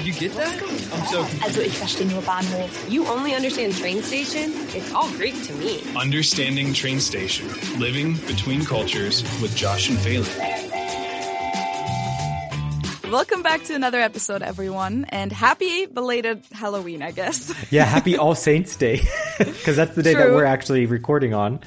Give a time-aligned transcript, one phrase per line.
[0.00, 0.62] Did you get that?
[0.62, 1.42] I'm so confused.
[1.44, 2.88] Also ich verstehe nur Bahnhof.
[2.88, 4.50] You only understand train station?
[4.74, 5.82] It's all Greek to me.
[5.94, 7.46] Understanding Train Station.
[7.78, 10.24] Living between cultures with Josh and Feli.
[13.12, 17.52] Welcome back to another episode, everyone, and happy belated Halloween, I guess.
[17.70, 19.02] Yeah, happy All Saints Day,
[19.38, 21.60] because that's the day that we're actually recording on.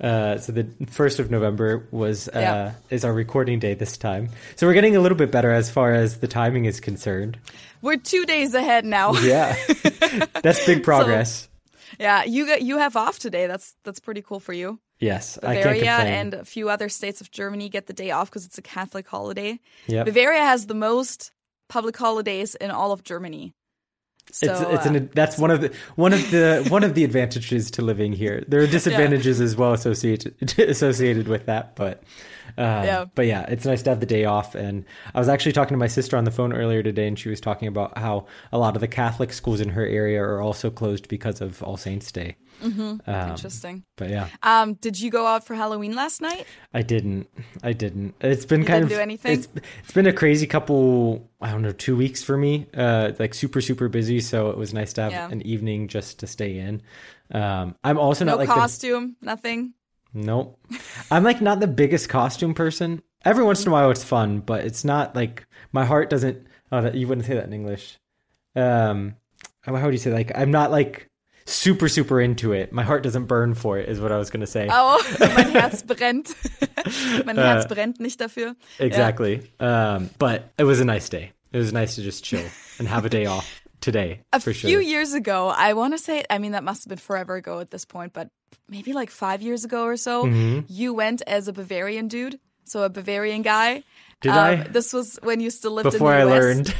[0.00, 2.72] Uh, so the first of November was uh, Yeah.
[2.90, 4.28] is our recording day this time.
[4.56, 7.38] So we're getting a little bit better as far as the timing is concerned.
[7.80, 9.12] We're two days ahead now.
[9.14, 9.54] Yeah,
[10.42, 11.48] that's big progress.
[12.00, 13.46] Yeah, you got, you have off today.
[13.46, 14.80] That's that's pretty cool for you.
[14.98, 18.30] yes, I can't Bavaria and a few other states of Germany get the day off
[18.30, 19.60] because it's a Catholic holiday.
[19.86, 20.06] Yep.
[20.06, 21.30] Bavaria has the most
[21.68, 23.54] public holidays in all of Germany.
[24.32, 27.04] So it's it's uh, an that's one of the one of the one of the
[27.04, 28.44] advantages to living here.
[28.48, 32.02] There are disadvantages as well associated associated with that, but
[32.58, 33.04] um, Yeah.
[33.14, 34.54] but yeah, it's nice to have the day off.
[34.54, 34.84] And
[35.14, 37.40] I was actually talking to my sister on the phone earlier today, and she was
[37.40, 41.08] talking about how a lot of the Catholic schools in her area are also closed
[41.08, 42.36] because of All Saints Day.
[42.62, 43.84] Um, interesting.
[43.96, 46.46] but yeah, Um, did you go out for Halloween last night?
[46.72, 47.28] I didn't.
[47.62, 48.14] I didn't.
[48.20, 49.32] It's been You kind didn't of do anything?
[49.38, 49.48] It's,
[49.82, 51.28] it's been a crazy couple.
[51.40, 52.66] I don't know, two weeks for me.
[52.74, 54.20] Uh, like super super busy.
[54.20, 55.28] So it was nice to have Yeah.
[55.30, 56.80] an evening just to stay in.
[57.32, 59.74] Um, I'm also No not like the, costume, nothing.
[60.12, 60.58] nope.
[61.10, 63.02] I'm like not the biggest costume person.
[63.24, 66.46] Every once in a while it's fun, but it's not like my heart doesn't.
[66.72, 67.98] Oh, that you wouldn't say that in English.
[68.56, 69.16] Um,
[69.62, 71.08] how how would you say like I'm not like
[71.46, 72.72] super super into it.
[72.72, 73.88] My heart doesn't burn for it.
[73.88, 74.68] Is what I was gonna say.
[74.70, 76.34] Oh, mein Herz brennt.
[77.26, 77.68] mein Herz Äh.
[77.68, 78.54] brennt nicht dafür.
[78.78, 79.42] Exactly.
[79.60, 81.32] Um, but it was a nice day.
[81.52, 82.44] It was nice to just chill
[82.78, 84.80] and have a day off today A few sure.
[84.80, 87.70] years ago, I want to say, I mean, that must have been forever ago at
[87.70, 88.28] this point, but
[88.68, 90.60] maybe like five years ago or so, Mm-hmm.
[90.68, 93.84] you went as a Bavarian dude, so a Bavarian guy.
[94.22, 94.54] Did Um, I?
[94.68, 96.40] This was when you still lived Before in I the US.
[96.42, 96.74] learned.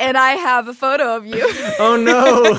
[0.00, 1.46] and I have a photo of you.
[1.78, 2.58] Oh no!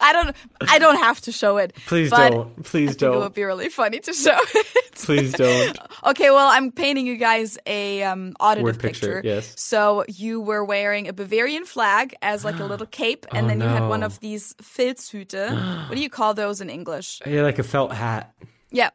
[0.00, 0.36] I don't,
[0.68, 1.74] I don't have to show it.
[1.86, 2.62] Please don't.
[2.64, 4.94] Please I think it would be really funny to show it.
[4.94, 5.78] Please don't.
[6.04, 9.52] Okay, well, I'm painting you guys a um, auditive Word picture, yes.
[9.56, 13.60] So you were wearing a Bavarian flag as like a little cape, and Oh, then
[13.60, 15.88] you had one of these Filzhüte.
[15.88, 17.20] what do you call those in English?
[17.26, 18.34] Yeah, like a felt hat.
[18.70, 18.90] Yeah,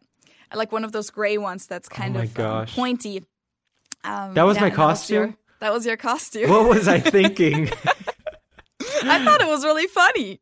[0.53, 2.75] like one of those gray ones that's kind Oh my of um, gosh.
[2.75, 3.23] pointy.
[4.03, 5.15] Um, That was yeah, my costume?
[5.19, 6.49] That was your, that was your costume.
[6.49, 7.69] What was I thinking?
[9.03, 10.39] I thought it was really funny.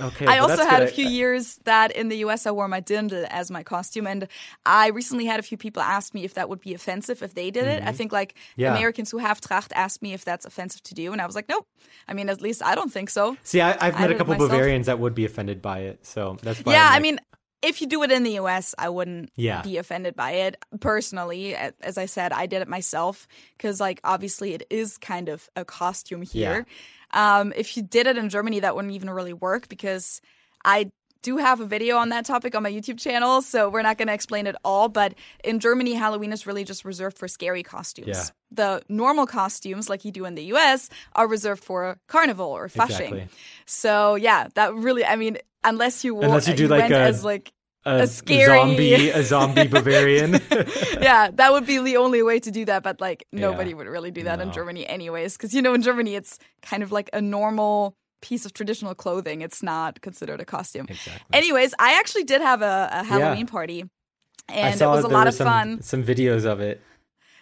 [0.00, 0.26] Okay.
[0.26, 0.88] I also had good.
[0.88, 4.26] a few years that in the US I wore my dirndl as my costume, and
[4.64, 7.50] I recently had a few people ask me if that would be offensive if they
[7.50, 7.82] did it.
[7.84, 8.60] I think like Mm-hmm.
[8.62, 8.74] Yeah.
[8.76, 11.48] Americans who have tracht asked me if that's offensive to do, and I was like,
[11.48, 11.66] nope.
[12.08, 13.36] I mean, at least I don't think so.
[13.42, 14.34] See, I, I've I met a couple.
[14.36, 16.72] Bavarians that would be offended by it, so that's why.
[16.72, 17.18] yeah, I'm I mean,
[17.62, 19.62] if you do it in the US, I wouldn't Yeah.
[19.62, 21.54] be offended by it personally.
[21.54, 23.26] As I said, I did it myself
[23.56, 26.66] because, like, obviously, it is kind of a costume here.
[27.12, 30.20] Um, if you did it in Germany, that wouldn't even really work because
[30.64, 30.90] I
[31.22, 34.06] do have a video on that topic on my YouTube channel, so we're not going
[34.08, 34.88] to explain it all.
[34.88, 38.08] But in Germany, Halloween is really just reserved for scary costumes.
[38.08, 38.24] Yeah.
[38.52, 42.90] The normal costumes, like you do in the US, are reserved for carnival or Fasching.
[42.90, 43.28] Exactly.
[43.66, 47.24] So yeah, that really, I mean, unless you wore, Unless you do, like, a- as
[47.24, 47.52] like
[47.86, 50.32] a, a scary- zombie, a zombie Bavarian.
[51.00, 52.82] yeah, that would be the only way to do that.
[52.82, 53.76] But like nobody Yeah.
[53.76, 56.92] would really do that in Germany, anyways, because you know in Germany it's kind of
[56.92, 59.40] like a normal piece of traditional clothing.
[59.42, 60.86] It's not considered a costume.
[60.88, 61.22] exactly.
[61.32, 63.84] Anyways, I actually did have a, a Halloween party,
[64.48, 65.82] I and it was a lot of some, fun.
[65.82, 66.80] Some videos of it.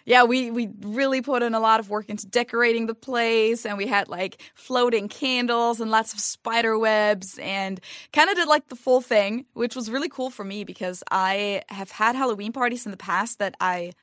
[0.07, 3.75] Yeah, we we really put in a lot of work into decorating the place, and
[3.75, 7.79] we had like floating candles and lots of spider webs, and
[8.13, 11.63] kind of did like the full thing, which was really cool for me because I
[11.69, 13.93] have had Halloween parties in the past that I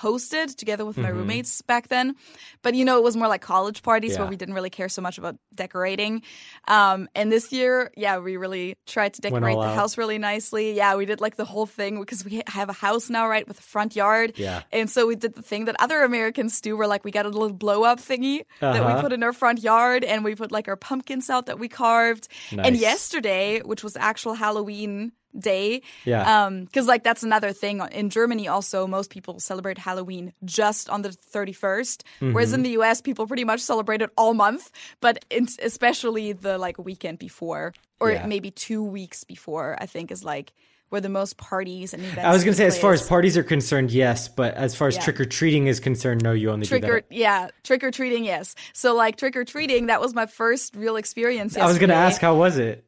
[0.00, 1.14] hosted together with my Mhm.
[1.14, 2.14] roommates back then,
[2.62, 5.02] but you know it was more like college parties where we didn't really care so
[5.02, 6.22] much about decorating.
[6.68, 9.74] Um, and this year, yeah, we really tried to decorate the out.
[9.74, 10.72] house really nicely.
[10.72, 13.58] Yeah, we did like the whole thing because we have a house now, right, with
[13.58, 14.32] a front yard.
[14.36, 14.62] Yeah.
[14.72, 17.28] And so we did the thing that other Americans do, where like we got a
[17.28, 19.02] little blow up thingy that we Uh-huh.
[19.02, 22.28] put in our front yard, and we put like our pumpkins out that we carved.
[22.50, 22.66] Nice.
[22.66, 26.44] And yesterday, which was actual Halloween day, Yeah.
[26.46, 28.48] um, because like that's another thing in Germany.
[28.48, 32.54] Also, most people celebrate Halloween just on the 31st, whereas Mm-hmm.
[32.54, 33.00] in the U.S.
[33.00, 34.70] people pretty much celebrate it all month,
[35.00, 35.24] but
[35.60, 38.26] especially the like weekend before, or Yeah.
[38.26, 39.76] maybe two weeks before.
[39.80, 40.52] I think is like
[40.90, 42.24] where the most parties and events.
[42.24, 44.88] I was gonna say, take as far as parties are concerned, yes, but as far
[44.88, 45.02] as Yeah.
[45.04, 48.54] trick or treating is concerned, no, you only trick or yeah trick or treating yes
[48.74, 52.20] so like trick or treating that was my first real experience I was gonna ask,
[52.20, 52.84] how was it?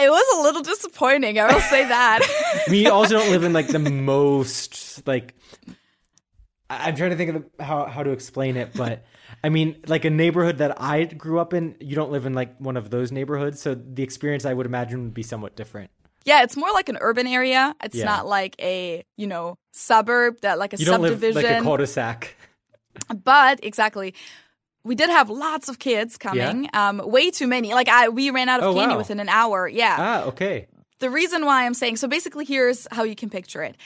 [0.00, 2.20] It was a little disappointing i will say that
[2.70, 5.34] we also don't live in like the most like
[6.70, 9.02] I'm trying to think of how how to explain it, but
[9.42, 12.58] I mean, like a neighborhood that I grew up in, you don't live in like
[12.58, 15.90] one of those neighborhoods, so the experience I would imagine would be somewhat different.
[16.26, 17.74] Yeah, it's more like an urban area.
[17.82, 18.04] It's Yeah.
[18.04, 21.42] not like a, you know, suburb that like a You subdivision.
[21.42, 22.36] like a cul-de-sac.
[23.24, 24.12] but exactly.
[24.88, 26.68] We did have lots of kids coming.
[26.72, 27.74] Um, way too many.
[27.74, 28.98] Like I we ran out of Oh, candy wow.
[28.98, 29.68] within an hour.
[29.68, 29.96] Yeah.
[29.98, 30.66] Ah, okay.
[30.98, 33.76] the reason why I'm saying so basically here's how you can picture it.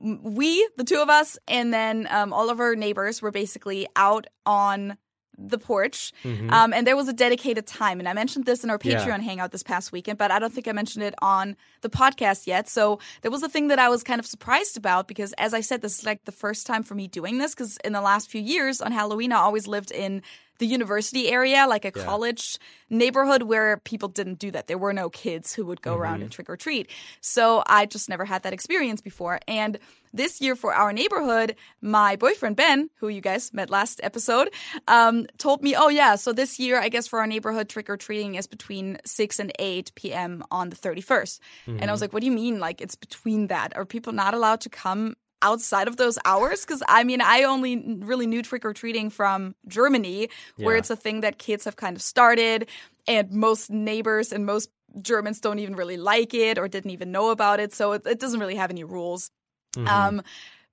[0.00, 4.26] We, the two of us, and then um, all of our neighbors were basically out
[4.44, 4.98] on
[5.38, 7.98] the porch, um, and there was a dedicated time.
[7.98, 9.04] And I mentioned this in our Yeah.
[9.04, 12.46] Patreon hangout this past weekend, but I don't think I mentioned it on the podcast
[12.46, 12.68] yet.
[12.68, 15.60] So there was a thing that I was kind of surprised about because, as I
[15.60, 17.54] said, this is like the first time for me doing this.
[17.54, 20.22] Because in the last few years on Halloween, I always lived in
[20.58, 22.04] the university area, like a Yeah.
[22.04, 22.58] college
[22.88, 24.68] neighborhood where people didn't do that.
[24.68, 26.88] There were no kids who would go around and trick or treat.
[27.20, 29.40] So I just never had that experience before.
[29.48, 29.80] And
[30.14, 34.48] this year for our neighborhood, my boyfriend Ben, who you guys met last episode,
[34.88, 37.96] um, told me, oh, yeah, so this year, I guess for our neighborhood, trick or
[37.96, 40.42] treating is between 6 and 8 p.m.
[40.50, 41.40] on the 31st.
[41.66, 42.60] And I was like, what do you mean?
[42.60, 43.76] Like, it's between that?
[43.76, 45.16] Are people not allowed to come?
[45.42, 49.54] Outside of those hours, because I mean, I only really knew trick or treating from
[49.68, 50.78] Germany, where Yeah.
[50.78, 52.66] it's a thing that kids have kind of started,
[53.06, 54.70] and most neighbors and most
[55.02, 57.74] Germans don't even really like it or didn't even know about it.
[57.74, 59.30] So it, it doesn't really have any rules.
[59.76, 60.22] Um,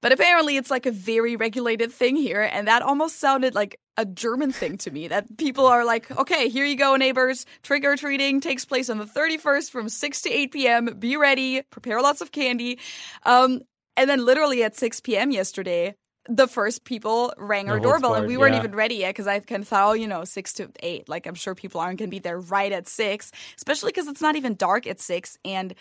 [0.01, 4.05] but apparently, it's like a very regulated thing here, and that almost sounded like a
[4.05, 5.07] German thing to me.
[5.07, 7.45] That people are like, "Okay, here you go, neighbors.
[7.61, 10.85] Trick or treating takes place on the 31st from 6 to 8 p.m.
[10.97, 11.61] Be ready.
[11.69, 12.79] Prepare lots of candy."
[13.23, 13.61] Um,
[13.95, 15.29] and then, literally at 6 p.m.
[15.29, 15.93] yesterday,
[16.27, 18.59] the first people rang our doorbell, and we weren't yeah.
[18.59, 21.09] even ready yet because I kind of thought, oh, you know, six to eight.
[21.09, 24.21] Like, I'm sure people aren't going to be there right at six, especially because it's
[24.21, 25.37] not even dark at six.
[25.43, 25.73] And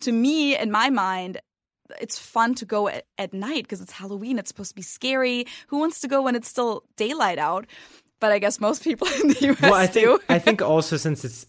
[0.00, 1.40] to me, in my mind,
[2.00, 4.38] it's fun to go at, at night because it's Halloween.
[4.38, 5.46] It's supposed to be scary.
[5.68, 7.66] Who wants to go when it's still daylight out?
[8.20, 10.18] But I guess most people in the US Well, I think do.
[10.28, 11.46] I think also since it's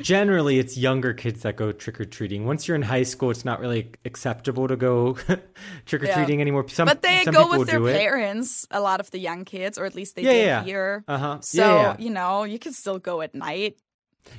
[0.00, 2.46] generally it's younger kids that go trick or treating.
[2.46, 5.12] Once you're in high school, it's not really acceptable to go
[5.86, 6.66] trick or treating anymore.
[6.68, 7.96] Some, but they go with their do it.
[7.96, 8.66] parents.
[8.70, 10.64] A lot of the young kids, or at least they Yeah, did yeah.
[10.64, 11.04] here.
[11.06, 11.38] Uh-huh.
[11.42, 11.96] So Yeah, yeah.
[11.98, 13.76] you know, you can still go at night.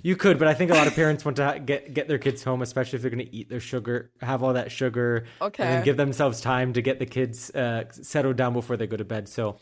[0.04, 2.44] You could, but I think a lot of parents want to get get their kids
[2.44, 5.64] home, especially if they're going to eat their sugar, have all that sugar, Okay.
[5.64, 8.98] and then give themselves time to get the kids uh, settled down before they go
[8.98, 9.28] to bed.
[9.28, 9.58] So,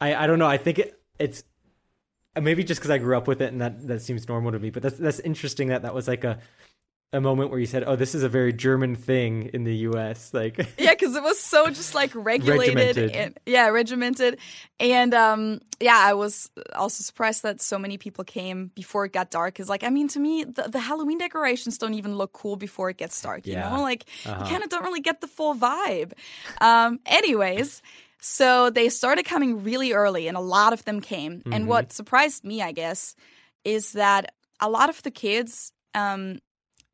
[0.00, 0.46] I I don't know.
[0.46, 1.44] I think it, it's
[2.40, 4.70] maybe just because I grew up with it and that that seems normal to me.
[4.70, 6.38] But that's that's interesting that that was like a
[7.12, 10.34] a moment where you said, "Oh, this is a very German thing in the U.S."
[10.34, 14.38] Like, Yeah, because it was so just like regulated and yeah, regimented.
[14.78, 19.30] And um yeah, I was also surprised that so many people came before it got
[19.30, 19.54] dark.
[19.56, 22.90] Cause like I mean to me, the, the Halloween decorations don't even look cool before
[22.90, 23.70] it gets dark, you Yeah.
[23.70, 23.82] know?
[23.82, 24.44] Like Uh-huh.
[24.44, 26.12] you kind of don't really get the full vibe.
[26.60, 27.82] Um anyways,
[28.20, 31.38] so they started coming really early and a lot of them came.
[31.38, 31.52] Mm-hmm.
[31.54, 33.14] And what surprised me, I guess,
[33.64, 36.38] is that a lot of the kids um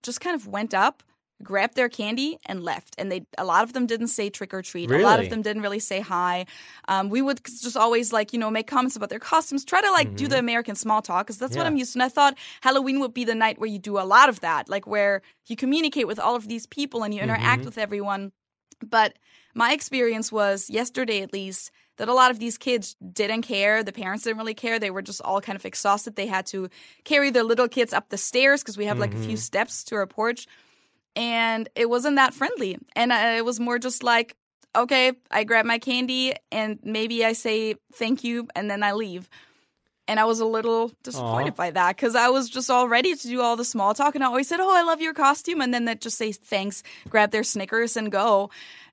[0.05, 1.03] just kind of went up,
[1.43, 2.95] grabbed their candy, and left.
[2.97, 4.91] And they a lot of them didn't say trick or treat.
[4.91, 6.47] A lot of them didn't really say hi.
[6.87, 9.91] Um, we would just always like you know make comments about their costumes, try to
[9.91, 11.73] like do the American small talk because that's what Mm-hmm.
[11.73, 11.99] I'm used to.
[11.99, 14.69] And I thought Halloween would be the night where you do a lot of that,
[14.69, 17.65] like where you communicate with all of these people and you interact Mm-hmm.
[17.67, 18.33] with everyone.
[18.85, 19.19] But
[19.55, 23.83] my experience was yesterday, at least, that a lot of these kids didn't care.
[23.83, 24.79] The parents didn't really care.
[24.79, 26.17] They were just all kind of exhausted.
[26.17, 26.69] They had to
[27.05, 29.97] carry their little kids up the stairs because we have like a few steps to
[29.97, 30.47] our porch.
[31.17, 32.79] And it wasn't that friendly.
[32.97, 34.37] And uh, it was more just like,
[34.75, 39.29] okay, I grab my candy and maybe I say thank you and then I leave.
[40.07, 41.57] And I was a little disappointed Aw.
[41.57, 44.15] by that because I was just all ready to do all the small talk.
[44.15, 45.63] And I always said, Oh, I love your costume.
[45.63, 48.51] And then they just say thanks, grab their Snickers and go.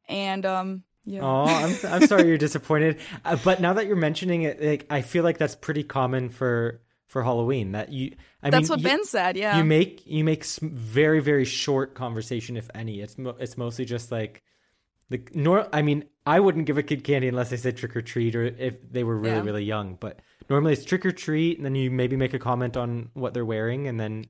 [0.07, 1.21] And um, yeah.
[1.21, 2.99] Oh, I'm I'm sorry you're disappointed.
[3.25, 6.81] Uh, but now that you're mentioning it, like I feel like that's pretty common for
[7.07, 7.73] for Halloween.
[7.73, 9.35] That you, I That's mean, what you, Ben said.
[9.37, 9.57] Yeah.
[9.57, 13.01] you make you make very very short conversation, if any.
[13.01, 14.41] It's mo- it's mostly just like
[15.09, 15.67] the nor.
[15.73, 18.43] I mean, I wouldn't give a kid candy unless they said trick or treat or
[18.45, 19.43] if they were really Yeah.
[19.43, 19.97] really young.
[19.99, 23.33] But normally it's trick or treat, and then you maybe make a comment on what
[23.33, 24.25] they're wearing, and then.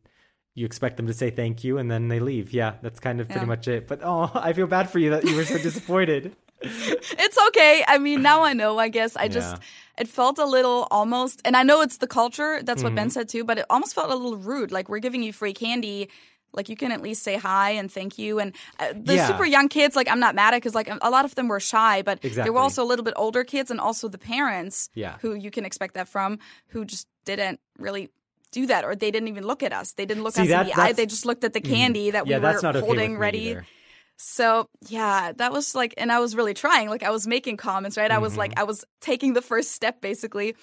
[0.54, 2.52] You expect them to say thank you and then they leave.
[2.52, 3.88] Yeah, that's kind of pretty much it.
[3.88, 6.36] But oh, I feel bad for you that you were so disappointed.
[6.64, 7.84] It's okay.
[7.88, 9.16] I mean, now I know, I guess.
[9.16, 10.02] I just, Yeah.
[10.04, 12.62] it felt a little almost, and I know it's the culture.
[12.64, 13.12] That's what Ben Mm-hmm.
[13.12, 14.72] said too, but it almost felt a little rude.
[14.72, 16.10] Like, we're giving you free candy.
[16.54, 18.40] Like, you can at least say hi and thank you.
[18.40, 19.28] And uh, the Yeah.
[19.28, 21.62] super young kids, like, I'm not mad at because, like, a lot of them were
[21.62, 25.16] shy, but there were also a little bit older kids and also the parents Yeah.
[25.22, 28.10] who you can expect that from who just didn't really.
[28.54, 29.94] Do that, or they didn't even look at us.
[29.94, 30.92] They didn't look See, us that- in the eye.
[30.92, 33.40] They just looked at the candy that yeah, we that's were okay holding with ready.
[33.52, 33.66] either.
[34.24, 36.90] So yeah, that was like, and I was really trying.
[36.90, 38.12] Like I was making comments, right?
[38.12, 38.40] I was Mm-hmm.
[38.40, 40.56] like, I was taking the first step basically,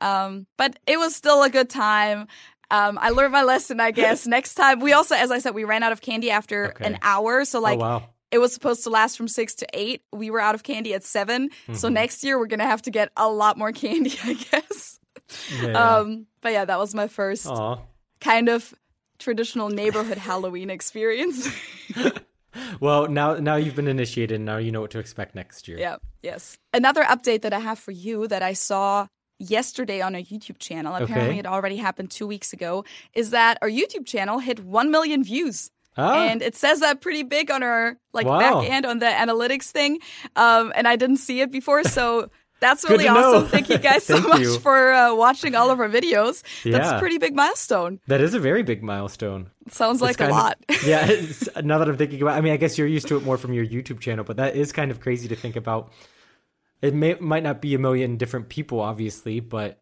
[0.00, 2.26] Um, but it was still a good time.
[2.70, 4.26] Um, I learned my lesson, I guess.
[4.26, 6.86] Next time, we also, as I said, we ran out of candy after Okay.
[6.86, 7.44] an hour.
[7.44, 8.08] So, like, oh wow.
[8.32, 10.02] it was supposed to last from six to eight.
[10.12, 11.94] We were out of candy at 7 So, Mm-hmm.
[11.94, 14.98] next year, we're going to have to get a lot more candy, I guess.
[15.48, 15.98] Yeah.
[15.98, 17.78] Um, but yeah, that was my first Aw.
[18.20, 18.74] kind of
[19.18, 21.46] traditional neighborhood Halloween experience.
[22.80, 24.40] Well, now now you've been initiated.
[24.40, 25.78] Now you know what to expect next year.
[25.78, 26.56] yeah, yes.
[26.72, 29.06] Another update that I have for you that I saw
[29.38, 31.38] yesterday on a YouTube channel, apparently Okay.
[31.40, 35.70] it already happened two weeks ago, is that our YouTube channel hit 1 million views.
[35.96, 38.38] Ah, And it says that pretty big on our like Wow.
[38.38, 39.98] back end on the analytics thing.
[40.36, 43.46] Um, and I didn't see it before, so that's really awesome.
[43.48, 44.58] Thank you guys so much you.
[44.58, 46.42] for uh, watching all of our videos.
[46.64, 48.00] That's a pretty big milestone.
[48.06, 49.50] that is a very big milestone.
[49.70, 50.58] Sounds like a kind of- lot.
[50.86, 51.06] yeah.
[51.06, 53.36] It's, now that I'm thinking about, I mean, I guess you're used to it more
[53.36, 55.92] from your YouTube channel, but that is kind of crazy to think about.
[56.82, 59.80] It may might not be a million different people, obviously, but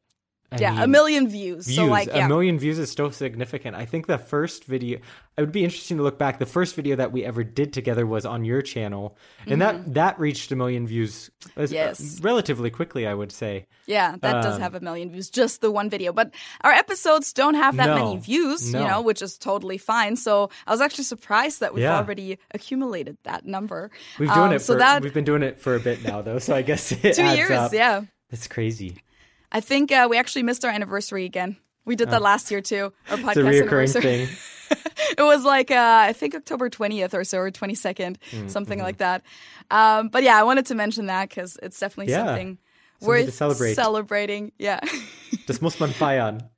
[0.53, 1.67] I yeah, a million views.
[1.67, 1.77] views.
[1.77, 3.75] So like, yeah, A million views is still significant.
[3.75, 4.99] I think the first video,
[5.37, 6.39] it would be interesting to look back.
[6.39, 9.17] The first video that we ever did together was on your channel,
[9.47, 11.75] and that that reached a million views as- Mm-hmm.
[11.75, 12.21] Yes.
[12.23, 13.67] relatively quickly, I would say.
[13.87, 16.13] yeah, that does um, have a million views, just the one video.
[16.13, 20.17] But our episodes don't have that many No, views, you know, which is totally fine.
[20.17, 21.97] So I was actually surprised that we've Yeah.
[21.97, 23.91] already accumulated that number.
[24.19, 26.21] We've doing Um, it so for that we've been doing it for a bit now,
[26.23, 26.39] though.
[26.39, 27.73] So I guess two years, up.
[27.73, 28.03] yeah.
[28.31, 28.99] That's crazy.
[29.53, 31.57] I think uh, we actually missed our anniversary again.
[31.85, 32.93] We did that last year too.
[33.11, 34.03] Our podcast It's a reoccurring anniversary.
[34.03, 34.29] thing.
[35.19, 38.85] it was like uh, I think October twentieth or so, or twenty Mm, something mm-hmm.
[38.87, 39.23] like that.
[39.71, 42.59] Um, but yeah, I wanted to mention that because it's definitely Yeah, something
[43.01, 43.75] something worth celebrate.
[43.75, 44.53] celebrating.
[44.59, 44.81] Yeah,
[45.47, 46.49] Das muss man feiern.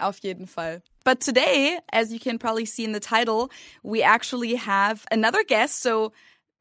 [0.00, 0.80] auf jeden Fall.
[1.04, 3.50] But today, as you can probably see in the title,
[3.82, 5.82] we actually have another guest.
[5.82, 6.12] So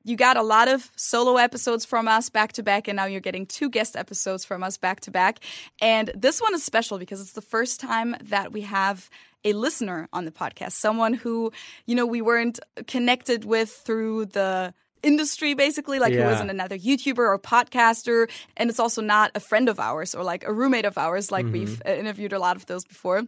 [0.04, 3.22] you got a lot of solo episodes from us back to back, and now you're
[3.22, 5.40] getting two guest episodes from us back to back.
[5.82, 9.10] And this one is special because it's the first time that we have
[9.46, 11.52] a listener on the podcast, someone who,
[11.86, 16.32] you know, we weren't connected with through the industry basically like who Yeah.
[16.32, 20.46] isn't another youtuber or podcaster and it's also not a friend of ours or like
[20.46, 23.24] a roommate of ours like we've uh, interviewed a lot of those before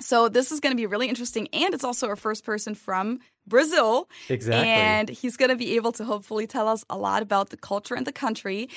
[0.00, 3.20] so this is going to be really interesting and it's also our first person from
[3.46, 4.68] Brazil Exactly.
[4.68, 7.94] and he's going to be able to hopefully tell us a lot about the culture
[7.94, 8.68] and the country.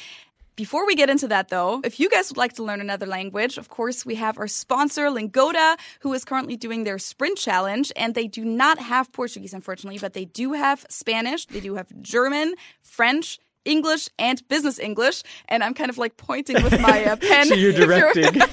[0.56, 3.58] Before we get into that, though, if you guys would like to learn another language,
[3.58, 7.92] of course, we have our sponsor, Lingoda, who is currently doing their sprint challenge.
[7.98, 11.88] And they do not have Portuguese, unfortunately, but they do have Spanish, they do have
[12.02, 15.24] German, French, English, and business English.
[15.50, 17.48] And I'm kind of like pointing with my uh, pen.
[17.48, 18.42] So you're directing.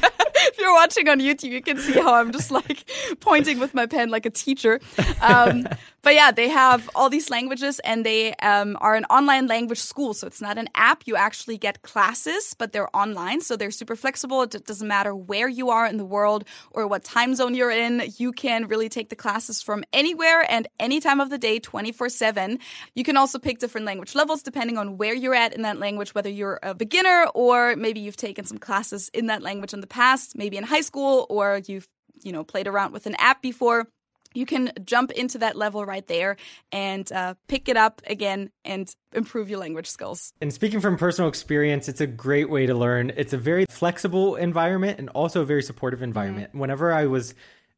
[0.48, 2.84] if you're watching on YouTube, you can see how I'm just like
[3.20, 4.80] pointing with my pen like a teacher.
[5.20, 5.66] Um,
[6.02, 10.14] but yeah, they have all these languages and they um, are an online language school.
[10.14, 11.06] So it's not an app.
[11.06, 13.40] You actually get classes, but they're online.
[13.40, 14.42] So they're super flexible.
[14.42, 18.02] It doesn't matter where you are in the world or what time zone you're in.
[18.16, 22.08] You can really take the classes from anywhere and any time of the day, 24
[22.08, 22.58] 7.
[22.94, 26.14] You can also pick different language levels depending on where you're at in that language,
[26.16, 29.86] whether you're a beginner or maybe you've taken some classes in that language in the
[29.86, 31.88] past, maybe in high school, or you've,
[32.22, 33.88] you know, played around with an app before.
[34.34, 36.38] You can jump into that level right there
[36.70, 40.32] and uh, pick it up again and improve your language skills.
[40.40, 43.12] And speaking from personal experience, it's a great way to learn.
[43.14, 46.54] It's a very flexible environment and also a very supportive environment.
[46.54, 47.34] Whenever I was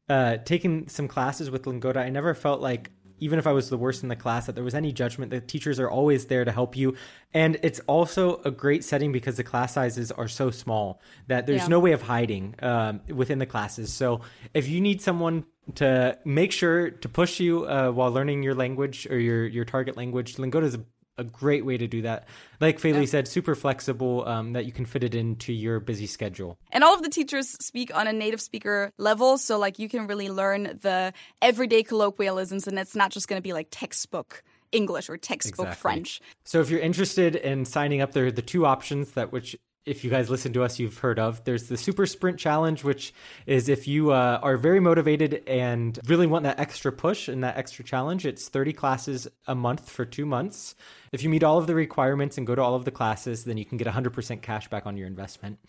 [0.07, 3.77] uh, taking some classes with Lingoda, I never felt like, even if I was the
[3.77, 5.31] worst in the class, that there was any judgment.
[5.31, 6.95] The teachers are always there to help you.
[7.33, 11.63] And it's also a great setting because the class sizes are so small that there's
[11.63, 11.67] Yeah.
[11.67, 13.91] no way of hiding um, within the classes.
[13.93, 14.21] So
[14.53, 15.45] if you need someone
[15.75, 19.97] to make sure to push you uh, while learning your language or your, your target
[19.97, 20.85] language, Lingoda is a
[21.17, 22.27] a great way to do that.
[22.59, 26.57] Like Feli said, super flexible um, that you can fit it into your busy schedule.
[26.71, 29.37] And all of the teachers speak on a native speaker level.
[29.37, 33.43] So, like, you can really learn the everyday colloquialisms, and it's not just going to
[33.43, 35.81] be like textbook English or textbook Exactly.
[35.81, 36.21] French.
[36.43, 40.03] So if you're interested in signing up, there are the two options that which if
[40.03, 41.43] you guys listen to us, you've heard of.
[41.43, 43.13] There's the Super Sprint Challenge, which
[43.45, 47.57] is if you uh, are very motivated and really want that extra push and that
[47.57, 50.75] extra challenge, it's 30 classes a month for two months.
[51.11, 53.57] If you meet all of the requirements and go to all of the classes, then
[53.57, 55.59] you can get 100% cash back on your investment.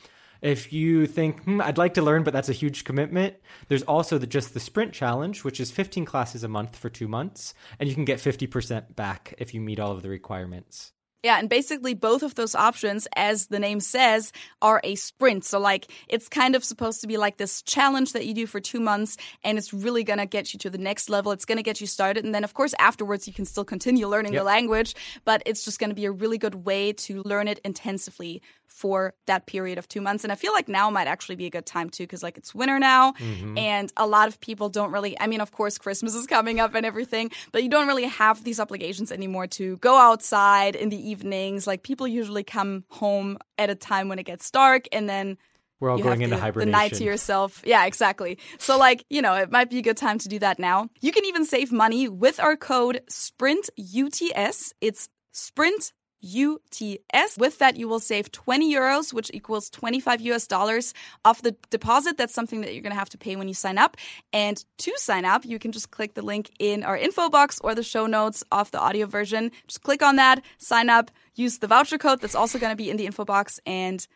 [0.40, 3.36] If you think, hmm, I'd like to learn, but that's a huge commitment,
[3.68, 7.08] there's also the, just the Sprint Challenge, which is 15 classes a month for two
[7.08, 10.92] months, and you can get 50% back if you meet all of the requirements.
[11.26, 14.30] Yeah, and basically both of those options, as the name says,
[14.62, 15.44] are a sprint.
[15.44, 18.60] So, like, it's kind of supposed to be like this challenge that you do for
[18.60, 21.32] two months, and it's really gonna get you to the next level.
[21.32, 24.34] It's gonna get you started, and then, of course, afterwards, you can still continue learning
[24.34, 28.40] the language, but it's just gonna be a really good way to learn it intensively
[28.66, 30.24] for that period of two months.
[30.24, 32.54] And I feel like now might actually be a good time too, because like it's
[32.54, 33.58] winter now, Mm-hmm.
[33.58, 35.18] and a lot of people don't really.
[35.18, 38.44] I mean, of course, Christmas is coming up and everything, but you don't really have
[38.44, 41.66] these obligations anymore to go outside in the evenings.
[41.66, 45.38] Like people usually come home at a time when it gets dark, and then
[45.80, 46.72] We're all you going have into the, hibernation.
[46.72, 47.62] The night to yourself.
[47.64, 48.38] Yeah, exactly.
[48.58, 50.88] So, like, you know, it might be a good time to do that now.
[51.00, 54.72] You can even save money with our code SPRINTUTS.
[54.80, 55.92] It's SPRINT.
[56.22, 57.38] UTS.
[57.38, 60.94] With that, you will save 20 euros, which equals 25 US dollars
[61.24, 62.16] off the deposit.
[62.16, 63.96] That's something that you're going to have to pay when you sign up.
[64.32, 67.74] And to sign up, you can just click the link in our info box or
[67.74, 69.50] the show notes off the audio version.
[69.66, 72.90] Just click on that, sign up, use the voucher code that's also going to be
[72.90, 74.06] in the info box, and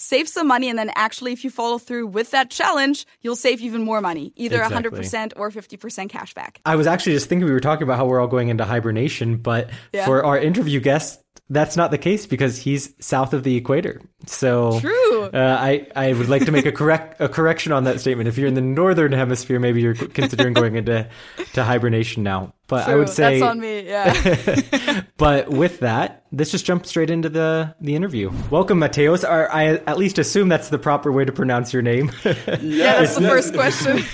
[0.00, 3.60] save some money and then actually if you follow through with that challenge you'll save
[3.60, 5.00] even more money either Exactly.
[5.00, 8.06] 100% or 50% cash back I was actually just thinking we were talking about how
[8.06, 10.06] we're all going into hibernation, but Yeah.
[10.06, 11.20] for our interview guest,
[11.50, 14.02] that's not the case because he's south of the equator.
[14.26, 15.24] So True.
[15.24, 18.28] Uh, I I would like to make a correct a correction on that statement.
[18.28, 21.08] If you're in the northern hemisphere, maybe you're considering going into
[21.54, 22.52] to hibernation now.
[22.66, 27.08] But I would say that's on me yeah But with that, let's just jump straight
[27.08, 28.30] into the the interview.
[28.50, 29.24] Welcome, Mateos.
[29.28, 32.12] Or I at least assume that's the proper way to pronounce your name.
[32.60, 34.04] yeah that's the first question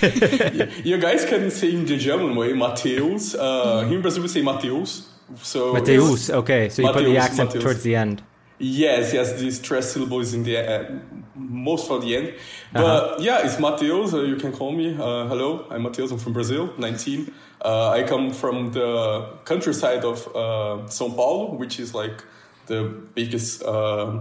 [0.85, 3.35] You guys can say in the German way, Mateus.
[3.35, 5.09] Uh, Here in Brazil we say Mateus.
[5.41, 6.29] So Mateus.
[6.29, 7.63] Okay, so you put the accent Mateus.
[7.63, 8.21] towards the end.
[8.57, 10.91] Yes, yes, these stress syllables in the uh,
[11.35, 12.33] most for the end.
[12.71, 13.15] But Uh-huh.
[13.19, 14.13] yeah, it's Mateus.
[14.13, 14.91] Uh, you can call me.
[14.95, 16.11] Uh, hello, I'm Mateus.
[16.11, 17.33] I'm from Brazil, 19.
[17.65, 22.23] Uh, I come from the countryside of uh, São Paulo, which is like
[22.67, 24.19] the biggest uh,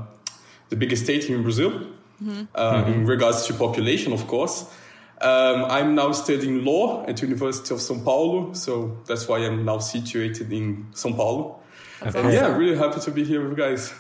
[0.71, 1.73] the biggest state in Brazil
[2.55, 4.65] uh, in regards to population, of course.
[5.25, 9.79] Um, I'm now studying law at University of São Paulo, so that's why I'm now
[9.79, 11.61] situated in São Paulo.
[12.01, 12.39] That's And awesome.
[12.39, 13.95] yeah, really happy to be here with you guys.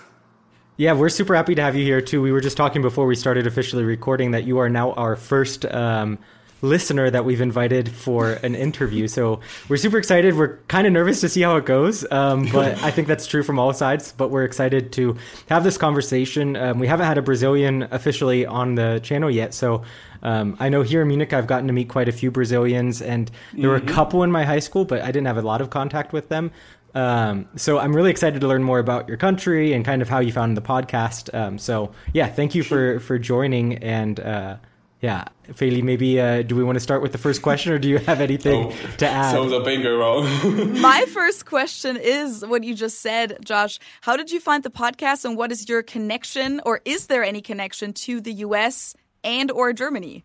[0.76, 2.20] Yeah, we're super happy to have you here too.
[2.20, 5.64] We were just talking before we started officially recording that you are now our first
[5.66, 6.18] um,
[6.64, 9.06] listener that we've invited for an interview.
[9.06, 10.36] So we're super excited.
[10.36, 13.42] We're kind of nervous to see how it goes, um, but I think that's true
[13.42, 14.12] from all sides.
[14.16, 15.16] But we're excited to
[15.48, 16.56] have this conversation.
[16.56, 19.82] Um, we haven't had a Brazilian officially on the channel yet, so.
[20.22, 23.30] Um, I know here in Munich, I've gotten to meet quite a few Brazilians, and
[23.52, 25.68] there were a couple in my high school, but I didn't have a lot of
[25.68, 26.50] contact with them.
[26.94, 30.20] Um, so I'm really excited to learn more about your country and kind of how
[30.20, 31.34] you found the podcast.
[31.34, 33.78] Um, so yeah, thank you for for joining.
[33.78, 34.56] And uh,
[35.04, 37.88] yeah, Feli, maybe uh, do we want to start with the first question, or do
[37.88, 39.32] you have anything to add?
[39.32, 40.24] Sounds a banger wrong.
[40.80, 45.24] my first question is what you just said josh how did you find the podcast
[45.24, 49.72] and what is your connection or is there any connection to the us and or
[49.72, 50.24] germany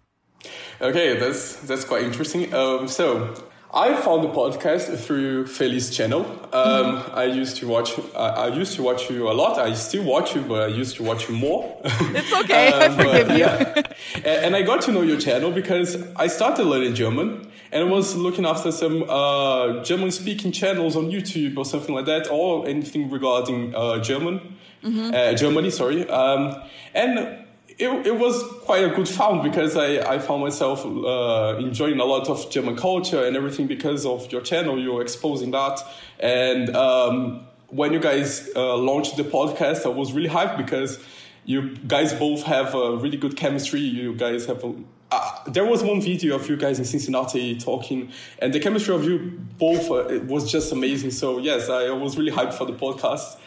[0.82, 2.54] okay, that's that's quite interesting.
[2.54, 3.34] Um, so
[3.72, 6.26] I found the podcast through Feli's channel.
[6.52, 8.00] Um, I used to watch.
[8.16, 9.60] I, I used to watch you a lot.
[9.60, 11.80] I still watch you, but I used to watch you more.
[11.86, 13.82] it's okay i Um, but, forgive you yeah.
[14.16, 17.92] and, and I got to know your channel because I started learning German and I
[17.92, 22.68] was looking after some uh, German speaking channels on YouTube or something like that, or
[22.68, 26.10] anything regarding uh, German, uh, Germany, sorry.
[26.10, 26.56] Um,
[26.96, 27.46] and
[27.80, 32.06] it, it was quite a good found because I, I found myself uh, enjoying a
[32.06, 34.78] lot of German culture and everything because of your channel.
[34.78, 35.80] You're exposing that.
[36.20, 41.00] And um, when you guys uh, launched the podcast, I was really hyped because
[41.46, 43.80] you guys both have a really good chemistry.
[43.80, 44.76] You guys have a,
[45.12, 49.06] uh, there was one video of you guys in Cincinnati talking, and the chemistry of
[49.06, 51.12] you both uh, was just amazing.
[51.12, 53.38] So yes, I was really hyped for the podcast.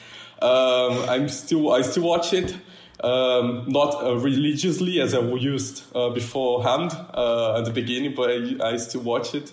[0.40, 2.56] Um, I'm still I still watch it,
[3.02, 8.72] um, not uh, religiously as I used uh, beforehand uh, at the beginning, but I,
[8.72, 9.52] I still watch it.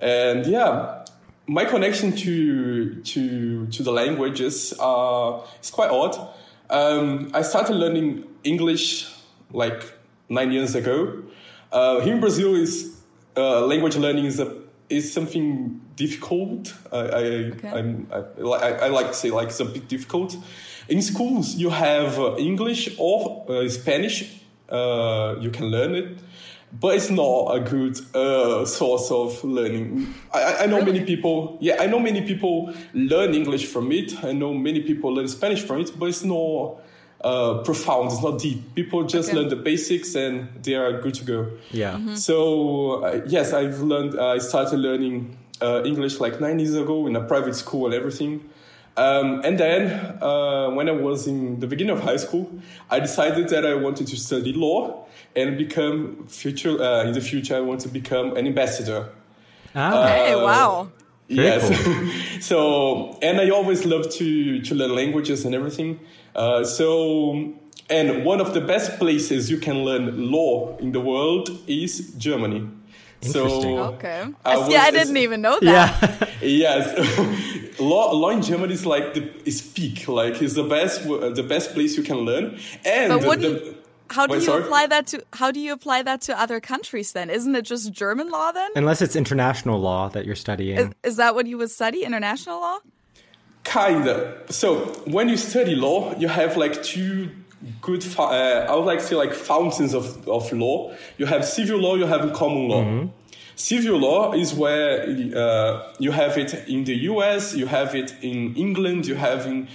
[0.00, 1.04] And yeah,
[1.46, 6.16] my connection to to to the languages uh, is quite odd.
[6.70, 9.10] Um, I started learning English
[9.52, 9.94] like
[10.28, 11.22] nine years ago.
[11.72, 13.00] Uh, here in Brazil, is
[13.36, 14.56] uh, language learning is a
[14.88, 16.74] is something difficult.
[16.92, 20.36] I I, I'm, I, I, I like to say like it's a bit difficult.
[20.88, 24.40] In schools, you have uh, English or uh, Spanish.
[24.68, 26.18] Uh, you can learn it,
[26.80, 30.12] but it's not a good uh, source of learning.
[30.32, 31.56] I, I- I know many people.
[31.60, 34.24] Yeah, I know many people learn English from it.
[34.24, 36.76] I know many people learn Spanish from it, but it's not
[37.22, 38.12] uh, profound.
[38.12, 38.74] It's not deep.
[38.74, 39.38] People just Okay.
[39.38, 41.50] learn the basics and they are good to go.
[41.70, 42.14] yeah.
[42.14, 44.18] So uh, yes, I've learned.
[44.20, 48.40] I started learning uh, English like nine years ago in a private school and everything.
[48.96, 49.90] Um, and then
[50.22, 52.50] uh, when I was in the beginning of high school,
[52.90, 56.80] I decided that I wanted to study law and become future.
[56.80, 59.08] Uh, in the future, I want to become an ambassador.
[59.74, 60.88] Ah, hey wow
[61.28, 61.66] Very yes.
[62.46, 65.98] so, and I always love to to learn languages and everything.
[66.36, 67.52] Uh, so,
[67.90, 72.68] and one of the best places you can learn law in the world is Germany.
[73.22, 73.76] Interesting.
[73.76, 74.22] So Okay.
[74.44, 75.98] I I see, I didn't even know that.
[76.00, 76.28] Yeah.
[76.44, 76.92] Yes,
[77.78, 80.08] law, law in Germany is like the is peak.
[80.08, 82.58] Like it's the best the best place you can learn.
[82.84, 83.74] And But the- wouldn't- the-
[84.10, 84.62] How do Wait, you sorry?
[84.64, 87.30] apply that to how do you apply that to other countries then?
[87.30, 88.70] Isn't it just German law then?
[88.76, 90.78] Unless it's international law that you're studying.
[90.78, 92.78] Is, is that what you would study, international law?
[93.64, 94.34] Kinda.
[94.50, 97.30] So when you study law, you have like two
[97.80, 98.04] good.
[98.18, 100.92] Uh, I would like to say like fountains of of law.
[101.16, 101.94] You have civil law.
[101.96, 102.84] You have common law.
[103.56, 105.02] Civil law is where
[105.36, 107.54] uh, you have it in the U.S.
[107.54, 109.06] You have it in England.
[109.06, 109.68] You have in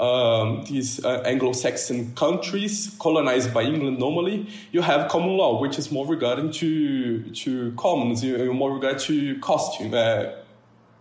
[0.00, 3.98] um, these uh, Anglo-Saxon countries colonized by England.
[3.98, 8.98] Normally, you have common law, which is more regarding to to commons, you- more regard
[9.00, 9.92] to costume.
[9.94, 10.32] Uh,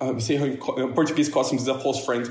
[0.02, 2.28] uh, we say uh, Portuguese costumes is a false friend.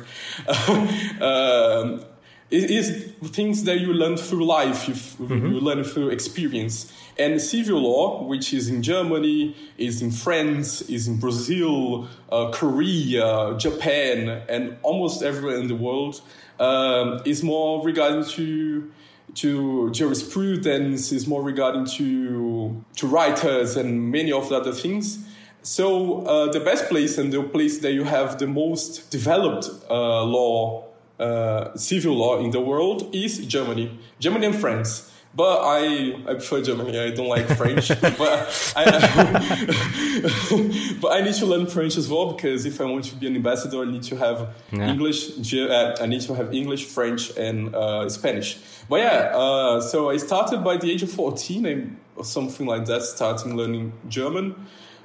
[1.23, 2.05] um,
[2.51, 6.93] it is things that you learn through life, you, f- you learn through experience.
[7.19, 13.57] And civil law, which is in Germany, is in France, is in Brazil, uh, Korea,
[13.57, 16.21] Japan, and almost everywhere in the world,
[16.59, 18.91] um, is more regarding to
[19.35, 25.19] to jurisprudence, is more regarding to to writers and many of the other things.
[25.63, 30.23] So uh, the best place and the place that you have the most developed uh,
[30.25, 30.85] law,
[31.19, 35.11] uh, civil law in the world is Germany, Germany and France.
[35.37, 36.97] But I, I prefer Germany.
[36.97, 37.89] I don't like French.
[38.01, 38.85] but I,
[41.01, 43.37] but I need to learn French as well because if I want to be an
[43.37, 44.91] ambassador, I need to have Yeah.
[44.93, 45.53] English.
[45.53, 48.59] Uh, I need to have English, French, and uh, Spanish.
[48.89, 52.85] But yeah, uh, so I started by the age of fourteen, and- or something like
[52.87, 54.55] that, starting learning German.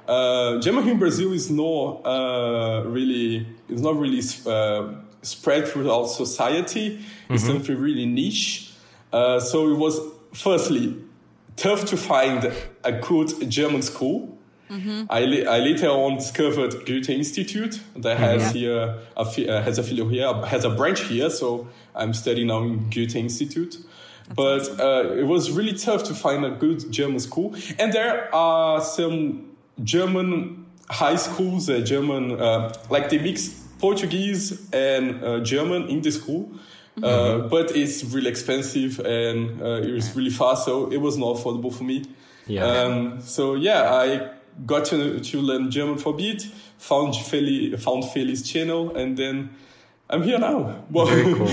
[0.06, 4.92] Uh, German in Brazil is not uh, really is not really uh,
[5.22, 7.00] spread throughout society.
[7.28, 8.72] It's something really niche.
[9.12, 9.98] Uh, so it was
[10.34, 10.96] firstly
[11.56, 12.52] tough to find
[12.84, 14.36] a good German school.
[15.10, 18.52] I, li- I later on discovered Goethe Institute that has Yeah.
[18.52, 21.28] here a fi- uh, has a filial here has a branch here.
[21.28, 23.78] So I'm studying now in Goethe Institute.
[24.36, 28.80] but uh, it was really tough to find a good German school, and there are
[28.80, 29.50] some
[29.82, 36.10] German high schools, uh, German uh, like they mix Portuguese and uh, German in the
[36.10, 36.50] school.
[37.02, 41.36] Uh, but it's really expensive and uh, it was really far, so it was not
[41.36, 42.04] affordable for me.
[42.46, 42.66] Yeah.
[42.66, 44.30] Um, so yeah, I
[44.66, 46.42] got to, to learn German for a bit,
[46.78, 49.50] found Feli, found Feli's channel, and then
[50.10, 50.84] I'm here now.
[50.90, 51.48] Well, Very cool.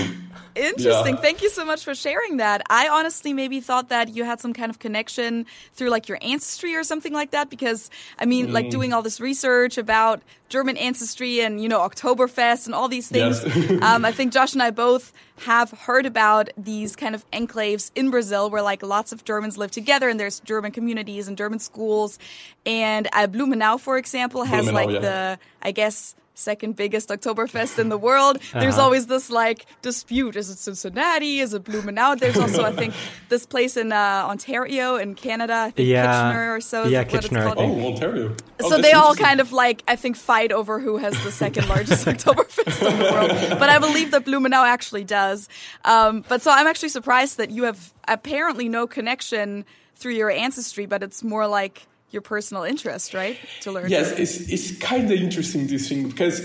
[0.58, 1.14] Interesting.
[1.14, 1.20] Yeah.
[1.20, 2.62] Thank you so much for sharing that.
[2.68, 6.74] I honestly maybe thought that you had some kind of connection through like your ancestry
[6.74, 8.52] or something like that because I mean Mm.
[8.52, 13.08] like doing all this research about German ancestry and you know Oktoberfest and all these
[13.08, 13.42] things.
[13.44, 13.82] Yes.
[13.82, 15.12] um, I think Josh and I both
[15.44, 19.70] have heard about these kind of enclaves in Brazil where like lots of Germans live
[19.70, 22.18] together and there's German communities and German schools.
[22.66, 24.98] And uh, Blumenau, for example, has Blumenau, like yeah.
[24.98, 28.38] the I guess second biggest Oktoberfest in the world.
[28.52, 28.84] There's Uh-huh.
[28.84, 31.40] always this like dispute: is it Cincinnati?
[31.40, 32.18] Is it Blumenau?
[32.18, 32.94] There's also I think
[33.28, 36.06] this place in uh, Ontario in Canada, I think Yeah.
[36.06, 36.84] Kitchener or so.
[36.84, 37.58] is Yeah, what it's Kitchener, I called.
[37.58, 38.36] oh, Ontario.
[38.60, 42.06] So they all kind of like I think fight over who has the second largest
[42.06, 43.58] Oktoberfest in the world.
[43.58, 45.48] But I believe that Blumenau actually does.
[45.84, 50.86] Um, but so I'm actually surprised that you have apparently no connection through your ancestry,
[50.86, 53.38] but it's more like your personal interest, right?
[53.62, 53.90] To learn.
[53.90, 56.40] Yes, it's it's kind of interesting this thing because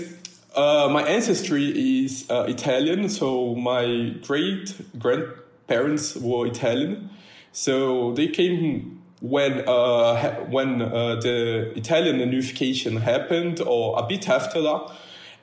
[0.54, 7.10] uh, my ancestry is uh, Italian, so my great grandparents were Italian,
[7.52, 14.60] so they came when uh, when uh, the Italian unification happened, or a bit after
[14.60, 14.92] that,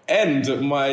[0.08, 0.92] and my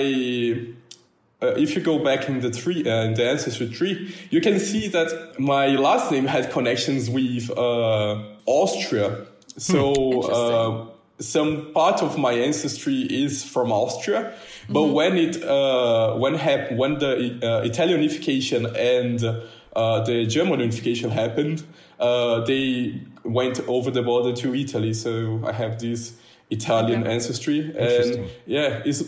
[1.40, 4.58] uh, if you go back in the tree, uh, in the ancestry tree, you can
[4.58, 9.26] see that my last name had connections with uh, Austria.
[9.56, 10.86] So uh,
[11.20, 14.32] some part of my ancestry is from Austria.
[14.68, 20.60] But when it uh, when hap- when the uh, Italian unification and uh, the German
[20.60, 21.62] unification happened,
[22.00, 24.94] uh, they went over the border to Italy.
[24.94, 26.12] So I have this
[26.50, 27.12] Italian Okay.
[27.14, 29.02] ancestry, and yeah, it's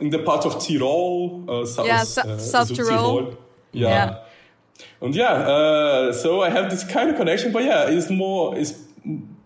[0.00, 3.34] in the part of Tyrol, uh, south, Yeah, uh, South Süd- Tyrol.
[3.72, 3.88] Yeah.
[3.88, 4.14] Yeah.
[5.00, 8.74] And yeah, uh, so I have this kind of connection, but yeah, it's more it's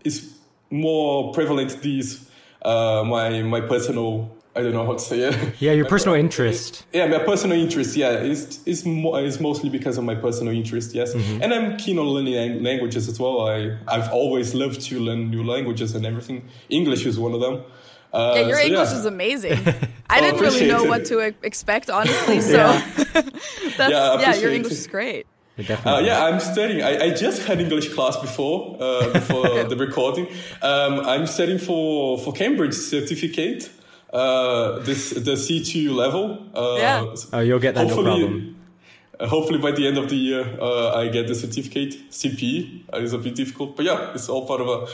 [0.04, 0.26] it's
[0.70, 2.28] more prevalent these
[2.62, 5.54] uh, my my personal I don't know how to say it.
[5.60, 6.84] Yeah, your personal interest.
[6.92, 7.96] Yeah, my personal interest.
[7.96, 10.92] Yeah, it's it's more it's mostly because of my personal interest.
[10.94, 11.42] Yes, Mm-hmm.
[11.42, 13.46] and I'm keen on learning languages as well.
[13.48, 16.48] I I've always loved to learn new languages and everything.
[16.68, 17.62] English is one of them.
[18.12, 18.98] Uh, Yeah, your so English yeah.
[18.98, 19.58] is amazing.
[20.10, 20.88] I Oh, didn't really know it.
[20.88, 22.40] what to expect, honestly.
[22.52, 22.82] So Yeah.
[23.76, 24.78] that's Yeah, yeah, your English it.
[24.78, 25.26] is great.
[25.58, 26.82] Uh, yeah, I'm studying.
[26.82, 30.26] I, I just had English class before uh, before the recording.
[30.62, 33.68] Um, I'm studying for for Cambridge certificate.
[34.12, 36.24] Uh, this the C2 level.
[36.54, 37.14] Uh, Yeah.
[37.34, 38.56] Oh, you'll get that no hopefully, problem.
[39.20, 41.92] uh, hopefully by the end of the year, uh, I get the certificate.
[42.10, 44.86] CP is a bit difficult, but yeah, it's all part of a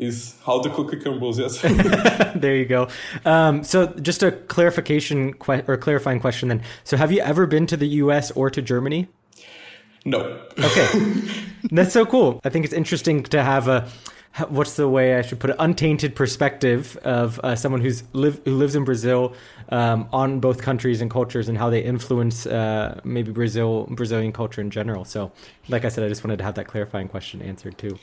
[0.00, 1.38] is how the cookie crumbles.
[1.38, 1.60] Yes.
[2.34, 2.88] there you go.
[3.24, 6.62] Um, so just a clarification que- or clarifying question then.
[6.84, 8.30] So have you ever been to the U.S.
[8.32, 9.08] or to Germany?
[10.06, 10.40] no.
[10.58, 11.22] Okay,
[11.70, 12.40] that's so cool.
[12.42, 13.88] I think it's interesting to have a
[14.48, 18.54] what's the way I should put it untainted perspective of uh, someone who's live who
[18.54, 19.34] lives in Brazil
[19.68, 24.62] um, on both countries and cultures and how they influence uh, maybe Brazil Brazilian culture
[24.62, 25.04] in general.
[25.04, 25.32] So,
[25.68, 27.98] like I said, I just wanted to have that clarifying question answered too.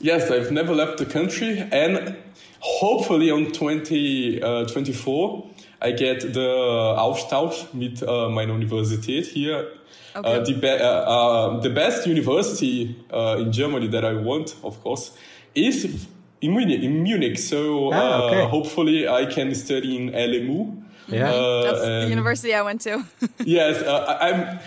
[0.00, 2.16] Yes, I've never left the country, and
[2.60, 5.46] hopefully on 2024
[5.82, 9.66] I get the Austausch mit uh, meiner Universität here.
[10.14, 10.34] Okay.
[10.40, 14.82] Uh, the, be- uh, uh, the best university uh, in Germany that I want, of
[14.82, 15.12] course,
[15.54, 16.06] is
[16.40, 16.82] in Munich.
[16.82, 17.38] In Munich.
[17.38, 18.46] So Ah, uh, okay.
[18.48, 20.82] hopefully I can study in LMU.
[21.08, 21.30] Yeah.
[21.30, 23.04] Uh, That's the university I went to.
[23.44, 24.58] yes, uh, I- I'm.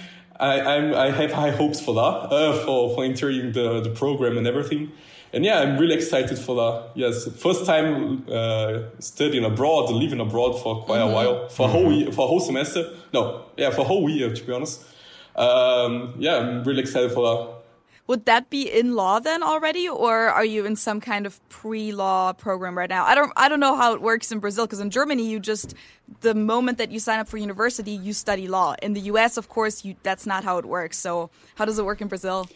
[0.42, 4.38] I, I'm, I have high hopes for that, uh, for, for entering the, the program
[4.38, 4.90] and everything.
[5.32, 6.92] And yeah, I'm really excited for that.
[6.96, 11.92] Yes, first time uh, studying abroad, living abroad for quite a while, for a whole
[11.92, 12.86] year, for a whole semester.
[13.14, 14.84] No, yeah, for a whole year to be honest.
[15.36, 17.59] Um, yeah, I'm really excited for that.
[18.10, 22.34] Would that be in law then already, or are you in some kind of pre-law
[22.34, 23.06] program right now?
[23.06, 25.76] I don't, I don't know how it works in Brazil because in Germany you just
[26.22, 28.74] the moment that you sign up for university you study law.
[28.82, 30.98] In the U.S., of course, you that's not how it works.
[30.98, 32.50] So how does it work in Brazil?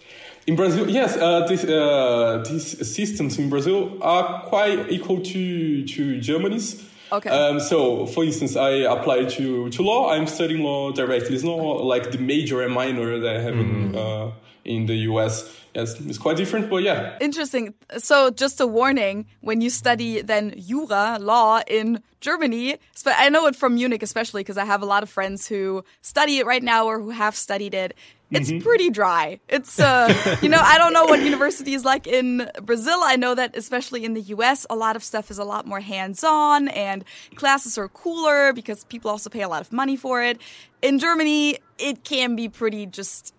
[0.47, 6.19] In Brazil, yes, uh, this, uh, these systems in Brazil are quite equal to to
[6.19, 6.83] Germany's.
[7.11, 7.29] Okay.
[7.29, 10.09] Um, so, for instance, I applied to, to law.
[10.09, 11.35] I'm studying law directly.
[11.35, 14.31] It's not like the major and minor that I have in, uh,
[14.65, 15.49] in the US.
[15.73, 17.17] Yes, it's quite different, but yeah.
[17.19, 17.73] Interesting.
[17.97, 23.55] So, just a warning: when you study then Jura law in Germany, I know it
[23.55, 26.85] from Munich, especially because I have a lot of friends who study it right now
[26.85, 27.95] or who have studied it.
[28.33, 29.39] It's pretty dry.
[29.47, 32.99] It's, uh, you know, I don't know what university is like in Brazil.
[33.03, 35.79] I know that especially in the US, a lot of stuff is a lot more
[35.79, 37.03] hands on and
[37.35, 40.41] classes are cooler because people also pay a lot of money for it.
[40.81, 43.35] In Germany, it can be pretty just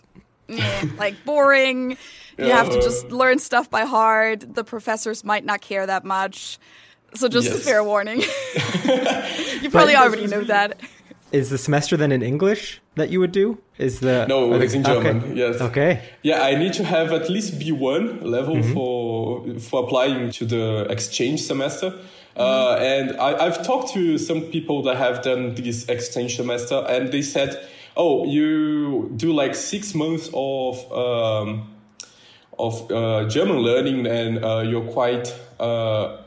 [0.99, 1.97] like boring.
[2.39, 4.55] You have to just learn stuff by heart.
[4.55, 6.59] The professors might not care that much.
[7.15, 8.21] So just a fair warning.
[9.63, 10.81] you probably already know that.
[11.31, 13.59] Is the semester then in English that you would do?
[13.79, 15.17] Is the No, or the- it's in German.
[15.23, 15.35] Okay.
[15.35, 15.61] Yes.
[15.61, 16.03] Okay.
[16.23, 21.43] Yeah, I need to have at least B1 level for for applying to the exchange
[21.43, 21.93] semester.
[22.37, 27.13] Uh, and I, I've talked to some people that have done this exchange semester, and
[27.13, 27.51] they said,
[27.97, 31.71] "Oh, you do like six months of um,
[32.59, 36.21] of uh, German learning, and uh, you're quite." Uh,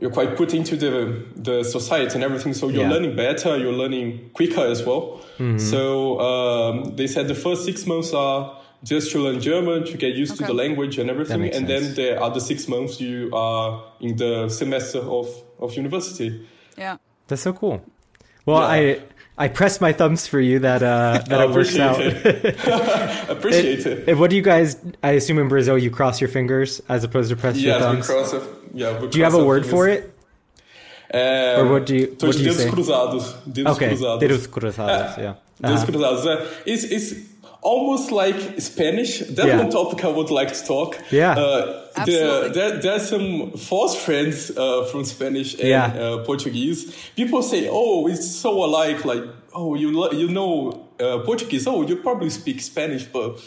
[0.00, 2.90] you're quite put into the the society and everything, so you're Yeah.
[2.90, 5.20] learning better, you're learning quicker as well.
[5.58, 10.16] So um, they said the first six months are just to learn German, to get
[10.16, 11.68] used to the language and everything, and sense.
[11.68, 15.28] then the other six months you are in the semester of
[15.60, 16.48] of university.
[16.76, 16.96] Yeah.
[17.28, 17.80] That's so cool.
[18.44, 18.66] Well, Yeah.
[18.96, 19.00] I
[19.38, 22.00] I press my thumbs for you that uh, that it works out.
[22.00, 24.08] appreciate Appreciate it.
[24.08, 24.76] And what do you guys?
[25.02, 28.02] I assume in Brazil you cross your fingers as opposed to press your Yes, we
[28.14, 28.32] cross.
[28.34, 28.42] it.
[28.74, 30.08] Yeah, we do you have a word for it?
[31.14, 31.20] Um,
[31.66, 32.70] Or what do you- what do you dedos say?
[32.70, 33.34] cruzados.
[33.46, 34.20] Dedos Okay, cruzados.
[34.20, 35.18] dedos cruzados.
[35.18, 35.34] Yeah.
[35.62, 35.86] Dedos Uh-huh.
[35.86, 36.26] cruzados.
[36.26, 37.14] Uh, It's, it's
[37.62, 39.20] almost like Spanish.
[39.20, 39.58] That's Yeah.
[39.62, 40.98] one topic I would like to talk.
[41.10, 41.32] Yeah.
[41.38, 42.48] Uh, Absolutely.
[42.48, 45.86] there, there, there are some false friends uh, from Spanish and Yeah.
[45.86, 46.92] uh, Portuguese.
[47.16, 49.04] People say, oh, it's so alike.
[49.04, 51.66] Like, oh, you, lo- you know uh, Portuguese.
[51.66, 53.38] Oh, you probably speak Spanish, but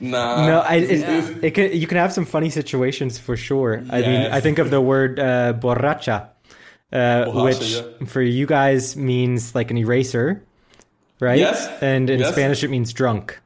[0.00, 0.46] nah.
[0.46, 1.30] No, I, it, Yeah.
[1.42, 3.82] it can, you can have some funny situations for sure.
[3.90, 6.28] I mean, I think of the word uh, borracha,
[6.92, 8.06] uh, Borracha, which yeah.
[8.06, 10.42] for you guys means like an eraser,
[11.20, 11.38] right?
[11.38, 11.68] Yes.
[11.80, 12.32] And in Yes.
[12.32, 13.38] Spanish it means drunk.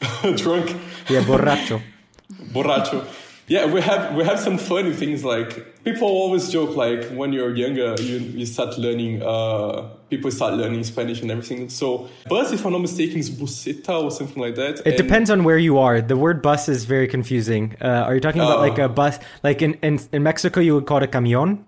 [0.36, 0.70] Drunk.
[1.08, 1.80] Yeah, borracho.
[2.52, 3.04] Borracho.
[3.48, 7.52] Yeah, we have we have some funny things like people always joke like when you're
[7.56, 11.68] younger you, you start learning uh people start learning Spanish and everything.
[11.68, 14.78] So bus if I'm not mistaken is buceta or something like that.
[14.78, 16.00] It And- depends on where you are.
[16.00, 17.74] The word bus is very confusing.
[17.80, 18.68] Uh, are you talking about Oh.
[18.68, 19.18] like a bus?
[19.42, 21.64] Like in, in, in Mexico, you would call it a camion.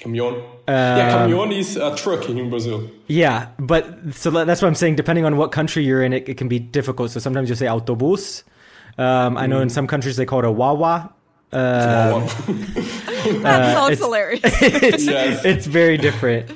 [0.00, 0.42] Camion.
[0.70, 2.90] Yeah, camion is a truck in Brazil.
[3.06, 4.96] Yeah, but so that's what I'm saying.
[4.96, 7.10] Depending on what country you're in, it, it can be difficult.
[7.10, 8.42] So sometimes you say autobus.
[8.98, 11.12] Um, I know in some countries they call it a wawa.
[11.52, 12.28] Wow.
[13.20, 14.40] That sounds it's- hilarious.
[14.44, 15.44] it's, Yes.
[15.44, 16.50] it's very different.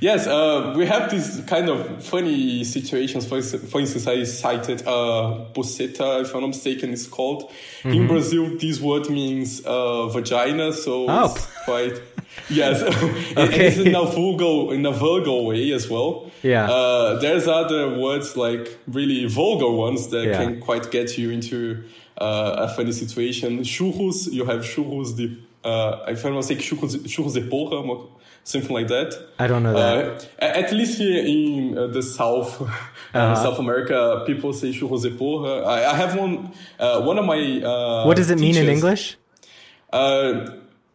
[0.00, 3.26] Yes, uh, we have these kind of funny situations.
[3.26, 7.50] For, for instance, I cited uh, buceta, if I'm not mistaken, it's called.
[7.82, 7.92] Mm-hmm.
[7.92, 11.34] In Brazil, this word means uh, vagina, so oh.
[11.34, 12.02] it's quite.
[12.48, 12.82] Yes,
[13.36, 13.66] okay.
[13.66, 16.30] it's in a vulgar in a vulgar way as well.
[16.42, 16.70] Yeah.
[16.70, 20.38] Uh, there's other words like really vulgar ones that yeah.
[20.38, 21.84] can quite get you into
[22.18, 23.58] uh, a funny situation.
[23.60, 25.38] Churros, you have churros de.
[25.64, 28.08] Uh, if I'm not mistaken, churros, churros de porra,
[28.44, 29.28] something like that.
[29.38, 30.28] I don't know that.
[30.40, 33.34] Uh, at least here in uh, the South, uh-huh.
[33.34, 35.66] South America, people say churros de porra.
[35.66, 36.52] I, I have one.
[36.78, 37.60] Uh, one of my.
[37.62, 39.16] Uh, what does it teachers, mean in English?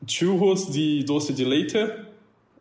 [0.05, 2.07] Churros de doce de leite.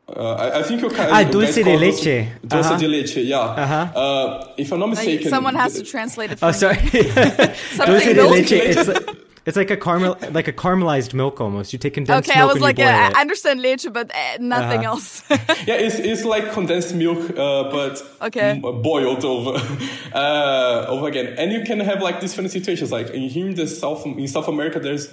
[0.08, 1.08] Uh, I, I, think you can.
[1.08, 2.28] Ah, dulce de leche.
[2.44, 2.78] Dulce uh-huh.
[2.78, 3.38] de leche, yeah.
[3.38, 3.98] Uh-huh.
[3.98, 6.40] Uh, if I'm not mistaken, like someone has to translate it.
[6.40, 6.76] For oh, sorry.
[6.76, 8.52] dulce de leche.
[8.52, 9.08] It's like,
[9.46, 11.72] it's like a caramel, like a caramelized milk almost.
[11.72, 12.50] You take condensed okay, milk.
[12.50, 14.88] Okay, I was like, yeah, I understand leche, but uh, nothing uh-huh.
[14.88, 15.22] else.
[15.30, 18.60] yeah, it's it's like condensed milk, uh, but okay.
[18.60, 19.58] boiled over
[20.12, 21.34] uh, over again.
[21.38, 22.90] And you can have like these funny situations.
[22.90, 25.12] Like in here in the South in South America, there's.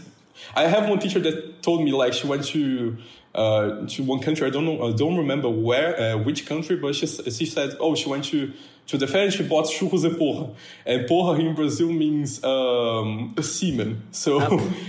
[0.56, 2.97] I have one teacher that told me like she went to
[3.36, 4.47] uh, to one country.
[4.47, 4.88] I don't know.
[4.88, 8.54] I don't remember where, uh, which country, but she she said, oh, she went to
[8.88, 10.56] to the fair and she bought churros de porra.
[10.86, 14.04] And porra in Brazil means um, a semen.
[14.12, 14.39] So.
[14.41, 14.73] Oh.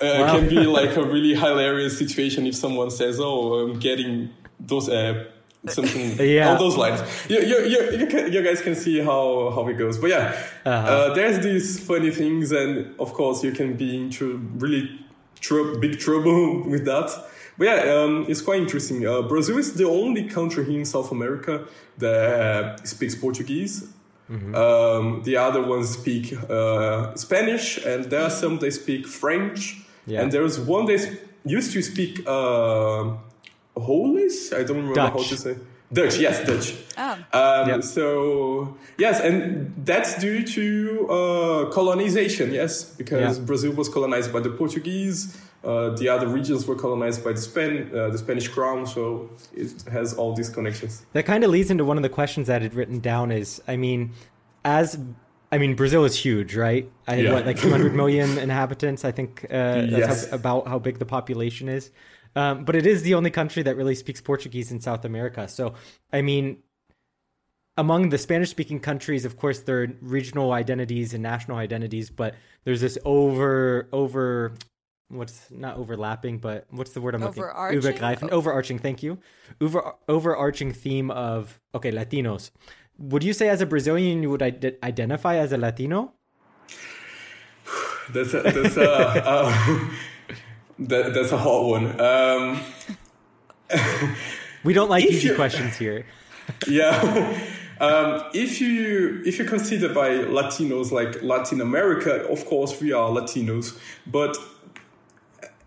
[0.00, 0.24] Uh, wow.
[0.24, 4.88] It can be like a really hilarious situation if someone says, "Oh, I'm getting those
[4.88, 5.26] uh,
[5.68, 6.50] something yeah.
[6.50, 9.74] all those lines." You, you, you, you, can, you, guys can see how how it
[9.74, 9.98] goes.
[9.98, 10.88] But yeah, uh-huh.
[10.88, 15.00] uh, there's these funny things, and of course, you can be into really
[15.40, 17.10] tr- big trouble with that.
[17.58, 19.06] But yeah, um, it's quite interesting.
[19.06, 21.66] Uh, Brazil is the only country here in South America
[21.98, 23.92] that speaks Portuguese.
[24.30, 24.54] Mm-hmm.
[24.54, 29.82] Um, the other ones speak uh, Spanish, and there are some that speak French.
[30.06, 30.22] Yeah.
[30.22, 32.26] And there's one that used to speak
[33.84, 34.52] Polish.
[34.52, 35.12] I don't remember Dutch.
[35.12, 35.56] how to say.
[35.92, 36.76] Dutch, yes, Dutch.
[36.96, 37.12] Oh.
[37.32, 37.82] Um, yep.
[37.82, 43.44] So, yes, and that's due to uh, colonization, yes, because yeah.
[43.44, 45.36] Brazil was colonized by the Portuguese.
[45.64, 49.82] Uh, the other regions were colonized by the, Span- uh, the Spanish crown, so it
[49.90, 51.04] has all these connections.
[51.12, 53.60] That kind of leads into one of the questions that I had written down is,
[53.66, 54.12] I mean,
[54.64, 54.96] as
[55.52, 56.88] I mean, Brazil is huge, right?
[57.08, 57.32] I yeah.
[57.32, 59.04] what, like 200 million inhabitants.
[59.04, 60.30] I think uh, that's yes.
[60.30, 61.90] how, about how big the population is.
[62.36, 65.48] Um, but it is the only country that really speaks Portuguese in South America.
[65.48, 65.74] So,
[66.12, 66.58] I mean,
[67.76, 72.34] among the Spanish speaking countries, of course, there are regional identities and national identities, but
[72.64, 74.52] there's this over over
[75.08, 77.80] what's not overlapping, but what's the word I'm overarching?
[77.80, 78.00] looking?
[78.00, 78.36] Übergreifend, oh.
[78.36, 78.78] overarching.
[78.78, 79.18] Thank you.
[79.60, 82.50] Over overarching theme of okay, Latinos.
[82.98, 86.12] Would you say as a Brazilian you would ide- identify as a Latino?
[88.10, 89.88] that's a, that's a uh,
[90.80, 92.00] that, that's a hot one.
[92.00, 92.60] Um,
[94.64, 96.06] we don't like easy questions here.
[96.68, 97.38] yeah.
[97.80, 103.08] Um, if you if you consider by Latinos like Latin America, of course we are
[103.08, 104.36] Latinos, but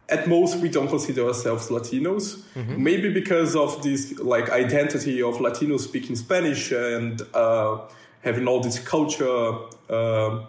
[0.10, 2.44] at most we don't consider ourselves Latinos.
[2.54, 2.84] Mm-hmm.
[2.84, 7.80] Maybe because of this like identity of Latinos speaking Spanish and uh,
[8.22, 9.58] having all this culture
[9.90, 10.46] uh,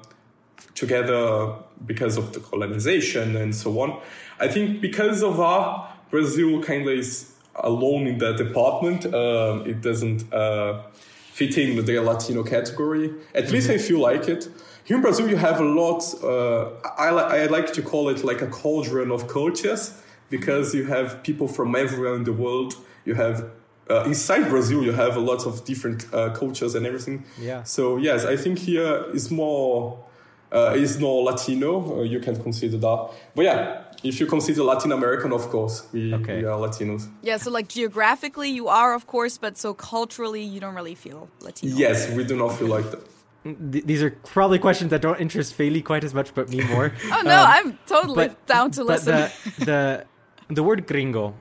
[0.75, 1.55] together
[1.87, 4.01] because of the colonization and so on.
[4.41, 9.07] I think because of that, Brazil kind of is alone in that department.
[9.07, 10.83] Uh, it doesn't uh,
[11.33, 13.13] fit in the Latino category.
[13.35, 13.53] At mm-hmm.
[13.53, 14.49] least I feel like it.
[14.85, 16.03] Here in Brazil, you have a lot.
[16.23, 21.23] Uh, I, I like to call it like a cauldron of cultures because you have
[21.23, 22.75] people from everywhere in the world.
[23.05, 23.51] You have
[23.91, 27.25] uh, inside Brazil, you have a lot of different uh, cultures and everything.
[27.41, 27.63] Yeah.
[27.65, 30.05] So yes, I think here is more
[30.53, 32.01] uh, is more Latino.
[32.01, 33.11] Uh, you can consider that.
[33.35, 36.39] But yeah, if you consider Latin American, of course, we, okay.
[36.39, 37.09] we are Latinos.
[37.23, 37.39] Yeah.
[37.39, 41.75] So like geographically, you are, of course, but so culturally, you don't really feel Latino.
[41.75, 43.01] Yes, we do not feel like that
[43.45, 46.93] these are probably questions that don't interest Feli quite as much, but me more.
[47.05, 49.15] oh no, um, I'm totally but, down to listen.
[49.15, 50.07] The, the
[50.49, 51.35] the word gringo,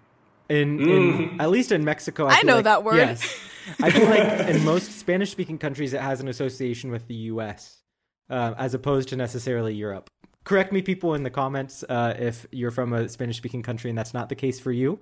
[0.50, 1.42] in, in mm.
[1.42, 2.98] at least in Mexico, I, I know like, that word.
[2.98, 3.40] Yes,
[3.82, 7.82] I feel like in most Spanish-speaking countries, it has an association with the U.S.
[8.30, 10.10] Uh, as opposed to necessarily Europe.
[10.44, 14.14] Correct me, people in the comments, uh, if you're from a Spanish-speaking country and that's
[14.14, 15.00] not the case for you.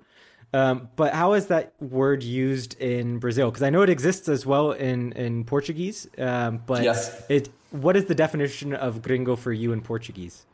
[0.54, 3.50] Um, but how is that word used in Brazil?
[3.50, 6.08] Because I know it exists as well in in Portuguese.
[6.18, 7.24] Um, but yes.
[7.28, 10.44] it what is the definition of gringo for you in Portuguese?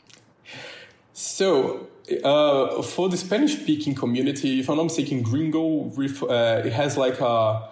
[1.12, 1.88] So
[2.22, 7.20] uh, for the Spanish speaking community, if I'm not mistaken, gringo uh, it has like
[7.20, 7.68] a,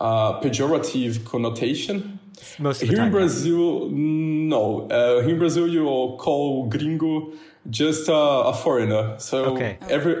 [0.00, 2.17] a pejorative connotation.
[2.58, 5.84] Most here time, in Brazil, No, uh, in Brazil you
[6.18, 7.32] call gringo
[7.70, 9.16] just uh, a foreigner.
[9.18, 9.76] So Okay.
[9.90, 10.14] every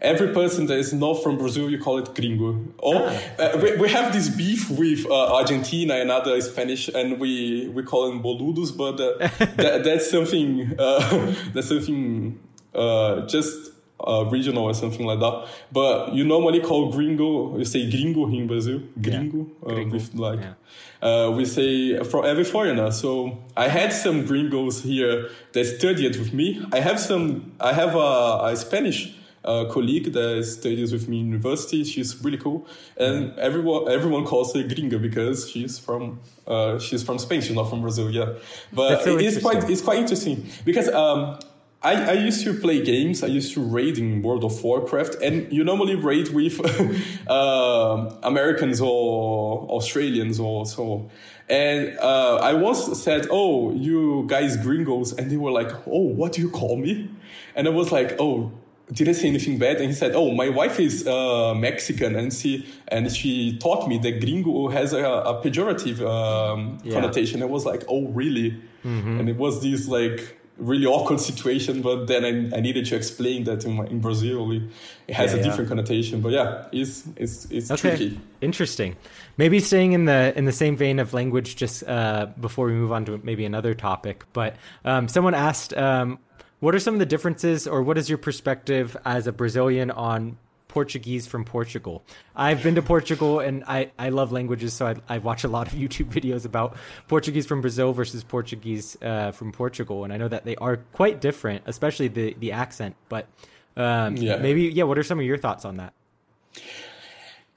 [0.00, 2.56] every person that is not from Brazil, you call it gringo.
[2.78, 3.12] Or Ah.
[3.38, 7.82] uh, we, we have this beef with uh, Argentina and other Spanish, and we we
[7.82, 9.18] call them boludos, but uh,
[9.62, 12.38] that, that's something uh, that's something
[12.74, 13.73] uh, just.
[14.00, 17.56] Uh, regional or something like that, but you normally call gringo.
[17.56, 21.08] You say gringo in Brazil, gringo, uh, Gringo, with like yeah.
[21.08, 22.90] uh, we say for every foreigner.
[22.90, 26.66] So I had some gringos here that studied with me.
[26.72, 27.52] I have some.
[27.60, 29.14] I have a, a Spanish
[29.44, 31.84] uh, colleague that studies with me in university.
[31.84, 32.66] She's really cool,
[32.96, 37.40] and everyone everyone calls her gringa because she's from uh, she's from Spain.
[37.40, 38.10] She's not from Brazil.
[38.10, 38.34] Yeah,
[38.72, 41.38] but so it is quite it's quite interesting because um,
[41.84, 43.22] I, I used to play games.
[43.22, 46.58] I used to raid in World of Warcraft, and you normally raid with
[47.28, 51.10] um Americans or Australians or so.
[51.48, 56.32] And uh, I once said, "Oh, you guys gringos," and they were like, "Oh, what
[56.32, 57.10] do you call me?"
[57.54, 58.50] And I was like, "Oh."
[58.92, 59.76] Did I say anything bad?
[59.78, 63.96] And he said, "Oh, my wife is uh, Mexican, and she and she taught me
[63.98, 66.92] that gringo has a, a pejorative um, Yeah.
[66.92, 71.82] connotation." I was like, "Oh, really?" And it was this like really awkward situation.
[71.82, 74.62] But then I, I needed to explain that in, my, in Brazil it,
[75.08, 75.44] it has Yeah, a yeah.
[75.44, 76.20] different connotation.
[76.20, 78.20] But yeah, it's it's it's Okay, tricky.
[78.40, 78.96] interesting.
[79.36, 82.92] Maybe staying in the in the same vein of language, just uh, before we move
[82.92, 84.24] on to maybe another topic.
[84.32, 86.18] But um, someone asked, um,
[86.60, 90.38] what are some of the differences, or what is your perspective as a Brazilian on
[90.74, 92.02] Portuguese from Portugal?
[92.34, 95.68] I've been to Portugal, and I, I love languages, so I, I watch a lot
[95.68, 100.26] of YouTube videos about Portuguese from Brazil versus Portuguese uh, from Portugal, and I know
[100.26, 102.96] that they are quite different, especially the the accent.
[103.08, 103.28] But
[103.76, 104.36] um, Yeah.
[104.38, 105.92] maybe yeah, what are some of your thoughts on that?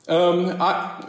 [0.08, 1.04] Um, I,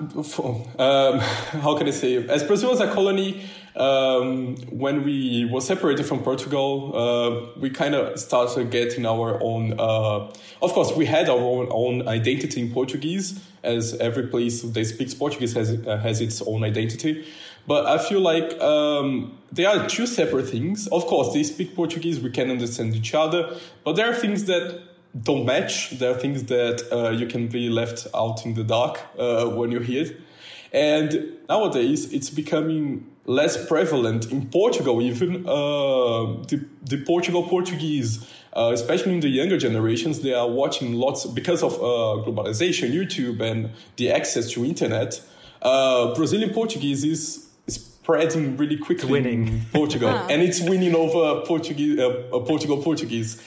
[0.78, 1.18] um,
[1.64, 2.16] how can I say?
[2.26, 3.42] As Brazil was a colony,
[3.76, 9.74] um, when we were separated from Portugal, uh, we kind of started getting our own.
[9.78, 10.30] Uh,
[10.62, 15.14] of course, we had our own, own identity in Portuguese, as every place that speaks
[15.14, 17.26] Portuguese has uh, has its own identity.
[17.66, 20.86] But I feel like um, they are two separate things.
[20.88, 23.54] Of course, they speak Portuguese, we can understand each other,
[23.84, 24.80] but there are things that
[25.22, 25.90] don't match.
[25.98, 29.70] There are things that uh, you can be left out in the dark uh, when
[29.70, 30.16] you hear it.
[30.72, 38.70] And nowadays, it's becoming less prevalent in Portugal, even uh, the, the Portugal Portuguese, uh,
[38.72, 40.22] especially in the younger generations.
[40.22, 45.20] They are watching lots because of uh, globalization, YouTube, and the access to internet.
[45.61, 49.47] Uh, Brazilian Portuguese is spreading really quickly winning.
[49.49, 53.43] in Portugal, and it's winning over Portuguese, uh, uh, Portugal Portuguese.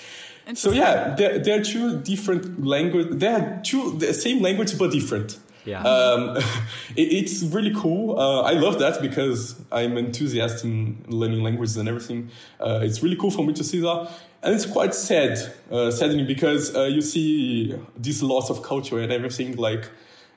[0.53, 3.07] So yeah, there, there are two different language.
[3.11, 5.39] There are two the same language but different.
[5.65, 5.81] Yeah.
[5.83, 6.37] Um,
[6.95, 8.17] it, it's really cool.
[8.19, 12.29] Uh, I love that because I'm enthusiastic in learning languages and everything.
[12.59, 14.11] Uh, it's really cool for me to see that.
[14.43, 15.37] And it's quite sad,
[15.71, 19.55] uh, saddening because uh, you see this loss of culture and everything.
[19.55, 19.87] Like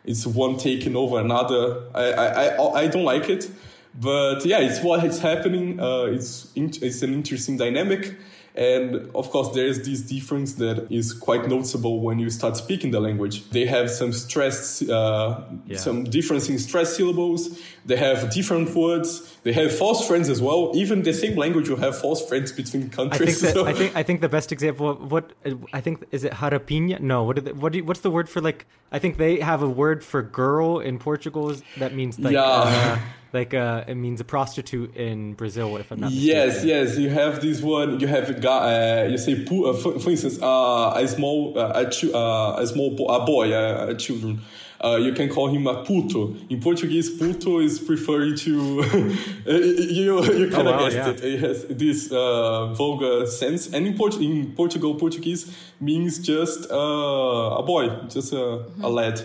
[0.05, 1.85] it's one taking over another.
[1.95, 3.51] I I, I, I don't like it,
[3.99, 5.81] but yeah, it's what is happening.
[5.81, 8.14] Uh, it's it's an interesting dynamic.
[8.57, 12.93] And of course, there is this difference that is quite noticeable when you start speaking
[12.93, 13.49] the language.
[13.51, 15.79] They have some stress, uh, Yeah.
[15.79, 17.59] some difference in stress syllables.
[17.87, 19.37] They have different words.
[19.43, 20.72] They have false friends as well.
[20.74, 23.20] Even the same language will have false friends between countries.
[23.20, 25.32] I think that So- I think I think the best example of what
[25.72, 27.01] I think is it jarapinha?
[27.01, 28.64] No, what, are the, what do you, what's the word for like?
[28.91, 32.43] I think they have a word for girl in Portugal that means like Yeah.
[32.43, 32.99] uh,
[33.35, 35.76] like uh, it means a prostitute in Brazil.
[35.76, 36.68] If I'm not Yes, mistaken.
[36.68, 36.97] yes.
[36.99, 38.01] You have this one.
[38.01, 39.03] You have a guy.
[39.03, 42.97] Uh, you say, uh, for, for instance, uh, a small, uh, a, uh, a small
[42.97, 44.41] bo- a boy, uh, a children.
[44.85, 46.35] Uh, you can call him a puto.
[46.51, 48.51] In Portuguese, puto is referring to
[49.47, 50.22] you.
[50.22, 51.09] You kind of wow, guessed yeah.
[51.11, 51.24] it.
[51.24, 57.61] It has this uh, vulgar sense, and in, Port- in Portugal, Portuguese means just uh,
[57.61, 59.22] a boy, just a, a lad.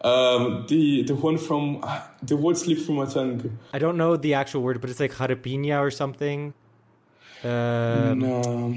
[0.00, 3.58] Um, the the one from ah, the word slipped from my tongue.
[3.72, 6.52] I don't know the actual word, but it's like jarapinha or something.
[7.42, 8.74] Um, No.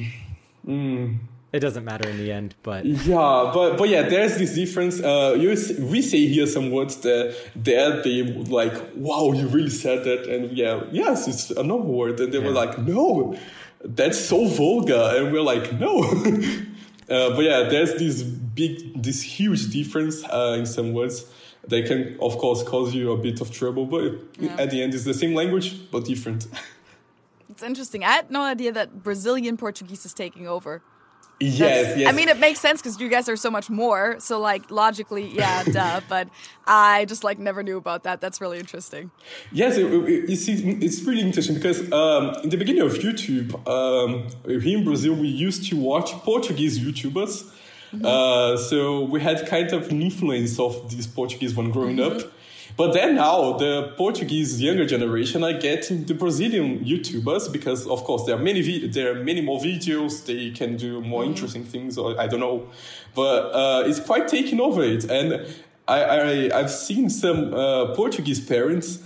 [0.65, 1.19] Mm.
[1.54, 5.00] It doesn't matter in the end, but Yeah, but but yeah, there's this difference.
[5.00, 5.50] Uh, you
[5.86, 10.28] we say here some words that there they would like, wow, you really said that,
[10.28, 13.38] and yeah, yes, it's a normal word, and they were like, no,
[13.82, 16.02] that's so vulgar, and we're like, no.
[17.10, 21.26] uh, but yeah, there's this big, this huge difference uh, in some words.
[21.66, 24.04] They can, of course, cause you a bit of trouble, but
[24.58, 26.48] at the end, it's the same language but different.
[27.50, 28.04] It's interesting.
[28.04, 30.82] I had no idea that Brazilian Portuguese is taking over.
[31.40, 32.10] Yes, yes.
[32.10, 34.20] I mean, it makes sense because you guys are so much more.
[34.20, 36.02] So, like, logically, yeah, duh.
[36.10, 36.30] But
[36.66, 38.22] I just like never knew about that.
[38.22, 39.12] That's really interesting.
[39.52, 44.28] Yes, it, it, it's, it's really interesting because um, in the beginning of YouTube, um,
[44.46, 47.52] here in Brazil, we used to watch Portuguese YouTubers.
[48.04, 52.22] Uh, so we had kind of an influence of this Portuguese one growing up.
[52.78, 58.25] But then now the Portuguese younger generation are getting the Brazilian YouTubers because of course
[58.25, 62.19] there are many there are many more videos they can do more interesting things or
[62.21, 62.67] I don't know,
[63.15, 65.28] but uh, it's quite taking over it and
[65.88, 68.99] I, I I've seen some uh, Portuguese parents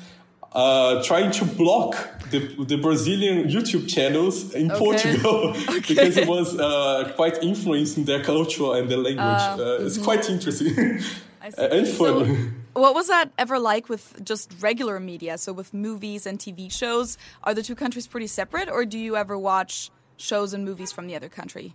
[0.54, 1.96] uh, trying to block
[2.32, 4.80] the, the Brazilian YouTube channels in Okay.
[4.80, 5.54] Portugal
[5.88, 9.44] because it was uh, quite influencing their culture and their language.
[9.60, 10.74] uh, it's quite interesting
[11.42, 11.64] I see.
[11.78, 12.61] and So, fun.
[12.74, 15.38] What was that ever like with just regular media?
[15.38, 19.16] So, with movies and TV shows, are the two countries pretty separate, or do you
[19.16, 21.74] ever watch shows and movies from the other country?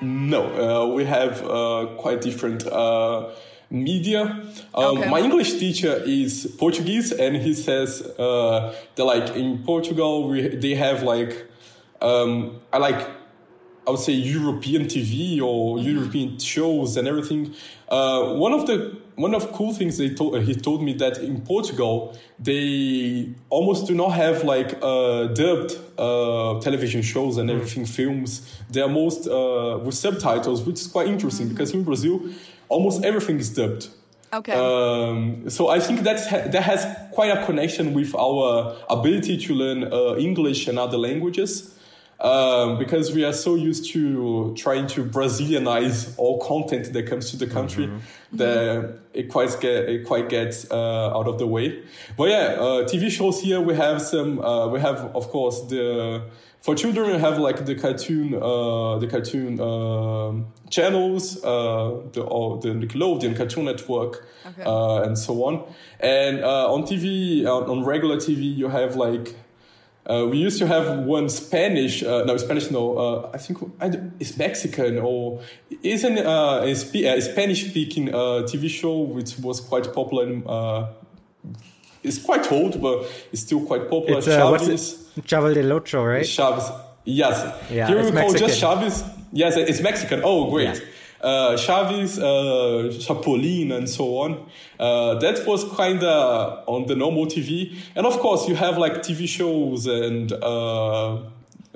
[0.00, 3.30] No, uh, we have uh, quite different uh,
[3.70, 4.22] media.
[4.74, 5.10] Um, Okay.
[5.10, 10.74] My English teacher is Portuguese, and he says uh, that like in Portugal we they
[10.74, 11.46] have like
[12.00, 13.06] um, I like
[13.88, 17.54] I would say European TV or European shows and everything.
[17.88, 21.40] Uh, one of the one of cool things they told he told me that in
[21.40, 28.30] Portugal they almost do not have like uh, dubbed uh, television shows and everything films.
[28.68, 32.20] They are most uh, with subtitles, which is quite interesting because in Brazil
[32.68, 33.88] almost everything is dubbed.
[34.34, 34.52] Okay.
[34.52, 39.54] Um, so I think that's ha- that has quite a connection with our ability to
[39.54, 41.77] learn uh, English and other languages.
[42.20, 47.36] Um, because we are so used to trying to Brazilianize all content that comes to
[47.36, 47.88] the country
[48.32, 51.80] that it quite get it quite gets uh, out of the way.
[52.16, 54.40] But yeah, uh, TV shows here we have some.
[54.40, 56.22] Uh, we have of course the
[56.60, 62.58] for children we have like the cartoon uh, the cartoon um channels uh, the or
[62.58, 64.64] the Nickelodeon Cartoon Network Okay.
[64.64, 65.62] uh, and so on.
[66.00, 69.36] And uh, on TV on, on regular TV you have like.
[70.08, 72.96] Uh, we used to have one Spanish, uh, no Spanish, no.
[72.96, 75.40] Uh, I think I it's Mexican or
[75.82, 80.26] isn't uh, a, spe- a Spanish-speaking uh, TV show which was quite popular.
[80.26, 80.88] In, uh,
[82.02, 84.18] it's quite old, but it's still quite popular.
[84.18, 85.04] It's uh, Chaves.
[85.22, 86.24] Chavo del Ocho, right?
[86.24, 86.72] Chaves.
[87.04, 87.70] Yes.
[87.70, 88.78] Yeah, Here it's we call just Mexican.
[88.78, 89.14] Chaves.
[89.32, 90.22] Yes, it's Mexican.
[90.24, 90.74] Oh, great.
[90.74, 90.80] Yeah.
[91.20, 94.48] Uh, Chaves, uh, Chapolin, and so on.
[94.78, 97.76] Uh, that was kind of on the normal TV.
[97.96, 101.22] And of course, you have like TV shows and uh,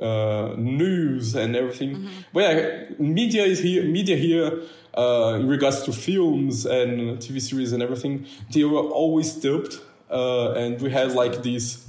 [0.00, 2.08] uh, news and everything.
[2.32, 3.84] But yeah, media is here.
[3.84, 4.62] Media here.
[4.94, 9.78] Uh, in regards to films and TV series and everything, they were always dubbed,
[10.10, 11.86] uh, and we had like these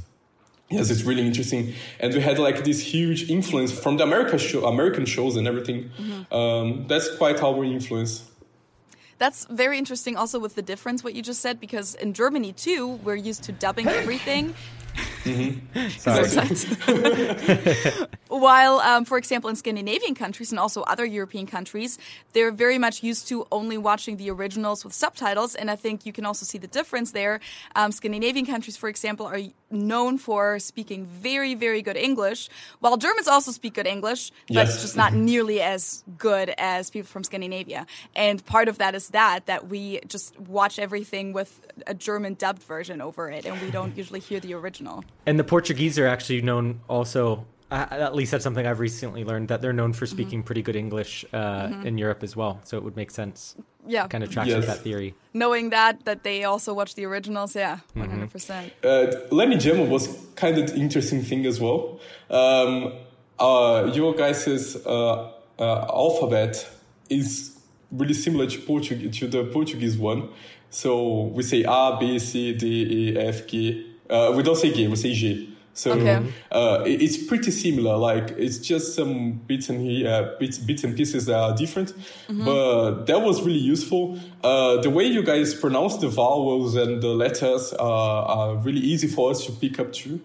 [0.74, 4.65] Yes, it's really interesting, and we had like this huge influence from the America show,
[4.65, 5.91] American shows and everything.
[6.32, 8.30] Um, that's quite our influence.
[9.19, 12.99] That's very interesting also with the difference what you just said because in Germany too
[13.05, 14.53] we're used to dubbing everything
[15.98, 16.30] Sorry.
[18.28, 21.98] While, um, for example, in Scandinavian countries and also other European countries,
[22.34, 25.56] they're very much used to only watching the originals with subtitles.
[25.56, 27.39] And I think you can also see the difference there.
[27.76, 29.39] Um, Scandinavian countries, for example, are
[29.72, 34.82] known for speaking very, very good English, while Germans also speak good English, but Yes.
[34.82, 37.86] just not nearly as good as people from Scandinavia.
[38.16, 42.64] And part of that is that, that we just watch everything with a German dubbed
[42.64, 44.82] version over it, and we don't usually hear the original.
[45.25, 47.45] And the Portuguese are actually known also.
[47.71, 51.25] At least that's something I've recently learned that they're known for speaking pretty good English
[51.34, 52.59] uh, in Europe as well.
[52.65, 53.55] So it would make sense.
[53.88, 54.05] Yeah.
[54.07, 55.15] Kind of tracks with that theory.
[55.34, 60.57] knowing that that they also watch the originals yeah 100% Uh, learning German was kind
[60.59, 61.99] of interesting thing as well.
[62.29, 62.93] Um,
[63.39, 66.69] uh, your guys' uh, uh, alphabet
[67.09, 67.57] is
[67.91, 70.29] really similar to Portuguese to the Portuguese one.
[70.69, 72.63] So we say A, B, C, D,
[72.99, 73.89] E, F, G.
[74.10, 75.49] Uh, we don't say G, we say G.
[75.76, 76.22] So Okay.
[76.51, 77.97] uh, it's pretty similar.
[77.97, 81.93] Like it's just some bits and here, uh, bits, bits and pieces that are different.
[82.30, 84.20] But that was really useful.
[84.43, 89.08] Uh, the way you guys pronounce the vowels and the letters are, are really easy
[89.08, 90.20] for us to pick up too.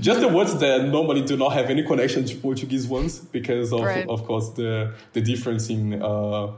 [0.00, 3.82] Just the words that normally do not have any connection to Portuguese ones because of,
[3.82, 4.06] Right.
[4.08, 6.48] of course, the the difference in uh,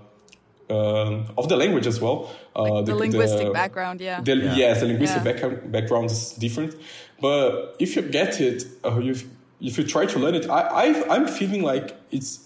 [0.70, 2.30] um, of the language as well.
[2.54, 5.32] Uh, the linguistic background yeah the, Yes, the linguistic Yeah.
[5.32, 6.74] background, background is different.
[7.20, 9.24] But if you get it, uh, if,
[9.60, 12.40] if you try to learn it, I, I, I'm feeling like it's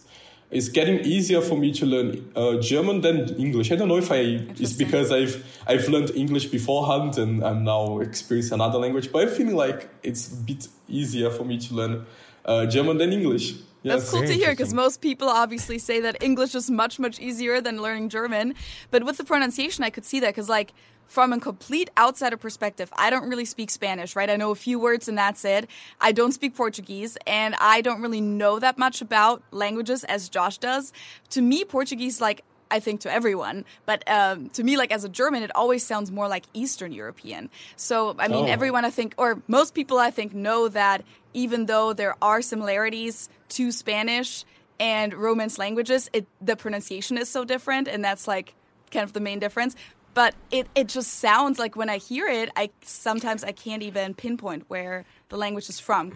[0.51, 3.71] it's getting easier for me to learn uh, German than English.
[3.71, 4.17] I don't know if I
[4.59, 9.13] it's because I've I've learned English beforehand and I'm now experiencing another language.
[9.13, 12.05] But I'm feeling like it's a bit easier for me to learn
[12.45, 13.55] uh, German than English.
[13.83, 14.11] That's Yes.
[14.11, 17.81] cool to hear because most people obviously say that English is much, much easier than
[17.81, 18.55] learning German.
[18.91, 20.73] But with the pronunciation, I could see that because, like,
[21.07, 24.31] from a complete outsider perspective, I don't really speak Spanish, right?
[24.31, 25.69] I know a few words and that's it.
[26.01, 30.59] I don't speak Portuguese and I don't really know that much about languages as Josh
[30.59, 30.93] does.
[31.31, 35.09] To me, Portuguese, like, I think to everyone, but um, to me, like as a
[35.09, 37.51] German, it always sounds more like Eastern European.
[37.75, 38.53] So, I mean, Oh.
[38.53, 41.03] everyone I think, or most people I think, know that
[41.35, 44.45] even though there are similarities to Spanish
[44.79, 48.55] and Romance languages, it the pronunciation is so different, and that's like
[48.91, 49.77] kind of the main difference.
[50.15, 54.15] But it, it just sounds like when I hear it, I sometimes I can't even
[54.15, 56.13] pinpoint where the language is from.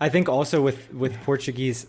[0.00, 1.86] I think also with with Portuguese,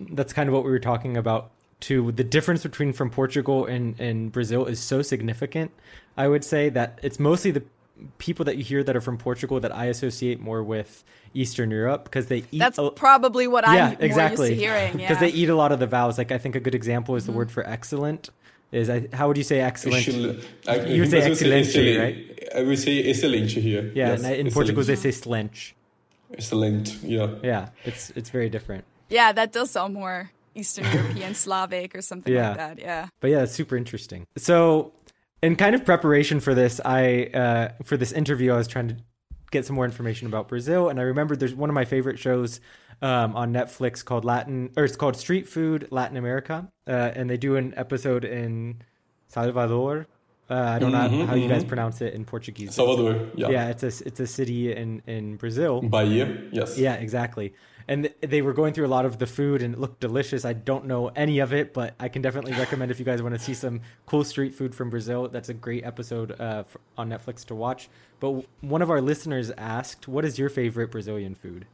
[0.00, 2.12] that's kind of what we were talking about too.
[2.12, 5.70] The difference between from Portugal and and Brazil is so significant.
[6.16, 7.62] I would say that it's mostly the
[8.18, 12.04] people that you hear that are from Portugal that I associate more with Eastern Europe
[12.04, 12.58] because they eat.
[12.58, 14.48] That's a- probably what I'm yeah, more exactly.
[14.50, 14.92] used to hearing.
[14.98, 15.20] Because Yeah.
[15.20, 16.18] they eat a lot of the vowels.
[16.18, 17.38] Like I think a good example is the mm-hmm.
[17.38, 18.30] word for excellent.
[18.72, 20.08] Is I, how would you say excellent?
[20.08, 20.36] Excel-
[20.68, 21.98] I- You would say in Brazil, excelente, excelente.
[22.00, 22.48] right?
[22.56, 23.92] I would say excelente here.
[23.94, 24.52] Yeah, Yes, in excelente.
[24.54, 25.74] Portugal they say slench.
[26.32, 27.28] Excellent, yeah.
[27.42, 28.84] Yeah, it's it's very different.
[29.08, 32.48] yeah, that does sound more Eastern European, Slavic, or something Yeah.
[32.48, 32.78] like that.
[32.80, 33.08] Yeah.
[33.20, 34.26] But yeah, it's super interesting.
[34.36, 34.92] So,
[35.44, 38.96] in kind of preparation for this, I uh, for this interview, I was trying to
[39.50, 42.60] get some more information about Brazil, and I remembered there's one of my favorite shows
[43.02, 47.36] um, on Netflix called Latin, or it's called Street Food Latin America, uh, and they
[47.36, 48.80] do an episode in
[49.28, 50.06] Salvador.
[50.48, 52.74] Uh, I don't know how you guys pronounce it in Portuguese.
[52.74, 53.48] Salvador, yeah.
[53.48, 55.82] Yeah, it's a it's a city in in Brazil.
[55.82, 56.78] Bahia, yes.
[56.78, 57.54] Yeah, exactly.
[57.86, 60.44] And they were going through a lot of the food and it looked delicious.
[60.44, 63.34] I don't know any of it, but I can definitely recommend if you guys want
[63.34, 65.28] to see some cool street food from Brazil.
[65.28, 66.64] That's a great episode uh,
[66.96, 67.88] on Netflix to watch.
[68.20, 71.66] But one of our listeners asked, "What is your favorite Brazilian food?"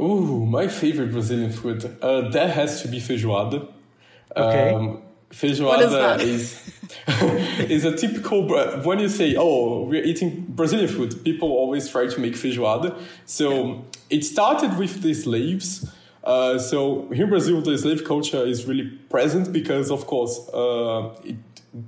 [0.00, 1.84] Ooh, my favorite Brazilian food.
[2.00, 3.72] Uh, that has to be feijoada.
[4.36, 4.70] Okay.
[4.72, 6.70] Um, feijoada What is is
[7.70, 8.46] is a typical.
[8.82, 12.96] When you say, "Oh, we're eating Brazilian food," people always try to make feijoada.
[13.26, 15.88] So it started with the slaves.
[16.22, 21.14] Uh, so here in Brazil, the slave culture is really present because, of course, uh,
[21.24, 21.36] it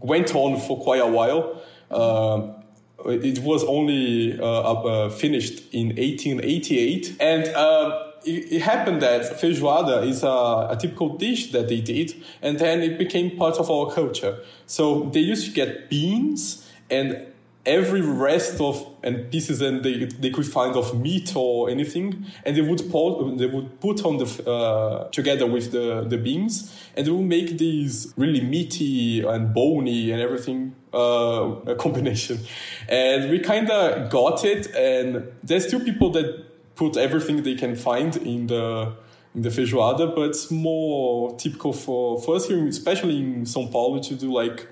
[0.00, 1.60] went on for quite a while.
[1.90, 2.54] Uh,
[3.04, 10.06] it was only uh, uh, finished in 1888, and uh, it, it happened that feijoada
[10.06, 10.28] is a,
[10.70, 14.38] a typical dish that they did, and then it became part of our culture.
[14.66, 17.26] So they used to get beans and
[17.64, 22.56] every rest of and pieces and they they could find of meat or anything, and
[22.56, 27.06] they would put they would put on the uh, together with the the beans, and
[27.06, 32.38] they would make these really meaty and bony and everything uh, a combination.
[32.88, 37.76] And we kind of got it, and there's still people that put everything they can
[37.76, 38.92] find in the
[39.34, 43.98] in the feijoada, but it's more typical for, for us here, especially in São Paulo,
[43.98, 44.68] to do like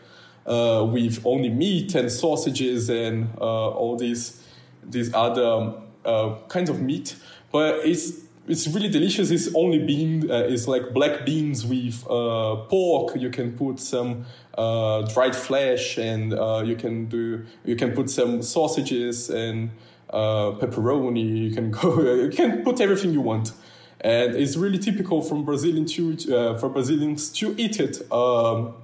[0.47, 4.43] uh, with only meat and sausages and uh, all these
[4.83, 5.75] these other um,
[6.05, 7.17] uh, kinds of meat.
[7.53, 9.31] But it's it's really delicious.
[9.31, 10.31] It's only bean.
[10.31, 13.17] Uh, it's like black beans with uh, pork.
[13.17, 14.27] You can put some
[14.59, 16.33] uh, dried flesh, and
[16.67, 19.71] you can do you can put some sausages and
[20.11, 21.25] uh, pepperoni.
[21.49, 22.01] You can go.
[22.25, 23.53] You can put everything you want,
[24.01, 28.01] and it's really typical from Brazilian to uh, for Brazilians to eat it.
[28.13, 28.75] Um,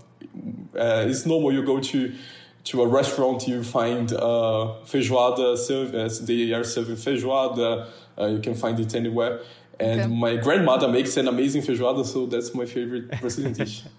[0.75, 1.53] uh, it's normal.
[1.53, 2.13] You go to
[2.65, 5.95] to a restaurant, you find uh, feijoada served.
[5.95, 7.89] As they are serving feijoada.
[8.19, 9.41] Uh, you can find it anywhere.
[9.79, 10.09] And Okay.
[10.09, 13.83] my grandmother makes an amazing feijoada, so that's my favorite Brazilian dish.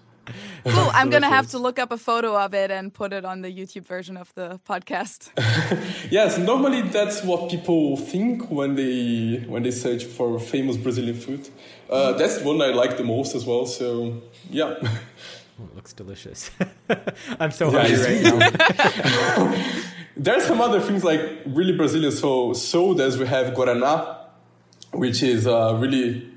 [0.70, 0.90] Cool.
[0.94, 3.48] I'm gonna have to look up a photo of it and put it on the
[3.52, 5.30] YouTube version of the podcast.
[6.10, 11.48] Yes, normally that's what people think when they when they search for famous Brazilian food.
[11.90, 13.66] Uh, that's the one I like the most as well.
[13.66, 14.74] So yeah,
[15.60, 16.50] Oh, it looks delicious.
[17.40, 19.64] I'm so Yeah, hungry it's- right now.
[20.16, 22.12] there's some other things like really Brazilian.
[22.12, 24.16] So sodas we have guaraná,
[24.92, 26.30] which is a really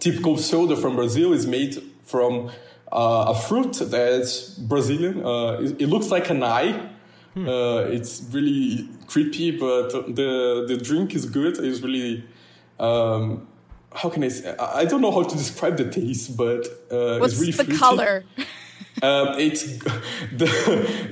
[0.00, 1.32] typical soda from Brazil.
[1.32, 2.50] is made from
[2.92, 5.24] uh, a fruit that's Brazilian.
[5.24, 6.90] Uh, it, it looks like an eye.
[7.34, 11.56] Uh, it's really creepy, but the the drink is good.
[11.58, 12.24] It's really
[12.78, 13.46] um,
[13.94, 14.54] how can I say?
[14.58, 17.78] I don't know how to describe the taste, but uh, What's it's really the fruity.
[17.78, 18.24] color?
[19.02, 19.64] Um, it's
[20.32, 20.46] the,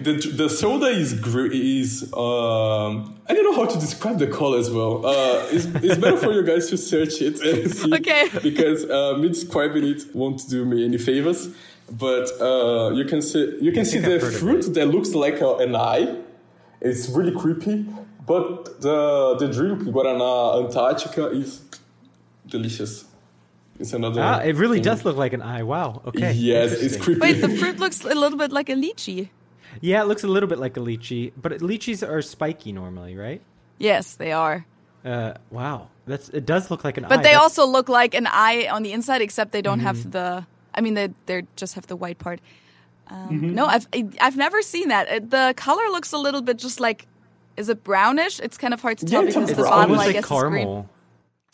[0.02, 4.70] the the soda is is um, I don't know how to describe the color as
[4.70, 5.04] well.
[5.04, 8.28] Uh, it's, it's better for you guys to search it and see Okay.
[8.42, 11.48] because uh, me describing it won't do me any favors.
[11.90, 15.14] But uh, you can see you can see the I've heard of fruit that looks
[15.14, 16.16] like a, an eye.
[16.80, 17.84] It's really creepy,
[18.26, 21.62] but the the drink Guaraná Antarctica is
[22.46, 23.04] delicious.
[23.78, 24.20] It's another.
[24.22, 24.84] Ah, it really thing.
[24.84, 25.62] does look like an eye.
[25.62, 26.02] Wow.
[26.06, 26.32] Okay.
[26.32, 27.20] Yes, it's creepy.
[27.20, 29.30] Wait, the fruit looks a little bit like a lychee.
[29.80, 33.40] Yeah, it looks a little bit like a lychee, but lychees are spiky normally, right?
[33.78, 34.66] Yes, they are.
[35.04, 36.44] Uh, wow, that's it.
[36.44, 37.08] Does look like an eye.
[37.08, 39.86] But they That's- also look like an eye on the inside, except they don't Mm-hmm.
[39.86, 40.46] have the.
[40.74, 42.40] I mean, they they just have the white part.
[43.08, 43.54] Um, Mm-hmm.
[43.54, 43.86] No, I've
[44.20, 45.08] I've never seen that.
[45.08, 47.06] Uh, The color looks a little bit just like.
[47.56, 48.40] Is it brownish?
[48.40, 49.70] It's kind of hard to tell Yeah, because the brown.
[49.70, 50.88] bottle, almost I like guess, is green.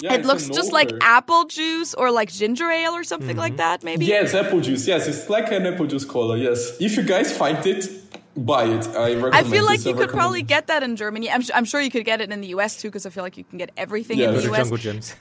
[0.02, 3.56] Yeah, It looks an just like apple juice or like ginger ale or something like
[3.56, 4.04] that, maybe.
[4.04, 4.86] Yes, apple juice.
[4.86, 6.36] Yes, it's like an apple juice color.
[6.36, 7.88] Yes, if you guys find it,
[8.36, 8.86] buy it.
[8.88, 9.34] I recommend.
[9.34, 9.86] I feel like this.
[9.86, 11.30] I you could recommend probably get that in Germany.
[11.30, 13.24] I'm, su- I'm sure you could get it in the US too, because I feel
[13.24, 14.68] like you can get everything Yeah, in the US.
[14.68, 15.14] jungle gyms.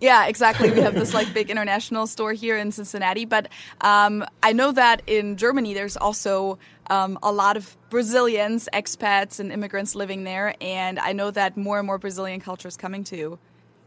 [0.00, 0.70] Yeah, exactly.
[0.70, 3.48] We have this like big international store here in Cincinnati, but
[3.80, 9.50] um, I know that in Germany there's also um, a lot of Brazilians, expats, and
[9.50, 13.38] immigrants living there, and I know that more and more Brazilian culture is coming to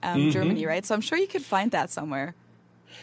[0.02, 0.32] um, Mm-hmm.
[0.32, 0.86] Germany, right?
[0.86, 2.34] So I'm sure you could find that somewhere.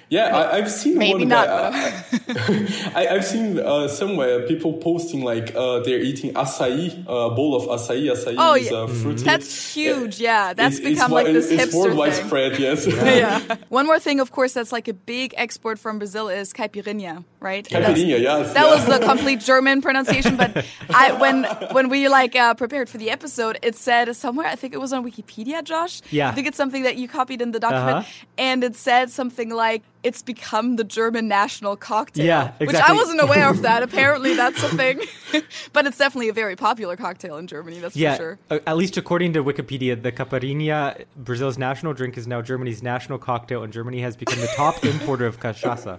[0.08, 2.02] Yeah, I, I've seen Maybe one not, guy-
[2.94, 7.64] I, I've seen uh, somewhere people posting like uh, they're eating acai, a bowl of
[7.64, 8.06] acai.
[8.12, 8.76] Acai Oh, is yeah.
[8.78, 9.24] uh, fruity.
[9.24, 10.20] That's huge.
[10.20, 12.26] Yeah, that's It's- it's become like this It's hipster worldwide thing.
[12.26, 12.58] spread.
[12.58, 12.86] Yes.
[12.86, 13.56] yeah.
[13.68, 17.68] One more thing, of course, that's like a big export from Brazil is caipirinha, right?
[17.68, 18.54] That's- Caipirinha, yes.
[18.54, 18.74] That yeah.
[18.74, 23.10] was the complete German pronunciation, but I when when we like uh, prepared for the
[23.10, 26.00] episode, it said somewhere I think it was on Wikipedia, Josh.
[26.10, 26.28] Yeah.
[26.28, 28.26] I think it's something that you copied in the document, Uh-huh.
[28.38, 32.24] and it said something like it's become the German national cocktail.
[32.24, 33.82] Yeah, which I wasn't aware of that.
[33.88, 35.00] Apparently, that's a thing,
[35.72, 37.78] but it's definitely a very popular cocktail in Germany.
[37.80, 38.60] That's Yeah, for sure.
[38.66, 43.62] at least according to Wikipedia, the caipirinha, Brazil's national drink, is now Germany's national cocktail,
[43.62, 45.98] and Germany has become the top importer of cachaça.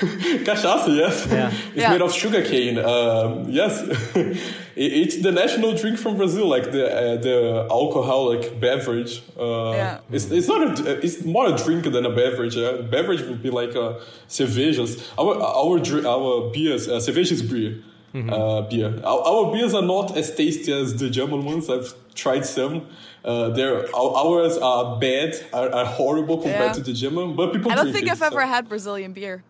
[0.44, 1.26] Cachaça, yes.
[1.30, 1.48] Yeah.
[1.50, 1.90] it's Yeah.
[1.92, 2.78] made of sugarcane.
[2.78, 3.82] Um, yes,
[4.76, 9.22] it's the national drink from Brazil, like the uh, the alcoholic beverage.
[9.38, 10.00] Uh, Yeah.
[10.10, 12.56] It's, it's not a, it's more a drink than a beverage.
[12.56, 12.82] Yeah?
[12.82, 13.94] Beverage would be like uh,
[14.28, 14.90] cervejas.
[15.18, 17.82] Our our dri- our beers, uh, cervejas beer.
[18.16, 18.98] Uh, beer.
[19.04, 21.68] Our, our beers are not as tasty as the German ones.
[21.68, 22.86] I've tried some.
[23.22, 26.72] Uh, they're, our, ours are bad, are, are horrible compared Yeah.
[26.72, 29.12] to the German, but people I don't drink think it, I've so- ever had Brazilian
[29.12, 29.42] beer.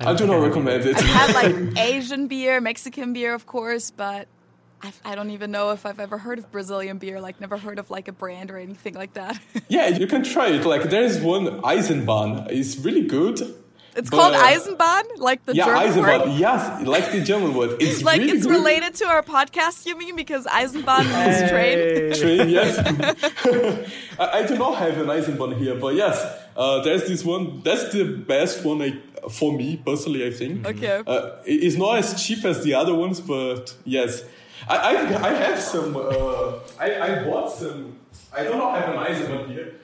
[0.00, 0.96] I do not recommend it.
[0.96, 4.26] I've had like Asian beer, Mexican beer, of course, but
[4.82, 7.20] I've, I don't even know if I've ever heard of Brazilian beer.
[7.20, 9.38] Like, never heard of like a brand or anything like that.
[9.68, 10.64] Yeah, you can try it.
[10.66, 12.50] Like there's one Eisenbahn.
[12.50, 13.40] It's really good.
[13.94, 15.82] it's but- called Eisenbahn, like the German.
[15.82, 16.26] Yeah, German Eisenbahn.
[16.26, 16.38] word.
[16.38, 17.76] Yes, like the German word.
[17.80, 18.52] It's Like really it's good.
[18.58, 20.16] related to our podcast, you mean?
[20.16, 21.78] Because Eisenbahn means train.
[22.20, 22.76] Train, yes.
[24.18, 26.16] I, I do not have an Eisenbahn here, but yes,
[26.56, 27.60] uh, there's this one.
[27.62, 28.98] That's the best one I,
[29.30, 30.26] for me personally.
[30.26, 30.66] I think.
[30.66, 31.02] Okay.
[31.06, 34.24] Uh, it's not as cheap as the other ones, but yes,
[34.68, 34.90] I I,
[35.28, 35.96] I have some.
[35.96, 37.98] Uh, I I bought some.
[38.34, 39.74] I do not know, I have an Eisenbahn here.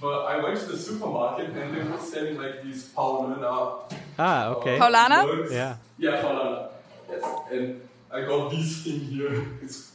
[0.00, 3.82] But I went to the supermarket and they were selling like these Paulaner
[4.16, 4.78] Ah, okay.
[4.78, 5.26] Paulaner?
[5.26, 5.52] mugs.
[5.52, 5.74] Yeah.
[5.98, 6.68] Yeah, Paulaner.
[7.10, 7.24] Yes.
[7.50, 7.80] And
[8.10, 9.44] I got this thing here.
[9.60, 9.90] It's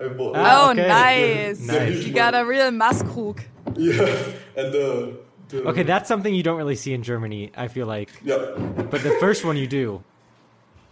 [0.00, 0.88] I bought Ah, Oh, okay.
[0.88, 1.60] nice.
[1.60, 2.04] Nice.
[2.06, 3.40] You got a real Maßkrug.
[3.76, 4.06] Yeah.
[4.56, 5.18] And the,
[5.48, 7.50] the Okay, that's something you don't really see in Germany.
[7.56, 8.36] I feel like, Yeah.
[8.90, 10.02] but the first one you do.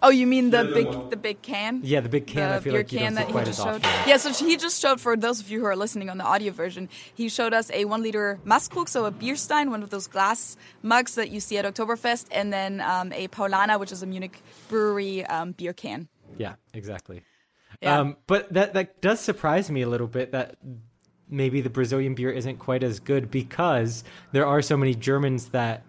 [0.03, 1.81] Oh, you mean the Yeah, big one- the big can?
[1.83, 2.51] Yeah, the big can.
[2.51, 3.85] the I feel beer like you can don't see that he just as showed.
[3.87, 4.09] often.
[4.11, 6.53] Yeah, so he just showed for those of you who are listening on the audio
[6.53, 6.91] version.
[7.15, 10.59] He showed us a one liter Maßkrug, so a beer stein, one of those glass
[10.83, 14.43] mugs that you see at Oktoberfest, and then um, a Paulaner, which is a Munich
[14.69, 16.09] brewery um, beer can.
[16.37, 17.23] Yeah, exactly.
[17.81, 18.01] Yeah.
[18.01, 20.57] Um, but that that does surprise me a little bit that
[21.29, 25.83] maybe the Brazilian beer isn't quite as good because there are so many Germans that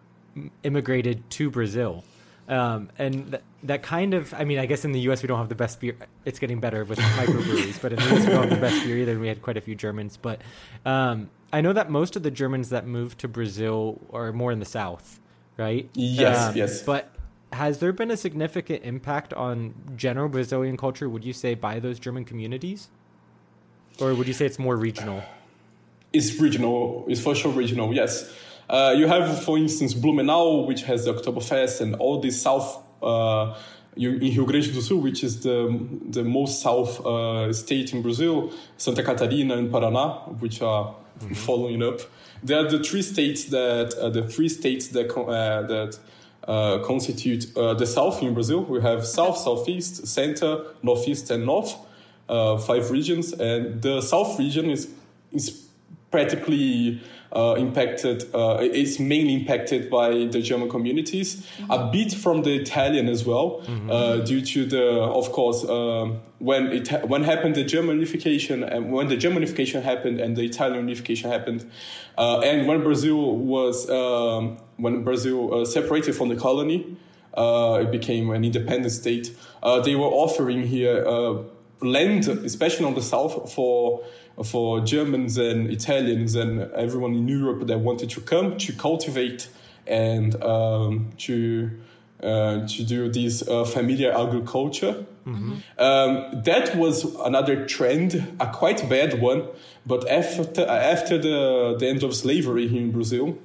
[0.63, 2.03] immigrated to Brazil.
[2.47, 5.23] Um, and th- that kind of, I mean, I guess in the U.S.
[5.23, 5.95] we don't have the best beer.
[6.25, 8.25] It's getting better with microbreweries, but in the U.S.
[8.25, 9.13] we don't have the best beer either.
[9.13, 10.41] And we had quite a few Germans, but
[10.85, 14.59] um, I know that most of the Germans that moved to Brazil are more in
[14.59, 15.19] the South,
[15.57, 15.89] right?
[15.95, 16.83] Yes, Um, yes.
[16.83, 17.09] But
[17.51, 21.97] has there been a significant impact on general Brazilian culture, would you say, by those
[21.97, 22.89] German communities?
[24.01, 25.23] Or would you say it's more regional?
[26.11, 27.05] It's regional.
[27.07, 27.93] It's for sure regional.
[27.93, 28.31] Yes.
[28.69, 33.55] Uh, you have, for instance, Blumenau, which has the Oktoberfest, and all the south uh,
[33.95, 35.79] in Rio Grande do Sul, which is the
[36.09, 40.95] the most south uh, state in Brazil, Santa Catarina and Paraná, which are
[41.33, 42.01] following up.
[42.43, 45.99] They are the three states that uh, the three states that uh, that
[46.47, 48.63] uh, constitute uh, the south in Brazil.
[48.63, 51.75] We have south, southeast, center, northeast, and north.
[52.27, 54.89] Uh, five regions, and the south region is
[55.31, 55.65] is
[56.09, 57.01] practically
[57.35, 58.23] uh, impacted.
[58.33, 61.71] Uh, it's mainly impacted by the German communities, mm-hmm.
[61.71, 63.91] a bit from the Italian as well, mm-hmm.
[63.91, 64.85] uh, due to the,
[65.19, 69.41] of course, um, when it ha- when happened the German unification and when the German
[69.41, 71.69] unification happened and the Italian unification happened,
[72.17, 76.97] uh, and when Brazil was um, when Brazil uh, separated from the colony.
[77.37, 79.35] Uh, it became an independent state.
[79.83, 81.03] they were offering here
[81.81, 84.03] land, especially on the south, for
[84.43, 89.47] for Germans and Italians and everyone in Europe that wanted to come to cultivate
[89.87, 91.71] and um, to
[92.21, 95.05] uh, to do this uh, familiar agriculture.
[95.25, 95.53] Mm-hmm.
[95.77, 99.47] Um, that was another trend, a quite bad one.
[99.85, 103.37] But after after the, the end of slavery here in Brazil,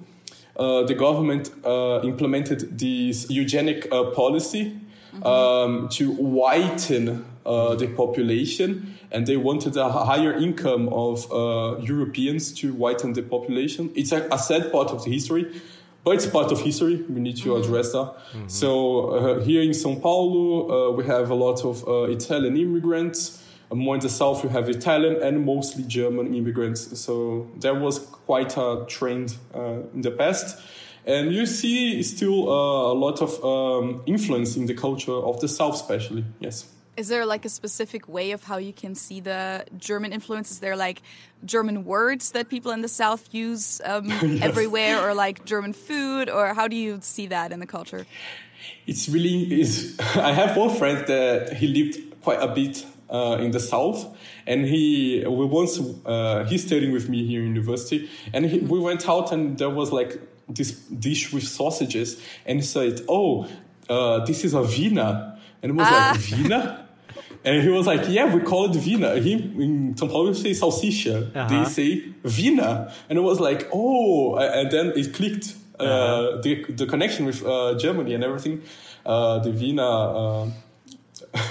[0.56, 4.78] uh, the government uh, implemented this eugenic uh, policy
[5.14, 5.26] mm-hmm.
[5.26, 12.53] um, to whiten uh, the population, and they wanted a higher income of uh, Europeans
[12.53, 13.91] to whiten the population.
[13.95, 15.61] It's a, a, sad part of the history,
[16.05, 16.97] but it's part of history.
[17.09, 17.62] We need to mm-hmm.
[17.62, 18.14] address that.
[18.32, 18.49] Mm-hmm.
[18.49, 23.45] So uh, here in São Paulo, uh, we have a lot of uh, Italian immigrants.
[23.72, 26.99] More in the south, we have Italian and mostly German immigrants.
[26.99, 29.36] So there was quite a trend
[29.95, 30.61] in the past.
[31.07, 35.49] And you see still uh, a lot of um, influence in the culture of the
[35.49, 36.24] South, especially.
[36.41, 36.66] Yes.
[36.97, 40.51] Is there like a specific way of how you can see the German influence?
[40.51, 41.03] Is there like
[41.45, 44.43] German words that people in the South use um, yes.
[44.43, 48.07] everywhere, or like German food, or how do you see that in the culture?
[48.86, 49.97] It's really is.
[50.16, 54.16] I have one friend that he lived quite a bit uh, in the south,
[54.47, 58.78] and he we once uh, he's studying with me here in university, and he, we
[58.78, 63.49] went out and there was like this dish with sausages, and he said, "Oh,
[63.88, 66.12] uh, this is a Wiener," and it was ah.
[66.14, 66.86] like Wiener.
[67.42, 69.18] And he was like, yeah, we call it Wiener.
[69.18, 71.34] He, in São Paulo, we say salsicha.
[71.34, 71.48] Uh-huh.
[71.48, 72.92] They say Wiener.
[73.08, 76.40] And it was like, oh, and then it clicked, uh, uh-huh.
[76.42, 78.62] the, the connection with uh, Germany and everything.
[79.06, 80.50] Uh, the Wiener, uh,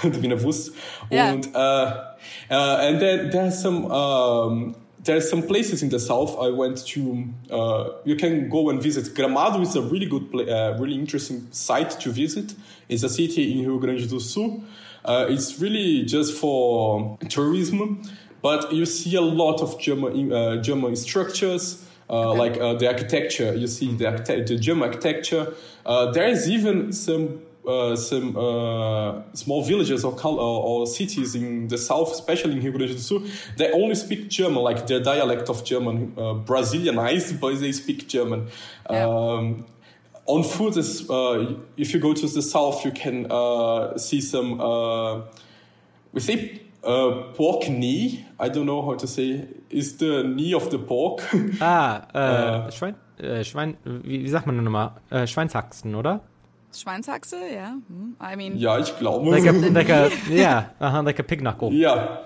[0.08, 0.70] the Wiener Wurst.
[1.10, 1.32] Yeah.
[1.32, 2.14] And, uh,
[2.50, 7.24] uh, and then there's some, um, there's some places in the south I went to.
[7.50, 9.14] Uh, you can go and visit.
[9.14, 12.54] Gramado is a really good, uh, really interesting site to visit.
[12.88, 14.62] It's a city in Rio Grande do Sul.
[15.04, 18.02] Uh, it's really just for tourism,
[18.42, 21.86] but you see a lot of German uh, German structures.
[22.10, 22.38] Uh, okay.
[22.38, 25.54] Like uh, the architecture, you see the, the German architecture.
[25.86, 31.78] there is even some uh, some uh, small villages or, or, or, cities in the
[31.78, 33.22] south, especially in Rio Grande do Sul,
[33.56, 38.48] they only speak German, like their dialect of German, uh, Brazilianized, but they speak German.
[38.90, 39.06] Yeah.
[39.06, 39.66] Um,
[40.26, 44.60] on food, is, uh, if you go to the south, you can uh, see some,
[44.60, 45.22] uh,
[46.12, 48.24] we say uh, pork knee.
[48.38, 49.46] I don't know how to say.
[49.70, 51.22] Is the knee of the pork?
[51.60, 54.92] ah, äh, Schwein, äh, Schwein, wie, wie sagt man nochmal?
[55.10, 56.20] Äh, Schweinshaxen, oder?
[56.72, 57.76] Schweinshaxe, yeah.
[57.88, 59.30] Hmm, I mean, ja, ich glaube.
[59.30, 61.72] Like a, like a yeah, uh-huh, like a pig knuckle.
[61.72, 62.18] Yeah,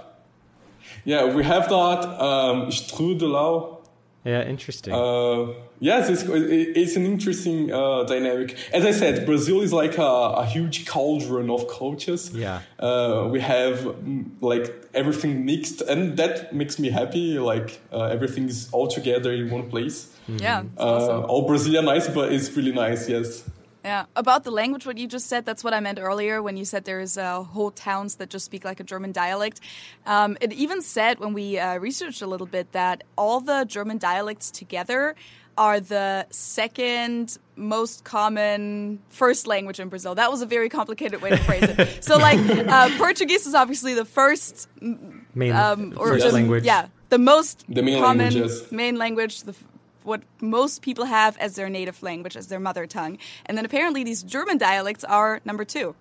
[1.04, 3.78] yeah, we have that um, strudelau.
[4.24, 4.94] Yeah, interesting.
[4.94, 8.56] Uh, yes, it's it's an interesting uh, dynamic.
[8.72, 12.30] As I said, Brazil is like a, a huge cauldron of cultures.
[12.34, 17.38] Yeah, uh, we have mm, like everything mixed, and that makes me happy.
[17.38, 20.08] Like uh, everything is all together in one place.
[20.26, 21.24] Yeah, uh, awesome.
[21.28, 23.06] all Brazilian nice, but it's really nice.
[23.10, 23.44] Yes.
[23.84, 26.64] Yeah, about the language, what you just said, that's what I meant earlier when you
[26.64, 29.60] said there's uh, whole towns that just speak like a German dialect.
[30.06, 33.98] Um, it even said when we uh, researched a little bit that all the German
[33.98, 35.14] dialects together
[35.58, 40.14] are the second most common first language in Brazil.
[40.14, 41.88] That was a very complicated way to phrase it.
[42.02, 44.68] So, like, uh, Portuguese is obviously the first
[45.34, 46.64] main um, or first language.
[46.64, 48.72] Yeah, the most the main common languages.
[48.72, 49.42] main language.
[49.42, 49.54] The
[50.04, 53.18] what most people have as their native language, as their mother tongue.
[53.46, 55.94] And then apparently these German dialects are number two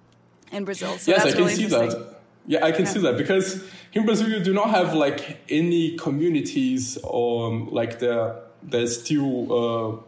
[0.51, 0.97] in Brazil.
[0.97, 2.17] So yes, I can really see that.
[2.45, 2.91] Yeah, I can yeah.
[2.91, 7.99] see that because in Brazil you do not have like any communities or um, like
[7.99, 10.03] the that still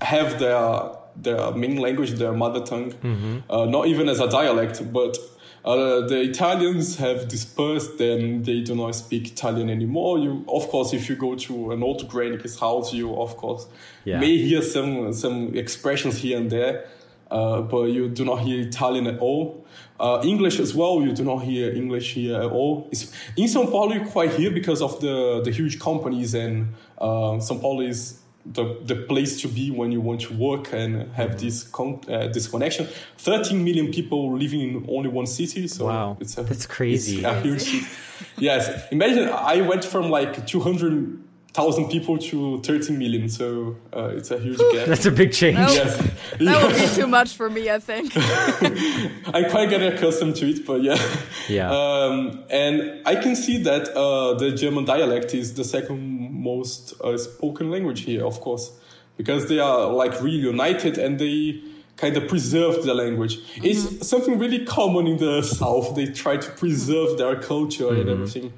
[0.00, 3.38] uh, have their their main language, their mother tongue, mm-hmm.
[3.50, 5.18] uh, not even as a dialect, but
[5.64, 10.18] uh, the Italians have dispersed and they do not speak Italian anymore.
[10.18, 13.66] You, of course, if you go to an old granny's house, you of course
[14.04, 14.18] yeah.
[14.18, 16.86] may hear some some expressions here and there,
[17.30, 19.66] uh, but you do not hear Italian at all.
[19.98, 22.88] Uh, English as well, you do not hear English here at all.
[22.90, 27.38] It's, in São Paulo, you quite hear because of the the huge companies and uh,
[27.38, 28.20] São Paulo is
[28.52, 32.28] the, the place to be when you want to work and have this con- uh,
[32.28, 32.88] this connection.
[33.18, 35.68] 13 million people living in only one city.
[35.68, 37.18] So wow, it's a, that's crazy.
[37.18, 37.86] It's a huge city.
[38.38, 43.28] yes, imagine I went from like 200 thousand people to 13 million.
[43.28, 44.86] So uh, it's a huge gap.
[44.86, 45.58] That's a big change.
[45.58, 45.70] Nope.
[45.74, 45.96] yes.
[46.38, 48.12] That would be too much for me, I think.
[48.16, 50.98] I quite get accustomed to it, but yeah.
[51.48, 51.70] Yeah.
[51.70, 57.18] Um, and I can see that uh, the German dialect is the second most uh,
[57.18, 58.72] spoken language here, of course,
[59.16, 61.60] because they are like really united and they
[61.96, 63.38] kind of preserve the language.
[63.56, 65.94] It's something really common in the South.
[65.96, 68.52] They try to preserve their culture and everything.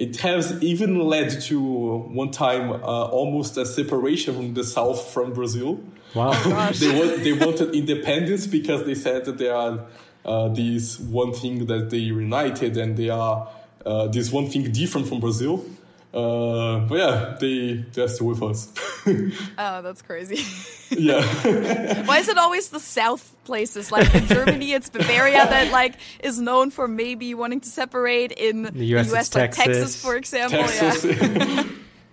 [0.00, 2.76] It has even led to one time uh,
[3.18, 5.78] almost a separation from the South from Brazil
[6.14, 6.32] Wow.
[6.72, 9.86] they want, they wanted independence because they said that they are
[10.24, 13.48] uh, this one thing that they united and they are
[13.86, 15.64] uh, this one thing different from Brazil.
[16.12, 18.72] Uh, but yeah, they they're still with us.
[19.06, 20.42] Oh, that's crazy.
[20.90, 21.22] yeah,
[22.04, 23.92] Why is it always the south places?
[23.92, 28.32] Like in Germany, it's Bavaria that like is known for maybe wanting to separate.
[28.32, 30.02] In the US, US, like Texas, Texas.
[30.02, 30.64] for example.
[30.64, 31.66] Texas.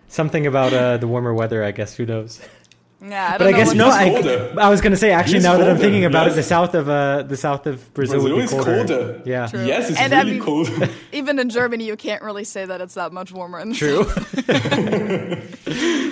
[0.09, 1.95] Something about uh, the warmer weather, I guess.
[1.95, 2.39] Who knows?
[2.99, 3.33] Yeah, yeah.
[3.35, 3.89] I But I guess no.
[3.89, 4.53] I.
[4.57, 6.33] I was gonna say actually It's now that I'm colder, thinking about yes.
[6.33, 8.75] it, the south of uh, the south of Brazil, Brazil would be is colder.
[8.77, 9.21] colder.
[9.25, 9.65] Yeah, True.
[9.65, 10.69] yes, it's And I really mean- cold.
[11.11, 14.05] Even in Germany, you can't really say that it's that much warmer in the true.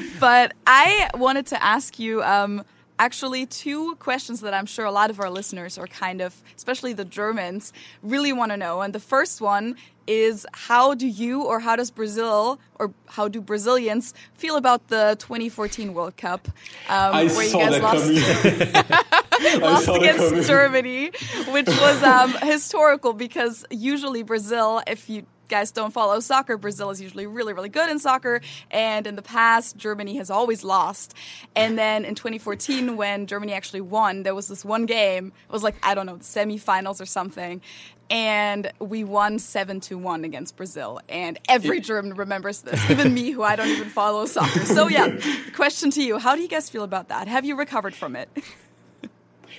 [0.20, 2.64] But I wanted to ask you um,
[3.00, 6.94] actually two questions that I'm sure a lot of our listeners are kind of, especially
[6.94, 8.82] the Germans, really want to know.
[8.82, 9.76] And the first one
[10.08, 15.16] is how do you or how does Brazil or how do Brazilians feel about the
[15.20, 16.48] 2014 World Cup?
[16.48, 16.54] Um,
[16.90, 18.06] I where saw you guys lost,
[19.62, 20.10] lost saw that coming.
[20.10, 21.12] against Germany,
[21.52, 27.02] which was um, historical because usually Brazil, if you guys don't follow soccer, Brazil is
[27.02, 28.42] usually really, really good in soccer.
[28.72, 31.14] And in the past, Germany has always lost.
[31.56, 35.28] And then in 2014, when Germany actually won, there was this one game.
[35.28, 37.62] It was like, I don't know, the semifinals or something.
[38.10, 41.00] And we won 7 to 1 against Brazil.
[41.10, 44.64] And every German remembers this, even me, who I don't even follow soccer.
[44.66, 45.20] So, yeah,
[45.56, 47.28] question to you How do you guys feel about that?
[47.28, 48.30] Have you recovered from it?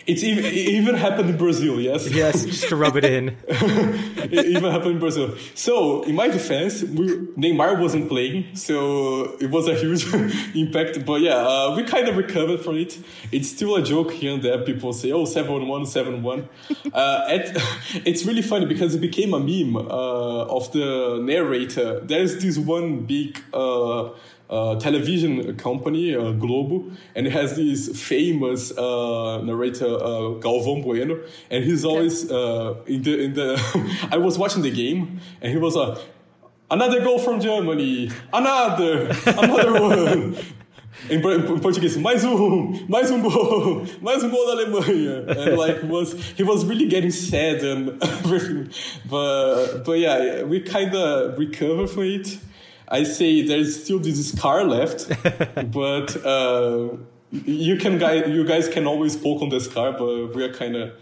[0.07, 2.09] It's even, it even happened in Brazil, yes?
[2.09, 3.36] yes, just to rub it in.
[3.48, 5.34] it even happened in Brazil.
[5.54, 10.07] So, in my defense, we, Neymar wasn't playing, so it was a huge
[10.54, 11.04] impact.
[11.04, 12.98] But yeah, uh, we kind of recovered from it.
[13.32, 14.59] It's still a joke here and there.
[14.62, 16.48] People say, oh, 7 1, 7 1.
[16.92, 17.62] Uh, it,
[18.07, 22.00] it's really funny because it became a meme uh, of the narrator.
[22.00, 23.42] There's this one big.
[24.49, 26.84] Uh, television company, uh, Globo,
[27.16, 31.18] and it has this famous uh, narrator, uh, Galvão Bueno,
[31.51, 34.09] and he's always uh, in the in the.
[34.12, 35.99] I was watching the game, and he was like,
[36.70, 40.36] "Another goal from Germany, another, another one."
[41.11, 45.59] In, por- in Portuguese, mais um, mais um gol, mais um gol da Alemanha, and
[45.59, 48.70] like was he was really getting sad and everything,
[49.11, 52.38] but but yeah, we kind of recovered from it.
[52.89, 55.09] I say there's still this scar left,
[55.72, 56.89] but uh,
[57.32, 60.93] you can guys you guys can always poke on the scar, but we're kind of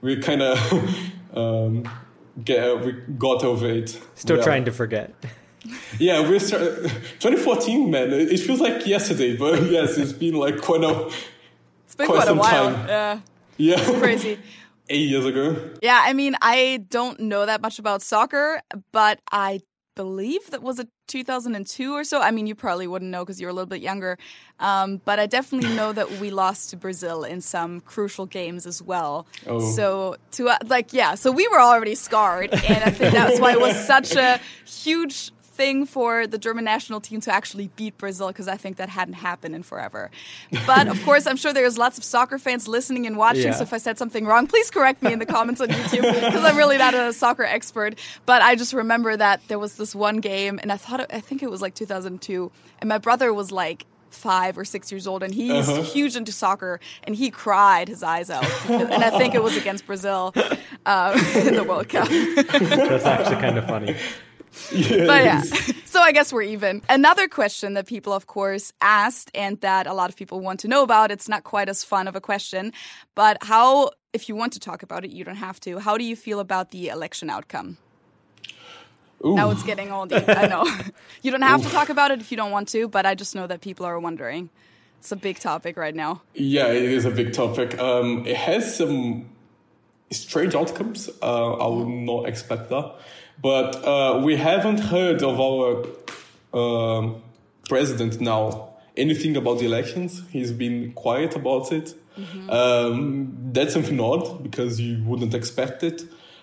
[0.00, 0.58] we kind of
[1.36, 1.88] um,
[2.44, 4.00] get we got over it.
[4.14, 4.44] Still Yeah.
[4.44, 5.14] trying to forget.
[5.98, 6.82] Yeah, we're start-
[7.20, 8.12] 2014, man.
[8.12, 11.06] It it feels like yesterday, but yes, it's been like quite a
[11.86, 12.72] It's been Quite quite, a some while.
[12.74, 12.88] time.
[12.88, 13.20] Yeah,
[13.58, 14.38] yeah crazy.
[14.88, 15.56] eight years ago.
[15.82, 18.60] Yeah, I mean, I don't know that much about soccer,
[18.92, 19.60] but I
[19.98, 22.22] believe that was a 2002 or so.
[22.22, 24.16] I mean, you probably wouldn't know because you're a little bit younger,
[24.60, 28.80] um, but I definitely know that we lost to Brazil in some crucial games as
[28.80, 29.26] well.
[29.48, 29.58] Oh.
[29.58, 33.50] So to uh, like, yeah, so we were already scarred, and I think that's why
[33.54, 38.28] it was such a huge thing for the German national team to actually beat Brazil
[38.28, 40.10] because I think that hadn't happened in forever.
[40.66, 43.42] But of course, I'm sure there's lots of soccer fans listening and watching.
[43.50, 43.52] Yeah.
[43.58, 46.44] So if I said something wrong, please correct me in the comments on YouTube because
[46.44, 47.98] I'm really not a soccer expert.
[48.24, 51.42] But I just remember that there was this one game, and I thought I think
[51.42, 52.50] it was like 2002,
[52.80, 53.84] and my brother was like.
[54.10, 55.82] Five or six years old, and he's Uh-huh.
[55.82, 58.42] huge into soccer, and he cried his eyes out.
[58.70, 60.32] and I think it was against Brazil
[60.86, 61.12] um,
[61.46, 62.08] in the World Cup.
[62.08, 63.94] That's actually kind of funny.
[64.70, 65.42] But yeah,
[65.84, 66.82] so I guess we're even.
[66.88, 70.68] Another question that people, of course, asked and that a lot of people want to
[70.68, 72.72] know about, it's not quite as fun of a question,
[73.14, 75.78] but how, if you want to talk about it, you don't have to.
[75.78, 77.78] How do you feel about the election outcome?
[79.24, 79.34] Ooh.
[79.34, 80.28] Now it's getting all deep.
[80.28, 80.64] I know.
[81.22, 83.34] you don't have to talk about it if you don't want to, but I just
[83.34, 84.50] know that people are wondering.
[85.00, 86.22] It's a big topic right now.
[86.34, 87.78] Yeah, it is a big topic.
[87.78, 89.28] Um, it has some
[90.10, 91.08] strange outcomes.
[91.22, 92.94] Uh, I would not expect that.
[93.40, 95.86] But uh, we haven't heard of our
[96.52, 97.22] um
[97.68, 100.22] president now anything about the elections.
[100.30, 101.94] He's been quiet about it.
[102.50, 106.02] Um, that's something odd because you wouldn't expect it.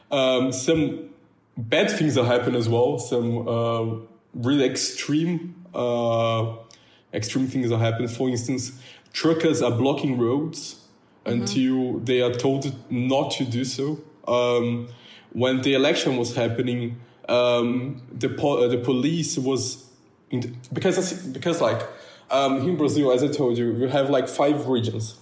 [0.09, 1.09] Um, some
[1.57, 2.97] bad things are happening as well.
[2.97, 3.95] Some uh,
[4.33, 6.55] really extreme uh,
[7.13, 8.07] extreme things are happening.
[8.07, 8.71] For instance,
[9.11, 10.79] truckers are blocking roads
[11.25, 13.99] until they are told not to do so.
[14.27, 14.87] Um,
[15.35, 19.85] when the election was happening, um, the po- uh, the police was
[20.31, 21.81] in the, because because like
[22.31, 25.17] um, in Brazil, as I told you, we have like five regions.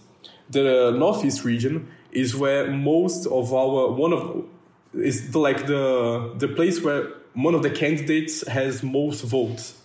[0.50, 4.46] The northeast region is where most of our one of
[4.94, 9.82] is the, like the the place where one of the candidates has most votes.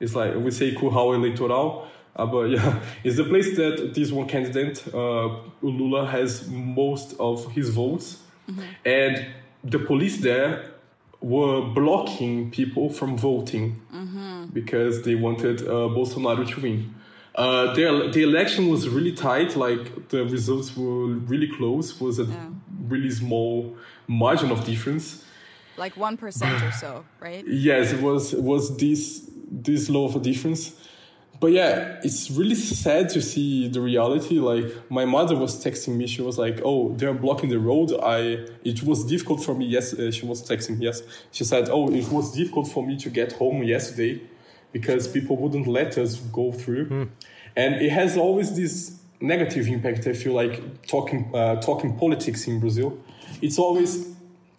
[0.00, 1.86] It's like we say curral eleitoral,
[2.16, 7.52] uh, but yeah, it's the place that this one candidate, uh, Lula, has most of
[7.52, 8.18] his votes,
[8.84, 9.26] and
[9.64, 10.72] the police there
[11.20, 13.80] were blocking people from voting
[14.52, 16.94] because they wanted uh, Bolsonaro to win.
[17.34, 22.26] Uh, the, the election was really tight, like the results were really close, was a
[22.88, 23.76] really small
[24.06, 25.24] margin of difference.
[25.76, 27.44] Like 1% or so, right?
[27.46, 30.72] Yes, it was it was this this low of a difference.
[31.38, 34.38] But yeah, it's really sad to see the reality.
[34.38, 38.46] Like my mother was texting me, she was like, "Oh, they're blocking the road." I
[38.64, 39.66] it was difficult for me.
[39.66, 40.78] Yes, uh, she was texting.
[40.78, 44.22] Me, yes, she said, "Oh, it was difficult for me to get home yesterday
[44.72, 47.08] because people wouldn't let us go through."
[47.54, 50.06] And it has always this negative impact.
[50.06, 52.98] I feel like talking uh, talking politics in Brazil.
[53.42, 54.14] It's always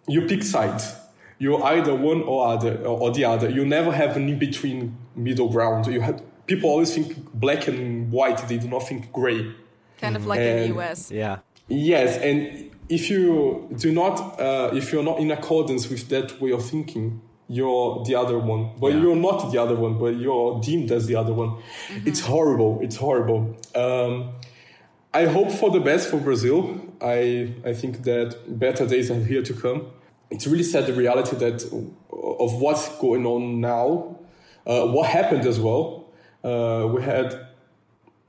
[0.06, 0.94] you pick sides.
[1.40, 3.48] You're either one or other or the other.
[3.48, 5.86] You never have an in between middle ground.
[5.86, 8.38] You have people always think black and white.
[8.48, 9.54] They do not think gray.
[10.00, 11.10] Kind of like in the US.
[11.10, 11.38] Yeah.
[11.68, 16.50] Yes, and if you do not, uh, if you're not in accordance with that way
[16.50, 18.70] of thinking, you're the other one.
[18.80, 19.02] But Yeah.
[19.02, 19.98] you're not the other one.
[19.98, 21.50] But you're deemed as the other one.
[22.04, 22.78] It's horrible.
[22.82, 23.56] It's horrible.
[23.74, 24.30] Um,
[25.12, 26.80] I hope for the best for Brazil.
[27.00, 29.78] I I think that better days are here to come.
[30.30, 31.58] It's really sad the reality that
[32.10, 34.16] of what's going on now,
[34.66, 35.97] uh, what happened as well.
[36.42, 37.48] Uh, we had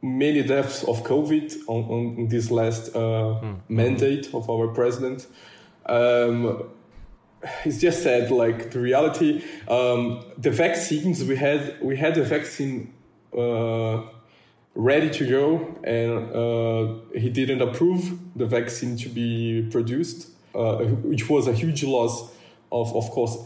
[0.01, 5.27] many deaths of COVID on, on this last uh, mandate of our president.
[5.85, 6.63] Um,
[7.63, 9.43] it's just sad, like the reality.
[9.67, 12.93] Um, the vaccines we had, we had the vaccine
[13.37, 14.03] uh,
[14.75, 21.29] ready to go, and uh, he didn't approve the vaccine to be produced, uh, which
[21.29, 22.31] was a huge loss
[22.71, 23.37] of, of course,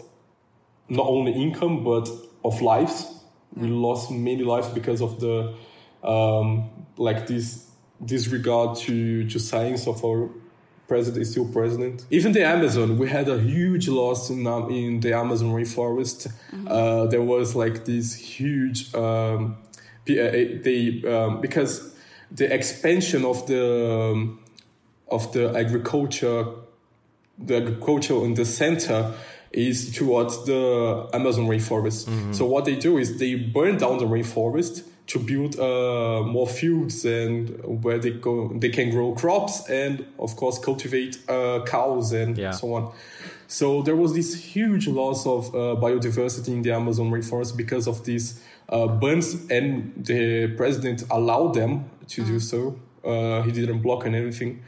[0.90, 2.10] not only income but
[2.44, 3.13] of lives.
[3.56, 5.56] We lost many lives because of the
[6.04, 7.70] um, like this
[8.04, 10.30] disregard to to science of our
[10.88, 12.06] president is still president.
[12.10, 16.32] Even the Amazon, we had a huge loss in um, in the Amazon rainforest.
[16.68, 19.58] Uh, there was like this huge um,
[20.10, 20.14] uh,
[20.66, 21.96] they um, because
[22.32, 24.40] the expansion of the um,
[25.10, 26.46] of the agriculture
[27.38, 29.14] the agriculture in the center
[29.54, 32.34] is towards the Amazon rainforest.
[32.36, 37.06] So what they do is they burn down the rainforest to build uh, more fields
[37.06, 42.38] and where they go they can grow crops and of course cultivate uh, cows and
[42.38, 42.52] Yeah.
[42.52, 42.94] so on.
[43.48, 48.04] So there was this huge loss of uh, biodiversity in the Amazon rainforest because of
[48.06, 52.76] these uh, burns, and the president allowed them to do so.
[53.06, 54.64] Uh, he didn't block and everything.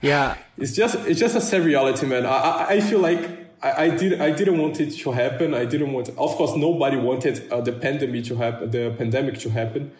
[0.00, 0.36] Yeah.
[0.58, 2.26] It's just it's just a sad reality, man.
[2.26, 5.54] I I, I feel like I, I did I didn't want it to happen.
[5.54, 6.08] I didn't want.
[6.10, 9.92] Of course, nobody wanted uh, the pandemic to happen, the pandemic to happen,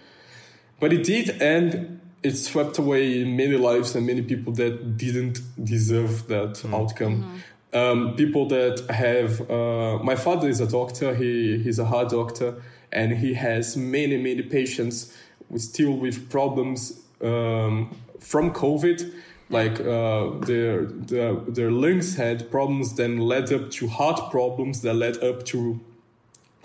[0.80, 6.28] but it did, and it swept away many lives and many people that didn't deserve
[6.28, 7.42] that outcome.
[7.72, 9.50] Um, people that have.
[9.50, 11.14] Uh, my father is a doctor.
[11.14, 12.60] He he's a heart doctor,
[12.90, 15.16] and he has many many patients
[15.48, 19.12] with, still with problems um, from COVID
[19.52, 24.94] like uh, their, their their lungs had problems then led up to heart problems that
[24.94, 25.78] led up to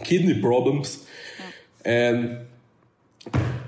[0.04, 1.06] kidney problems.
[1.84, 2.48] And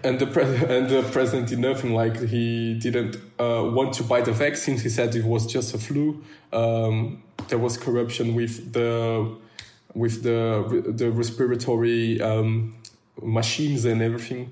[0.03, 0.43] and the pre-
[0.75, 1.93] and the president did nothing.
[1.93, 5.77] Like he didn't uh, want to buy the vaccines he said it was just a
[5.77, 6.23] flu.
[6.53, 9.35] Um, there was corruption with the
[9.93, 12.75] with the the respiratory um,
[13.21, 14.49] machines and everything.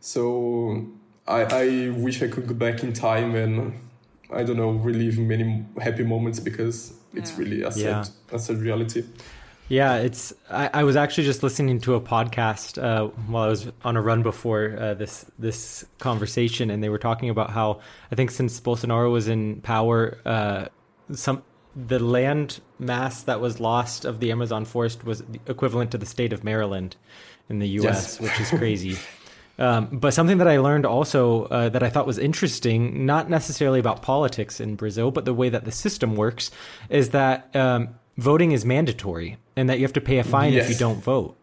[0.00, 0.86] So
[1.28, 3.74] I, I wish I could go back in time and
[4.32, 7.38] I don't know relive many happy moments because it's Yeah.
[7.38, 8.04] really a sad, Yeah.
[8.36, 9.04] a sad reality.
[9.68, 10.32] Yeah, it's.
[10.50, 14.02] I, I was actually just listening to a podcast uh, while I was on a
[14.02, 17.78] run before uh, this this conversation, and they were talking about how
[18.10, 20.64] I think since Bolsonaro was in power, uh,
[21.12, 21.42] some
[21.76, 26.32] the land mass that was lost of the Amazon forest was equivalent to the state
[26.32, 26.96] of Maryland
[27.48, 28.20] in the U.S., Yes.
[28.20, 28.96] which is crazy.
[29.60, 33.78] Um, but something that I learned also uh, that I thought was interesting, not necessarily
[33.78, 36.50] about politics in Brazil, but the way that the system works,
[36.88, 40.70] is that um, voting is mandatory and that you have to pay a fine if
[40.70, 41.36] you don't vote.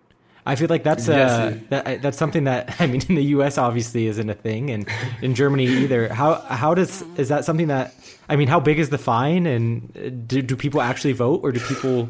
[0.47, 1.81] I feel like that's Yes, uh, yeah.
[1.81, 3.57] that, that's something that I mean in the U.S.
[3.57, 4.87] obviously isn't a thing, and
[5.21, 6.07] in Germany either.
[6.07, 7.93] How how does is that something that
[8.29, 8.47] I mean?
[8.47, 12.09] How big is the fine, and uh, do, do people actually vote, or do people?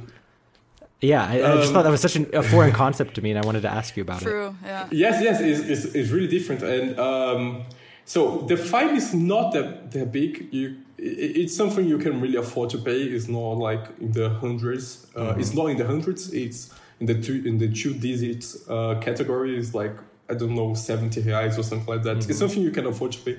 [1.01, 3.29] Yeah, I, I just Um, thought that was such an, a foreign concept to me,
[3.31, 4.25] and I wanted to ask you about it.
[4.25, 4.55] True.
[4.65, 4.87] Yeah.
[4.91, 6.63] Yes, yes, it's, it's, it's really different.
[6.63, 7.63] And um,
[8.05, 10.49] so the fine is not that, that big.
[10.51, 11.03] You, i-
[11.41, 12.99] it's something you can really afford to pay.
[13.03, 15.05] It's not like in the hundreds.
[15.15, 16.33] Uh, It's not in the hundreds.
[16.33, 19.55] It's in the two in the two digits uh, category.
[19.55, 19.93] It's like
[20.29, 22.17] I don't know seventy reais or something like that.
[22.27, 23.37] It's something you can afford to pay.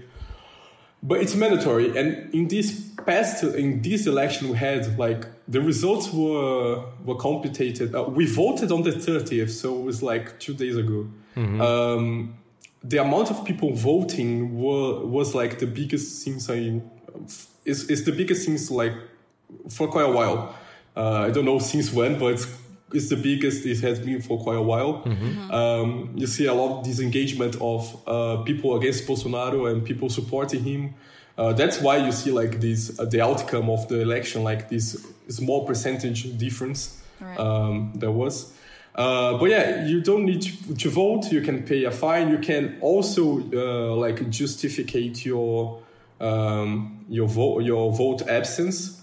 [1.03, 6.13] But it's mandatory, and in this past, in this election, we had like the results
[6.13, 7.95] were were complicated.
[7.95, 11.09] Uh, we voted on the thirtieth, so it was like two days ago.
[11.37, 12.35] Um,
[12.83, 16.81] the amount of people voting were was like the biggest since I
[17.65, 18.95] is is the biggest since like
[19.69, 20.55] for quite a while.
[20.97, 22.47] Uh, I don't know since when, but it's,
[22.93, 25.03] it's the biggest it has been for quite a while.
[25.51, 30.63] Um, you see a lot of disengagement of uh, people against Bolsonaro and people supporting
[30.65, 30.95] him.
[31.37, 35.07] Uh, that's why you see like this uh, the outcome of the election, like this
[35.29, 37.39] small percentage difference Right.
[37.39, 38.53] um, there was.
[38.95, 41.31] Uh, but yeah, you don't need to, to vote.
[41.33, 42.31] You can pay a fine.
[42.31, 45.81] You can also uh, like justificate your
[46.21, 48.98] um, your vote your vote absence.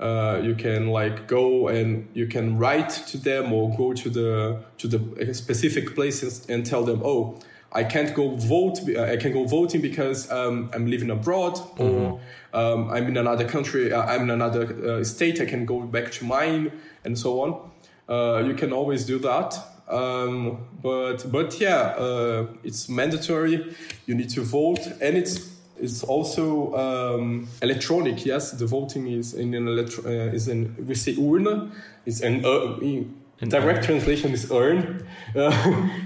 [0.00, 4.60] Uh, you can like go and you can write to them or go to the
[4.78, 7.36] to the specific places and tell them, oh,
[7.72, 8.78] I can't go vote.
[8.96, 12.20] I can go voting because um, I'm living abroad or
[12.54, 13.92] um, I'm in another country.
[13.92, 15.40] uh, I'm in another uh, state.
[15.40, 16.72] I can go back to mine
[17.04, 17.70] and so on.
[18.08, 19.58] Uh, you can always do that.
[19.88, 23.74] Um, but but yeah, uh, it's mandatory.
[24.06, 28.24] You need to vote, and it's it's also um, electronic.
[28.24, 31.72] Yes, the voting is in an electro- uh, is in we say urn
[32.06, 35.06] It's an uh, in direct translation is urn,
[35.36, 35.50] uh,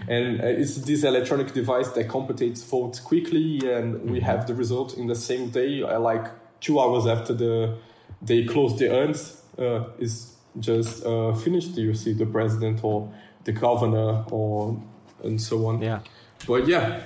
[0.09, 4.97] and uh, it's this electronic device that computates votes quickly, and we have the result
[4.99, 5.83] in the same day.
[5.83, 6.27] Uh, like
[6.61, 7.77] two hours after the
[8.21, 11.77] they close the urns, uh, is just uh, finished.
[11.77, 13.13] You see the president or
[13.45, 14.81] the governor or
[15.25, 15.81] and so on.
[15.81, 16.01] Yeah.
[16.47, 17.03] But yeah,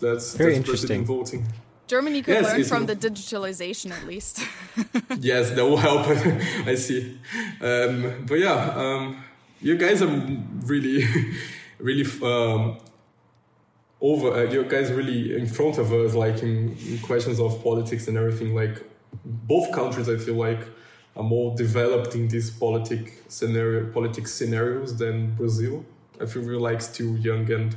[0.00, 1.04] that's Very that's interesting.
[1.04, 1.46] voting.
[1.92, 4.40] Germany could Yes, learn from the digitalization at least.
[5.20, 6.06] yes, that will help.
[6.72, 7.18] I see.
[7.60, 9.22] Um, but yeah, um,
[9.60, 10.14] you guys are
[10.72, 11.04] really,
[11.78, 12.78] really um,
[14.00, 14.28] over.
[14.32, 18.16] Uh, you guys really in front of us, like in, in questions of politics and
[18.16, 18.54] everything.
[18.54, 18.76] Like
[19.52, 20.62] both countries, I feel like
[21.14, 25.84] are more developed in these politic scenario, politics scenarios than Brazil.
[26.18, 27.76] I feel we're like still young and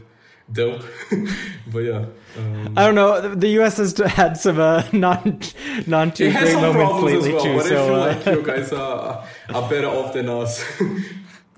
[0.51, 0.79] dumb.
[1.71, 2.05] but yeah.
[2.37, 3.21] Um, I don't know.
[3.21, 3.77] The- The U.S.
[3.77, 5.39] has had some uh, non
[5.87, 7.55] non too great some moments lately well, too.
[7.55, 10.63] but I So feel uh, like you guys are, are better off than us.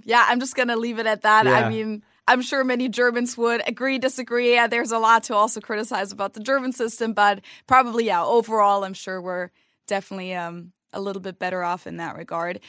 [0.04, 1.46] yeah, I'm just gonna leave it at that.
[1.46, 1.54] Yeah.
[1.54, 4.54] I mean, I'm sure many Germans would agree, disagree.
[4.54, 8.84] Yeah, there's a lot to also criticize about the German system, but probably, yeah, overall,
[8.84, 9.50] I'm sure we're
[9.88, 12.60] definitely um, a little bit better off in that regard.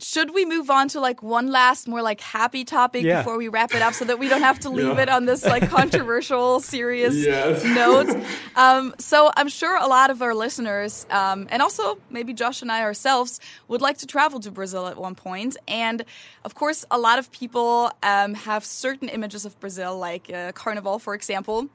[0.00, 3.18] Should we move on to like one last more like happy topic Yeah.
[3.22, 5.02] before we wrap it up so that we don't have to leave Yeah.
[5.02, 7.64] it on this like controversial, serious Yes.
[7.64, 8.08] note?
[8.56, 12.72] Um, so I'm sure a lot of our listeners, um, and also maybe Josh and
[12.72, 13.38] I ourselves,
[13.68, 15.56] would like to travel to Brazil at one point.
[15.68, 16.04] And
[16.44, 20.98] of course, a lot of people um, have certain images of Brazil, like uh, Carnival,
[20.98, 21.68] for example.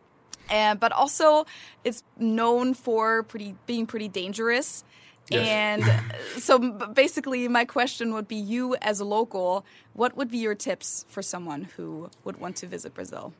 [0.49, 1.45] Uh, but also,
[1.85, 4.83] it's known for pretty being pretty dangerous.
[5.29, 5.47] Yes.
[5.47, 6.59] And uh, so,
[6.93, 11.21] basically, my question would be: You, as a local, what would be your tips for
[11.21, 13.33] someone who would want to visit Brazil?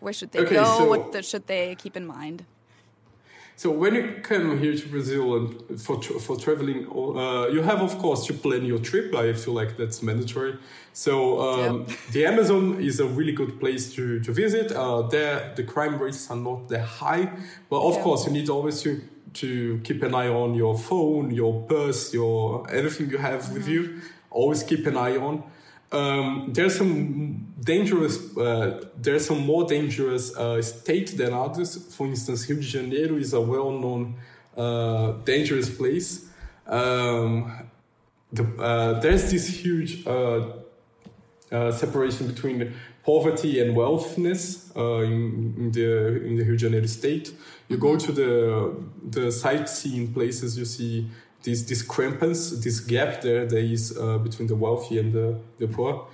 [0.00, 0.64] Where should they Okay, go?
[0.64, 2.44] so- what the, should they keep in mind?
[3.56, 7.80] So when you come here to Brazil and for tra- for traveling, uh, you have
[7.82, 9.12] of course to plan your trip.
[9.16, 10.54] I feel like that's mandatory.
[10.92, 14.70] So um, the Amazon is a really good place to to visit.
[14.70, 17.32] Uh, there the crime rates are not that high,
[17.68, 18.02] but of Yeah.
[18.04, 19.00] course you need always to
[19.34, 24.00] to keep an eye on your phone, your purse, your everything you have with you.
[24.30, 25.42] Always keep an eye on.
[25.90, 31.94] Um, there's some dangerous, uh, there's some more dangerous uh, states than others.
[31.94, 34.16] For instance, Rio de Janeiro is a well-known
[34.56, 36.26] uh, dangerous place.
[36.66, 37.70] Um,
[38.32, 40.52] the, uh, there's this huge uh,
[41.50, 47.32] uh, separation between poverty and wealthiness in, in the in the Rio de Janeiro state.
[47.68, 48.74] You go to the
[49.10, 51.08] the sightseeing places, you see
[51.42, 56.08] this discrepancy, this gap there there is uh, between the wealthy and the, the poor,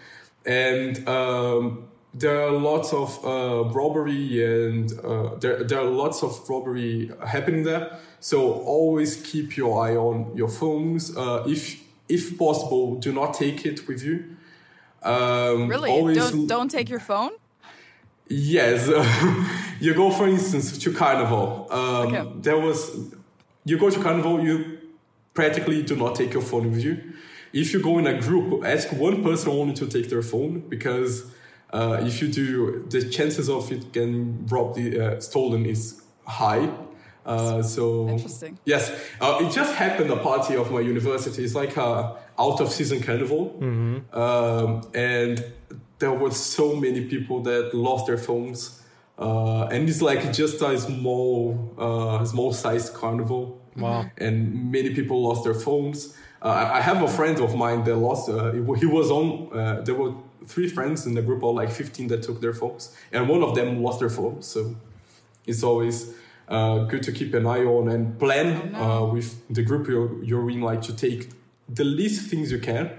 [0.45, 6.49] and um, there are lots of uh, robbery and uh, there there are lots of
[6.49, 7.99] robbery happening there.
[8.21, 11.17] So always keep your eye on your phones.
[11.17, 14.37] Uh, if if possible, do not take it with you.
[15.03, 15.91] Um, Really?
[15.91, 17.31] always Don't don't take your phone.
[18.29, 18.89] Yes,
[19.81, 21.67] you go for instance to carnival.
[21.71, 22.33] Um, Okay.
[22.41, 22.91] There was
[23.65, 24.79] you go to carnival, you
[25.35, 26.99] practically do not take your phone with you.
[27.53, 31.25] If you go in a group, ask one person only to take their phone because
[31.73, 36.69] uh, if you do, the chances of it getting robbed, uh, stolen is high.
[37.25, 38.59] Uh, so Interesting.
[38.65, 38.91] Yes,
[39.21, 40.11] uh, it just happened.
[40.11, 41.43] A party of my university.
[41.43, 43.57] It's like a out of season carnival,
[44.13, 45.43] um, and
[46.05, 48.83] there were so many people that lost their phones.
[49.19, 51.39] Uh, and it's like just a small,
[51.79, 53.43] uh, small sized carnival.
[53.77, 54.11] Wow.
[54.19, 55.99] And many people lost their phones.
[56.43, 58.29] Uh, I have a friend of mine that lost.
[58.29, 58.53] Uh,
[58.83, 59.27] he was on.
[59.59, 60.13] Uh, there were
[60.47, 63.55] three friends in the group of like 15 that took their phones, and one of
[63.55, 64.43] them lost their phone.
[64.43, 64.77] So
[65.47, 66.13] it's always
[66.49, 70.51] uh, good to keep an eye on and plan uh, with the group you're, you're
[70.51, 71.31] in, like to take
[71.67, 72.91] the least things you can.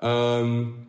[0.00, 0.87] Um,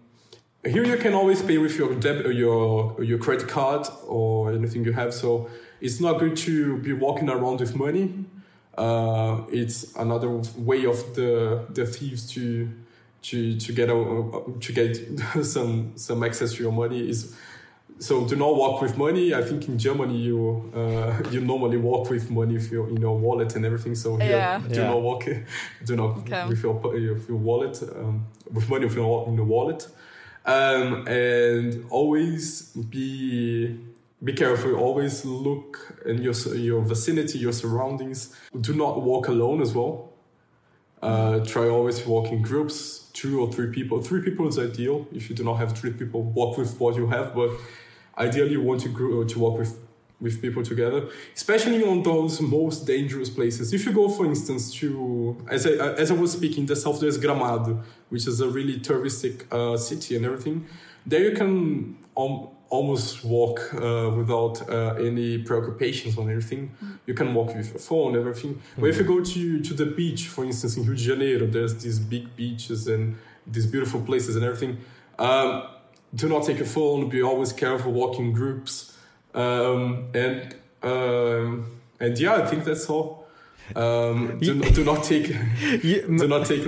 [0.65, 4.83] here you can always pay with your debit or your your credit card or anything
[4.83, 5.13] you have.
[5.13, 5.49] So
[5.81, 8.25] it's not good to be walking around with money.
[8.77, 12.69] Uh, it's another way of the the thieves to
[13.21, 14.97] to to get a, to get
[15.43, 17.35] some some access to your money is
[18.01, 19.33] so do not walk with money.
[19.33, 23.17] I think in Germany you uh, you normally walk with money if you're in your
[23.17, 23.95] wallet and everything.
[23.95, 24.61] So here, Yeah.
[24.67, 24.87] do Yeah.
[24.87, 25.23] not walk
[25.85, 26.45] do not Okay.
[26.47, 29.87] with your with your wallet um, with money with your in your wallet,
[30.45, 33.79] um, and always be
[34.23, 34.75] be careful.
[34.75, 38.35] Always look in your your vicinity, your surroundings.
[38.59, 40.13] Do not walk alone as well.
[41.01, 44.01] Uh, try always walk in groups, two or three people.
[44.01, 45.07] Three people is ideal.
[45.13, 47.33] If you do not have three people, walk with what you have.
[47.33, 47.51] But
[48.17, 49.77] ideally, you want to grow, to walk with
[50.21, 53.73] with people together, especially on those most dangerous places.
[53.73, 57.17] If you go, for instance, to as I as I was speaking, the south there's
[57.17, 60.65] Gramado, which is a really touristic uh, city and everything.
[61.05, 66.71] There you can um, almost walk uh, without uh, any preoccupations on everything.
[67.05, 68.61] You can walk with your phone, everything.
[68.77, 71.81] But if you go to to the beach, for instance, in Rio de Janeiro, there's
[71.81, 73.15] these big beaches and
[73.47, 74.77] these beautiful places and everything.
[75.17, 75.63] Um,
[76.13, 77.09] do not take a phone.
[77.09, 77.91] Be always careful.
[77.91, 78.97] walking groups.
[79.33, 83.27] Um, and um, and yeah, I think that's all.
[83.75, 85.27] Um, do, not, do not take.
[85.83, 86.63] You- do not take.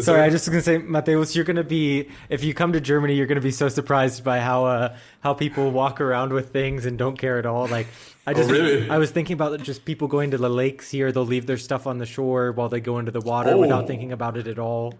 [0.00, 3.14] Sorry, I just was gonna say, Mateus, you're gonna be if you come to Germany,
[3.14, 6.96] you're gonna be so surprised by how uh, how people walk around with things and
[6.96, 7.66] don't care at all.
[7.66, 7.88] Like
[8.26, 8.88] I just, Oh, really?
[8.88, 11.12] I was thinking about just people going to the lakes here.
[11.12, 13.58] They'll leave their stuff on the shore while they go into the water Oh.
[13.58, 14.94] without thinking about it at all.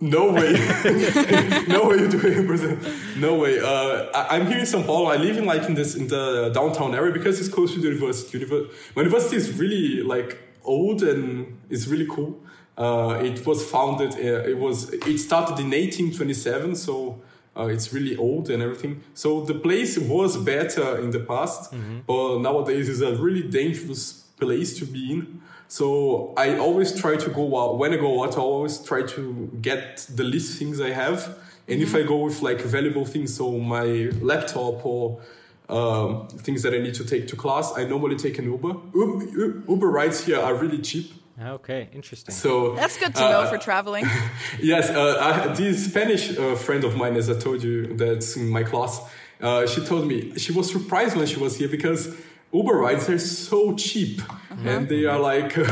[0.00, 0.52] No way.
[1.68, 2.76] no way you do it in Brazil.
[3.16, 3.58] No way.
[3.60, 5.06] Uh, I, I'm here in São Paulo.
[5.08, 7.88] I live in like in this in the downtown area because it's close to the
[7.88, 8.38] university.
[8.38, 12.38] Univer- My university is really like old and it's really cool.
[12.76, 14.12] Uh, it was founded.
[14.14, 14.92] Uh, it was.
[14.92, 16.74] It started in 1827.
[16.76, 17.20] So.
[17.56, 19.00] Uh, it's really old and everything.
[19.14, 21.72] So the place was better in the past,
[22.04, 25.40] but nowadays is a really dangerous place to be in.
[25.74, 27.78] So I always try to go out.
[27.78, 31.36] When I go out, I always try to get the least things I have.
[31.66, 33.86] And if I go with like valuable things, so my
[34.20, 35.20] laptop or
[35.68, 38.72] um, things that I need to take to class, I normally take an Uber.
[38.94, 41.12] Uber, Uber rides here are really cheap.
[41.42, 42.32] Okay, interesting.
[42.32, 44.06] So That's good to know for traveling.
[44.60, 48.48] Yes, uh, I, this Spanish uh, friend of mine, as I told you, that's in
[48.48, 49.00] my class,
[49.40, 52.14] uh, she told me she was surprised when she was here because
[52.54, 54.22] Uber rides are so cheap
[54.64, 55.66] and they are like uh,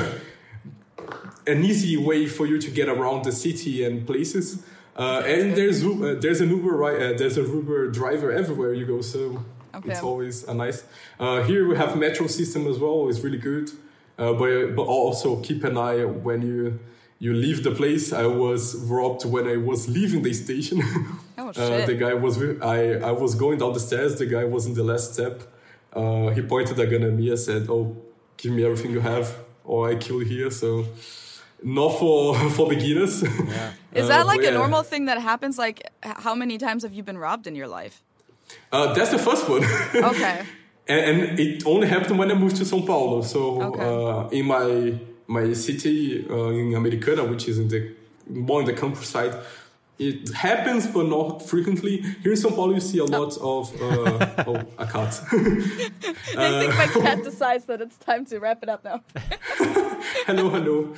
[1.46, 4.62] an easy way for you to get around the city and places.
[4.96, 9.00] Uh, and there's uh, there's an Uber uh, there's a Uber driver everywhere you go,
[9.00, 9.42] so
[9.74, 9.90] Okay.
[9.92, 10.84] it's always a nice.
[11.18, 13.08] Uh, here we have metro system as well.
[13.08, 13.70] It's really good,
[14.18, 16.78] uh, but but also keep an eye when you
[17.18, 18.12] you leave the place.
[18.12, 20.82] I was robbed when I was leaving the station.
[21.38, 21.86] Oh, uh, shit.
[21.86, 22.78] the guy was I
[23.10, 24.16] I was going down the stairs.
[24.18, 25.42] The guy was in the last step.
[25.94, 27.96] Uh, he pointed a gun at me and said, "Oh,
[28.36, 29.26] give me everything you have,
[29.64, 30.84] or I kill here." So.
[31.64, 33.22] Not for for beginners.
[33.22, 33.28] Is
[33.94, 34.58] Uh, that like but a yeah.
[34.58, 35.58] normal thing that happens?
[35.58, 38.02] Like, how many times have you been robbed in your life?
[38.72, 39.62] Uh, that's the first one.
[40.10, 40.42] Okay.
[40.88, 43.22] and, and it only happened when I moved to São Paulo.
[43.22, 43.84] So Okay.
[43.84, 44.98] uh, in my
[45.28, 47.80] my city uh, in Americana, which is in the
[48.28, 49.32] more in the countryside,
[50.08, 51.98] it happens but not frequently.
[52.22, 55.20] Here in São Paulo, you see a lot of uh, oh a cat.
[55.32, 59.02] I think my cat decides that it's time to wrap it up now.
[60.26, 60.94] hello, hello.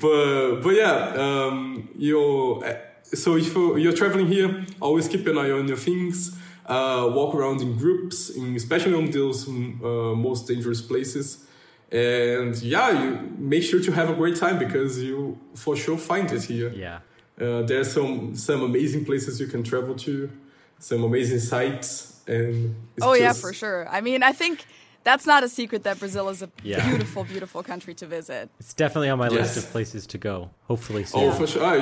[0.00, 2.62] but but yeah, um, you.
[3.04, 6.36] So if you're, you're traveling here, always keep an eye on your things.
[6.66, 11.46] Uh, walk around in groups, in, especially on those mm, uh, most dangerous places.
[11.92, 16.32] And yeah, you make sure to have a great time because you for sure find
[16.32, 16.70] it here.
[16.70, 17.00] Yeah.
[17.40, 20.30] Uh, there's some some amazing places you can travel to.
[20.78, 22.22] some amazing sites.
[22.26, 23.88] And oh yeah, for sure.
[23.88, 24.66] I mean, I think
[25.02, 26.82] that's not a secret that Brazil is a Yeah.
[26.84, 28.50] beautiful, beautiful country to visit.
[28.60, 30.50] It's definitely on my list of places to go.
[30.68, 31.20] Hopefully soon.
[31.22, 31.64] Oh, for sure.
[31.64, 31.76] I,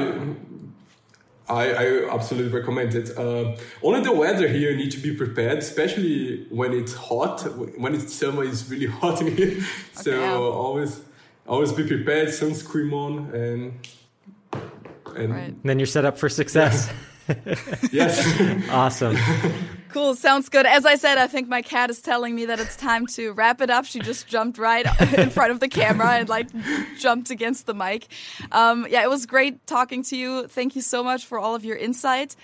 [1.49, 3.17] I, I absolutely recommend it.
[3.17, 7.43] Uh, only the weather here you need to be prepared, especially when it's hot.
[7.79, 9.61] When it's summer, it's really hot in here.
[9.95, 10.57] So Okay.
[10.65, 11.01] always,
[11.47, 12.29] always be prepared.
[12.29, 13.73] Sunscreen on, and
[15.17, 15.55] and Right.
[15.65, 16.91] then you're set up for success.
[17.93, 19.17] yes, awesome.
[19.91, 20.67] Cool, sounds good.
[20.67, 23.61] As I said, I think my cat is telling me that it's time to wrap
[23.61, 23.85] it up.
[23.85, 24.87] She just jumped right
[25.19, 26.49] in front of the camera and like
[26.99, 28.07] jumped against the mic.
[28.51, 30.47] Um, yeah, it was great talking to you.
[30.49, 32.35] Thank you so much for all of your insight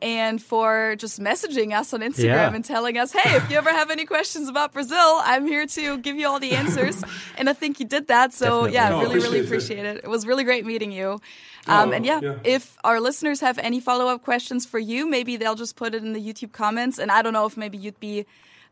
[0.00, 2.54] and for just messaging us on Instagram Yeah.
[2.54, 5.98] and telling us, hey, if you ever have any questions about Brazil, I'm here to
[5.98, 7.02] give you all the answers.
[7.36, 8.32] and I think you did that.
[8.32, 8.72] So Definitely.
[8.74, 9.80] yeah, No, really, really appreciate it.
[9.80, 10.04] appreciate it.
[10.04, 11.20] It was really great meeting you.
[11.68, 12.34] Um, Oh, and yeah, yeah.
[12.44, 16.02] if our listeners have any follow up questions for you, maybe they'll just put it
[16.02, 16.98] in the YouTube comments.
[16.98, 18.24] And I don't know if maybe you'd be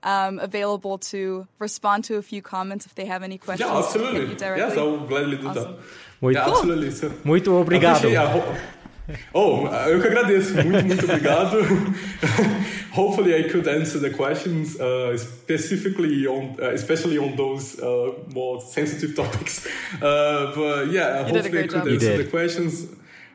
[0.02, 3.70] um, available to respond to a few comments if they have any questions.
[3.70, 4.20] yeah, absolutely.
[4.32, 4.36] you.
[4.56, 5.72] Yes, I will gladly do Awesome.
[5.76, 5.80] that.
[6.22, 6.90] Muito, Yeah, absolutely.
[6.92, 8.75] So, muito obrigado.
[9.08, 10.54] Appreciate- I ho- Oh, eu que agradeço.
[10.54, 11.58] Muito, muito obrigado.
[12.92, 18.60] Hopefully, I could answer the questions uh, specifically on, uh, especially on those uh, more
[18.60, 19.66] sensitive topics.
[20.00, 21.88] Uh, but yeah, You hopefully, I could job.
[21.88, 22.86] Answer the questions.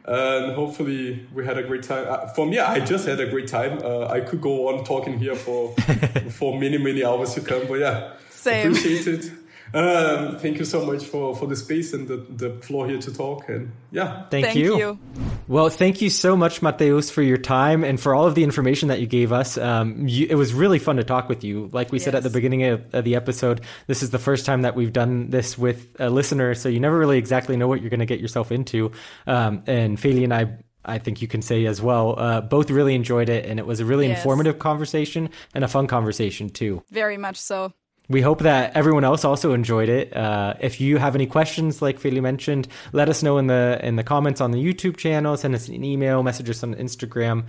[0.03, 2.06] And hopefully, we had a great time.
[2.10, 3.77] Uh, for me, I just had a great time.
[3.84, 5.73] Uh, I could go on talking here for
[6.31, 7.68] for many, many hours to come.
[7.68, 8.72] But yeah, Same.
[8.72, 9.31] appreciate it.
[9.73, 13.14] Um, thank you so much for, for the space and the, the floor here to
[13.14, 13.48] talk.
[13.48, 14.77] And yeah, Thank, Thank you.
[14.77, 14.99] you.
[15.48, 18.89] Well, thank you so much, Mateus, for your time and for all of the information
[18.89, 19.57] that you gave us.
[19.57, 21.69] Um, you, it was really fun to talk with you.
[21.72, 24.64] Like we said at the beginning of, of the episode, this is the first time
[24.64, 27.89] that we've done this with a listener, so you never really exactly know what you're
[27.89, 28.91] going to get yourself into.
[29.27, 30.57] Um, and Feli and I.
[30.84, 32.15] I think you can say as well.
[32.18, 34.18] Uh, both really enjoyed it, and it was a really Yes.
[34.18, 36.81] informative conversation and a fun conversation too.
[36.89, 37.72] Very much so.
[38.12, 40.14] We hope that everyone else also enjoyed it.
[40.14, 43.96] Uh, if you have any questions, like Feli mentioned, let us know in the in
[43.96, 45.38] the comments on the YouTube channel.
[45.38, 47.46] Send us an email, message us on Instagram,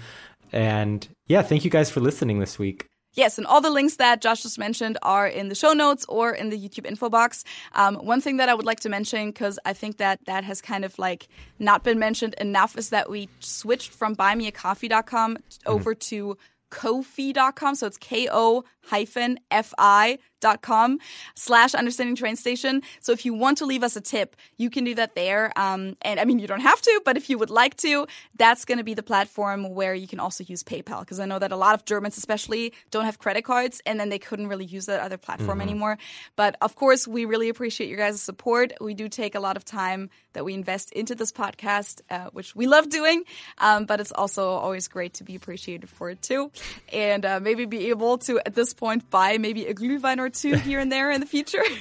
[0.52, 2.86] and yeah, thank you guys for listening this week.
[3.14, 6.32] Yes, and all the links that Josh just mentioned are in the show notes or
[6.32, 7.44] in the YouTube info box.
[7.74, 10.62] Um, one thing that I would like to mention, because I think that that has
[10.62, 11.26] kind of like
[11.58, 16.38] not been mentioned enough, is that we switched from buymeacoffee.com over to
[16.72, 17.74] ko-fi.com.
[17.74, 20.98] So it's K O hyphen F I dot com
[21.36, 22.82] slash understanding train station.
[23.00, 25.52] So if you want to leave us a tip, you can do that there.
[25.56, 28.64] Um, and I mean, you don't have to, but if you would like to, that's
[28.64, 31.00] going to be the platform where you can also use PayPal.
[31.00, 34.08] Because I know that a lot of Germans, especially, don't have credit cards and then
[34.08, 35.96] they couldn't really use that other platform anymore.
[36.34, 38.72] But of course, we really appreciate your guys' support.
[38.80, 42.56] We do take a lot of time that we invest into this podcast, uh, which
[42.56, 43.22] we love doing.
[43.58, 46.50] Um, but it's also always great to be appreciated for it too.
[46.92, 50.54] And uh, maybe be able to, at this point, buy maybe a Glühwein or two
[50.56, 51.62] here and there in the future.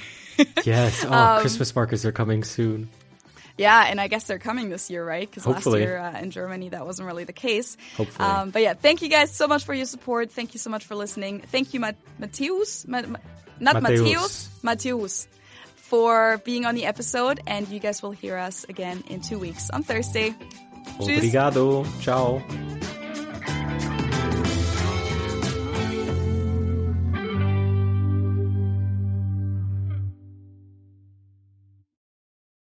[0.64, 1.04] Yes.
[1.04, 2.88] Oh, Um, Christmas markers are coming soon.
[3.58, 5.30] Yeah, and I guess they're coming this year, right?
[5.30, 7.76] Because last year uh, in Germany that wasn't really the case.
[7.98, 8.26] Hopefully.
[8.28, 10.32] Um, but yeah, thank you guys so much for your support.
[10.32, 11.40] Thank you so much for listening.
[11.42, 13.18] Thank you, Ma- Mateus, Ma- Ma-
[13.60, 14.48] not Mateus.
[14.62, 15.28] Mateus,
[15.76, 17.40] for being on the episode.
[17.46, 20.34] And you guys will hear us again in two weeks on Thursday.
[20.98, 21.18] Tschüss.
[21.18, 21.84] Obrigado.
[22.00, 22.42] Ciao.